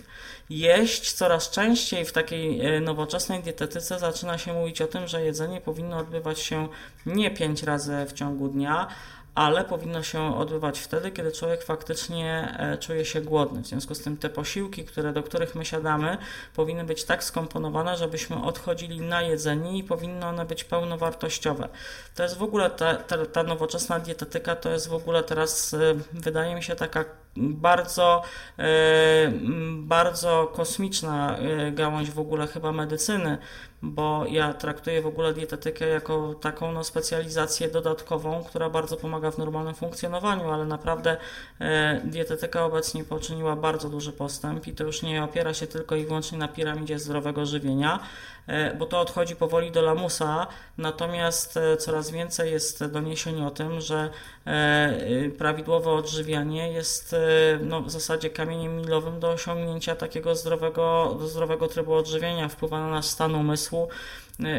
Jeść 0.50 1.14
coraz 1.14 1.50
częściej 1.50 2.06
w 2.06 2.12
takiej 2.12 2.66
e, 2.66 2.80
nowoczesnej 2.80 3.44
dietetyce 3.44 4.00
zaczyna 4.00 4.38
się 4.38 4.54
mówić 4.54 4.82
o 4.82 4.88
tym, 4.88 5.08
że 5.08 5.24
jedzenie 5.24 5.62
powinno 5.62 5.98
odbywać 5.98 6.40
się 6.40 6.68
nie 7.06 7.32
pięć 7.32 7.64
razy 7.64 8.06
w 8.08 8.14
ciągu 8.14 8.48
dnia, 8.48 8.88
ale 9.36 9.66
powinno 9.66 10.04
się 10.04 10.38
odbywać 10.38 10.80
wtedy, 10.80 11.12
kiedy 11.12 11.32
człowiek 11.32 11.64
faktycznie 11.64 12.56
e, 12.60 12.78
czuje 12.78 13.06
się 13.06 13.22
głodny. 13.22 13.62
W 13.62 13.68
związku 13.68 13.96
z 13.96 14.02
tym 14.02 14.18
te 14.18 14.30
posiłki, 14.30 14.86
które, 14.86 15.14
do 15.14 15.24
których 15.24 15.56
my 15.56 15.66
siadamy, 15.66 16.18
powinny 16.56 16.84
być 16.84 17.04
tak 17.04 17.24
skomponowane, 17.24 17.98
żebyśmy 17.98 18.44
odchodzili 18.44 19.02
na 19.02 19.22
jedzenie 19.22 19.78
i 19.78 19.84
powinny 19.84 20.26
one 20.26 20.46
być 20.46 20.64
pełnowartościowe. 20.64 21.70
To 22.16 22.24
jest 22.24 22.38
w 22.38 22.44
ogóle 22.44 22.70
ta, 22.70 22.96
ta, 22.96 23.26
ta 23.26 23.44
nowoczesna 23.44 24.00
dietetyka, 24.00 24.56
to 24.56 24.70
jest 24.70 24.90
w 24.90 24.94
ogóle 24.94 25.24
teraz, 25.24 25.74
e, 25.74 25.78
wydaje 26.14 26.56
mi 26.56 26.64
się, 26.64 26.76
taka 26.76 27.06
bardzo, 27.36 28.24
e, 28.60 29.32
bardzo 29.78 30.52
kosmiczna 30.56 31.38
gałąź 31.72 32.12
w 32.12 32.20
ogóle 32.20 32.48
chyba 32.48 32.72
medycyny, 32.72 33.38
bo 33.84 34.26
ja 34.30 34.54
traktuję 34.54 35.02
w 35.02 35.08
ogóle 35.08 35.34
dietetykę 35.34 35.88
jako 35.88 36.34
taką 36.34 36.72
no, 36.72 36.84
specjalizację 36.84 37.68
dodatkową, 37.68 38.44
która 38.44 38.70
bardzo 38.70 38.98
pomaga 38.98 39.32
w 39.32 39.38
normalnym 39.38 39.76
funkcjonowaniu, 39.76 40.52
ale 40.52 40.66
naprawdę 40.66 41.18
e, 41.60 42.02
dietetyka 42.04 42.66
obecnie 42.66 43.04
poczyniła 43.04 43.56
bardzo 43.56 43.90
duży 43.90 44.12
postęp 44.12 44.68
i 44.68 44.74
to 44.74 44.84
już 44.84 45.02
nie 45.02 45.24
opiera 45.24 45.54
się 45.54 45.68
tylko 45.68 45.96
i 45.96 46.06
wyłącznie 46.06 46.38
na 46.38 46.48
piramidzie 46.48 47.00
zdrowego 47.00 47.46
żywienia, 47.46 48.00
e, 48.48 48.76
bo 48.76 48.86
to 48.86 49.00
odchodzi 49.00 49.36
powoli 49.36 49.72
do 49.72 49.82
lamusa, 49.82 50.48
natomiast 50.78 51.58
e, 51.58 51.78
coraz 51.78 52.12
więcej 52.12 52.52
jest 52.52 52.86
doniesień 52.86 53.46
o 53.46 53.52
tym, 53.52 53.82
że 53.82 54.10
e, 54.46 55.30
prawidłowe 55.38 55.92
odżywianie 55.92 56.72
jest 56.72 57.14
e, 57.14 57.20
no, 57.64 57.82
w 57.82 57.92
zasadzie 57.92 58.30
kamieniem 58.30 58.78
milowym 58.78 59.20
do 59.20 59.30
osiągnięcia 59.30 59.96
takiego 59.96 60.36
zdrowego, 60.36 61.18
zdrowego 61.26 61.68
trybu 61.68 61.94
odżywienia, 61.94 62.50
wpływa 62.50 62.80
na 62.80 62.90
nasz 62.90 63.06
stan 63.06 63.36
umysłu, 63.36 63.71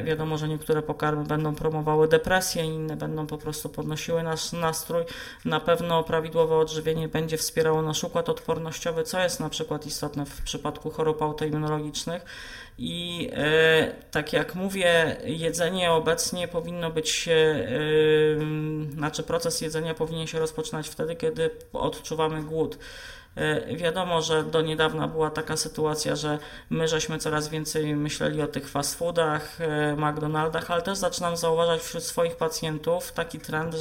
Wiadomo, 0.04 0.38
że 0.38 0.48
niektóre 0.48 0.82
pokarmy 0.82 1.24
będą 1.24 1.54
promowały 1.54 2.08
depresję, 2.08 2.64
inne 2.64 2.96
będą 2.96 3.26
po 3.26 3.38
prostu 3.38 3.68
podnosiły 3.68 4.22
nasz 4.22 4.52
nastrój. 4.52 5.04
Na 5.44 5.60
pewno 5.60 6.04
prawidłowe 6.04 6.56
odżywienie 6.56 7.08
będzie 7.08 7.36
wspierało 7.36 7.82
nasz 7.82 8.04
układ 8.04 8.28
odpornościowy, 8.28 9.02
co 9.02 9.20
jest 9.20 9.40
na 9.40 9.48
przykład 9.48 9.86
istotne 9.86 10.26
w 10.26 10.42
przypadku 10.42 10.90
chorób 10.90 11.22
autoimmunologicznych. 11.22 12.24
I 12.78 13.28
e, 13.32 13.92
tak 14.10 14.32
jak 14.32 14.54
mówię, 14.54 15.16
jedzenie 15.24 15.92
obecnie 15.92 16.48
powinno 16.48 16.90
być, 16.90 17.28
e, 17.28 17.34
znaczy 18.90 19.22
proces 19.22 19.60
jedzenia 19.60 19.94
powinien 19.94 20.26
się 20.26 20.38
rozpoczynać 20.38 20.88
wtedy, 20.88 21.16
kiedy 21.16 21.50
odczuwamy 21.72 22.42
głód. 22.42 22.78
E, 23.36 23.76
wiadomo, 23.76 24.22
że 24.22 24.44
do 24.44 24.62
niedawna 24.62 25.08
była 25.08 25.30
taka 25.30 25.56
sytuacja, 25.56 26.16
że 26.16 26.38
my 26.70 26.88
żeśmy 26.88 27.18
coraz 27.18 27.48
więcej 27.48 27.96
myśleli 27.96 28.42
o 28.42 28.46
tych 28.46 28.68
fast 28.68 28.98
foodach, 28.98 29.60
e, 29.60 29.96
McDonaldach, 29.96 30.70
ale 30.70 30.82
też 30.82 30.98
zaczynam 30.98 31.36
zauważać 31.36 31.80
wśród 31.80 32.02
swoich 32.02 32.36
pacjentów 32.36 33.12
taki 33.12 33.38
trend 33.38 33.76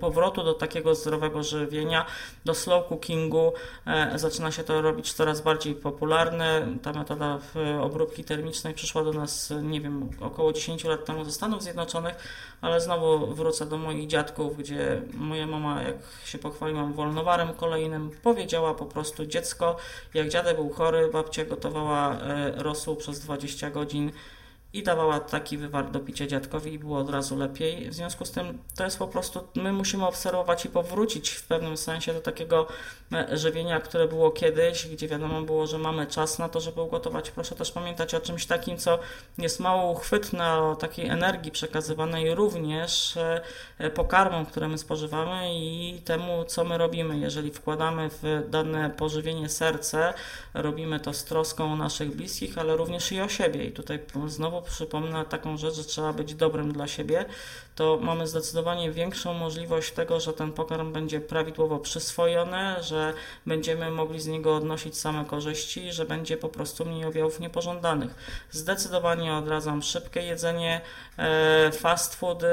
powrotu 0.00 0.44
do 0.44 0.54
takiego 0.54 0.94
zdrowego 0.94 1.42
żywienia, 1.42 2.06
do 2.44 2.54
slow 2.54 2.88
cookingu. 2.88 3.52
E, 3.86 4.18
zaczyna 4.18 4.52
się 4.52 4.64
to 4.64 4.82
robić 4.82 5.12
coraz 5.12 5.40
bardziej 5.40 5.74
popularne. 5.74 6.66
Ta 6.82 6.92
metoda 6.92 7.38
obróbki 7.80 8.24
termicznej 8.24 8.74
przyszła 8.74 9.04
do 9.04 9.12
nas, 9.12 9.52
nie 9.62 9.80
wiem, 9.80 10.10
około 10.20 10.52
10 10.52 10.84
lat 10.84 11.04
temu 11.04 11.24
ze 11.24 11.32
Stanów 11.32 11.62
Zjednoczonych, 11.62 12.14
ale 12.60 12.80
znowu 12.80 13.34
wrócę 13.34 13.66
do 13.66 13.78
moich 13.78 14.06
dziadków, 14.06 14.58
gdzie 14.58 15.02
moja 15.14 15.46
mama, 15.46 15.82
jak 15.82 15.96
się 16.24 16.38
pochwaliłam 16.38 16.92
wolnowarem 16.92 17.54
kolejnym, 17.54 18.10
powiedziała 18.22 18.74
po 18.74 18.86
prostu 18.94 19.26
dziecko, 19.26 19.76
jak 20.14 20.28
dziadek 20.28 20.56
był 20.56 20.70
chory, 20.70 21.08
babcia 21.12 21.44
gotowała 21.44 22.20
e, 22.20 22.52
rosół 22.56 22.96
przez 22.96 23.20
20 23.20 23.70
godzin 23.70 24.12
i 24.74 24.82
dawała 24.82 25.20
taki 25.20 25.58
wywar 25.58 25.90
do 25.90 26.00
picia 26.00 26.26
dziadkowi 26.26 26.72
i 26.72 26.78
było 26.78 26.98
od 26.98 27.10
razu 27.10 27.36
lepiej. 27.36 27.90
W 27.90 27.94
związku 27.94 28.24
z 28.24 28.30
tym 28.30 28.58
to 28.76 28.84
jest 28.84 28.98
po 28.98 29.08
prostu, 29.08 29.48
my 29.54 29.72
musimy 29.72 30.06
obserwować 30.06 30.64
i 30.64 30.68
powrócić 30.68 31.30
w 31.30 31.46
pewnym 31.46 31.76
sensie 31.76 32.14
do 32.14 32.20
takiego 32.20 32.66
e, 33.12 33.36
żywienia, 33.36 33.80
które 33.80 34.08
było 34.08 34.30
kiedyś, 34.30 34.86
gdzie 34.86 35.08
wiadomo 35.08 35.42
było, 35.42 35.66
że 35.66 35.78
mamy 35.78 36.06
czas 36.06 36.38
na 36.38 36.48
to, 36.48 36.60
żeby 36.60 36.80
ugotować. 36.80 37.30
Proszę 37.30 37.54
też 37.54 37.72
pamiętać 37.72 38.14
o 38.14 38.20
czymś 38.20 38.46
takim, 38.46 38.78
co 38.78 38.98
jest 39.38 39.60
mało 39.60 39.90
uchwytne, 39.90 40.58
o 40.58 40.76
takiej 40.76 41.06
energii 41.08 41.50
przekazywanej 41.50 42.34
również 42.34 43.16
e, 43.78 43.90
pokarmom, 43.90 44.46
które 44.46 44.68
my 44.68 44.78
spożywamy 44.78 45.54
i 45.54 46.00
temu, 46.04 46.44
co 46.44 46.64
my 46.64 46.78
robimy. 46.78 47.18
Jeżeli 47.18 47.50
wkładamy 47.50 48.10
w 48.10 48.50
dane 48.50 48.90
pożywienie 48.90 49.48
serce, 49.48 50.14
robimy 50.54 51.00
to 51.00 51.12
z 51.12 51.24
troską 51.24 51.72
o 51.72 51.76
naszych 51.76 52.16
bliskich, 52.16 52.58
ale 52.58 52.76
również 52.76 53.12
i 53.12 53.20
o 53.20 53.28
siebie. 53.28 53.64
I 53.64 53.72
tutaj 53.72 53.98
znowu 54.26 54.63
przypomnę 54.64 55.24
taką 55.24 55.56
rzecz, 55.56 55.74
że 55.74 55.84
trzeba 55.84 56.12
być 56.12 56.34
dobrym 56.34 56.72
dla 56.72 56.86
siebie, 56.86 57.24
to 57.74 57.98
mamy 58.02 58.26
zdecydowanie 58.26 58.90
większą 58.90 59.34
możliwość 59.34 59.92
tego, 59.92 60.20
że 60.20 60.32
ten 60.32 60.52
pokarm 60.52 60.92
będzie 60.92 61.20
prawidłowo 61.20 61.78
przyswojony, 61.78 62.82
że 62.82 63.14
będziemy 63.46 63.90
mogli 63.90 64.20
z 64.20 64.26
niego 64.26 64.56
odnosić 64.56 64.98
same 64.98 65.24
korzyści, 65.24 65.92
że 65.92 66.04
będzie 66.04 66.36
po 66.36 66.48
prostu 66.48 66.84
mniej 66.84 67.04
objawów 67.04 67.40
niepożądanych. 67.40 68.14
Zdecydowanie 68.50 69.34
odradzam 69.34 69.82
szybkie 69.82 70.20
jedzenie, 70.20 70.80
e, 71.18 71.70
fast 71.72 72.14
foody, 72.14 72.46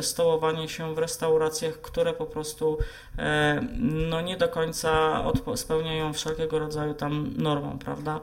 stołowanie 0.00 0.68
się 0.68 0.94
w 0.94 0.98
restauracjach, 0.98 1.80
które 1.80 2.12
po 2.12 2.26
prostu 2.26 2.78
e, 3.18 3.60
no 3.78 4.20
nie 4.20 4.36
do 4.36 4.48
końca 4.48 5.22
spełniają 5.56 6.12
wszelkiego 6.12 6.58
rodzaju 6.58 6.94
tam 6.94 7.34
normą, 7.36 7.78
prawda? 7.78 8.20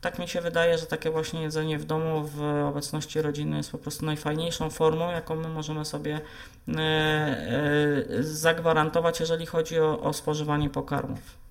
Tak 0.00 0.18
mi 0.18 0.28
się 0.28 0.40
wydaje, 0.40 0.78
że 0.78 0.86
takie 0.86 1.10
właśnie 1.10 1.42
jedzenie 1.42 1.78
w 1.78 1.84
domu 1.84 2.24
w 2.24 2.42
obecności 2.42 3.22
rodziny 3.22 3.56
jest 3.56 3.72
po 3.72 3.78
prostu 3.78 4.06
najfajniejszą 4.06 4.70
formą, 4.70 5.10
jaką 5.10 5.36
my 5.36 5.48
możemy 5.48 5.84
sobie 5.84 6.20
e, 6.68 6.80
e, 6.80 8.22
zagwarantować, 8.22 9.20
jeżeli 9.20 9.46
chodzi 9.46 9.80
o, 9.80 10.00
o 10.00 10.12
spożywanie 10.12 10.70
pokarmów. 10.70 11.47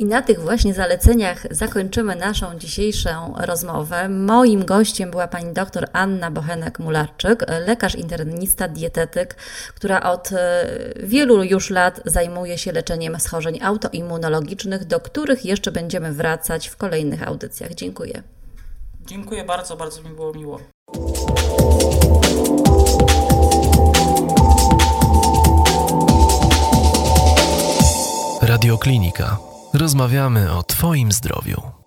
I 0.00 0.04
na 0.04 0.22
tych 0.22 0.40
właśnie 0.40 0.74
zaleceniach 0.74 1.46
zakończymy 1.50 2.16
naszą 2.16 2.58
dzisiejszą 2.58 3.34
rozmowę. 3.36 4.08
Moim 4.08 4.64
gościem 4.64 5.10
była 5.10 5.28
pani 5.28 5.52
dr 5.52 5.88
Anna 5.92 6.30
Bochenek-Mularczyk, 6.30 7.44
lekarz 7.66 7.94
internista, 7.94 8.68
dietetyk, 8.68 9.34
która 9.74 10.02
od 10.02 10.32
e, 10.32 10.66
wielu 11.02 11.42
już 11.42 11.70
lat 11.70 12.00
zajmuje 12.04 12.58
się 12.58 12.72
leczeniem 12.72 13.20
schorzeń 13.20 13.58
autoimmunologicznych, 13.62 14.84
do 14.84 15.00
których 15.00 15.44
jeszcze 15.44 15.72
będziemy 15.72 16.12
wracać 16.12 16.68
w 16.68 16.76
kolejnych 16.76 17.28
audycjach. 17.28 17.74
Dziękuję. 17.74 18.22
Dziękuję 19.06 19.44
bardzo, 19.44 19.76
bardzo 19.76 20.02
mi 20.02 20.10
było 20.10 20.34
miło. 20.34 20.60
Radioklinika 28.42 29.49
Rozmawiamy 29.74 30.52
o 30.52 30.62
Twoim 30.62 31.12
zdrowiu. 31.12 31.79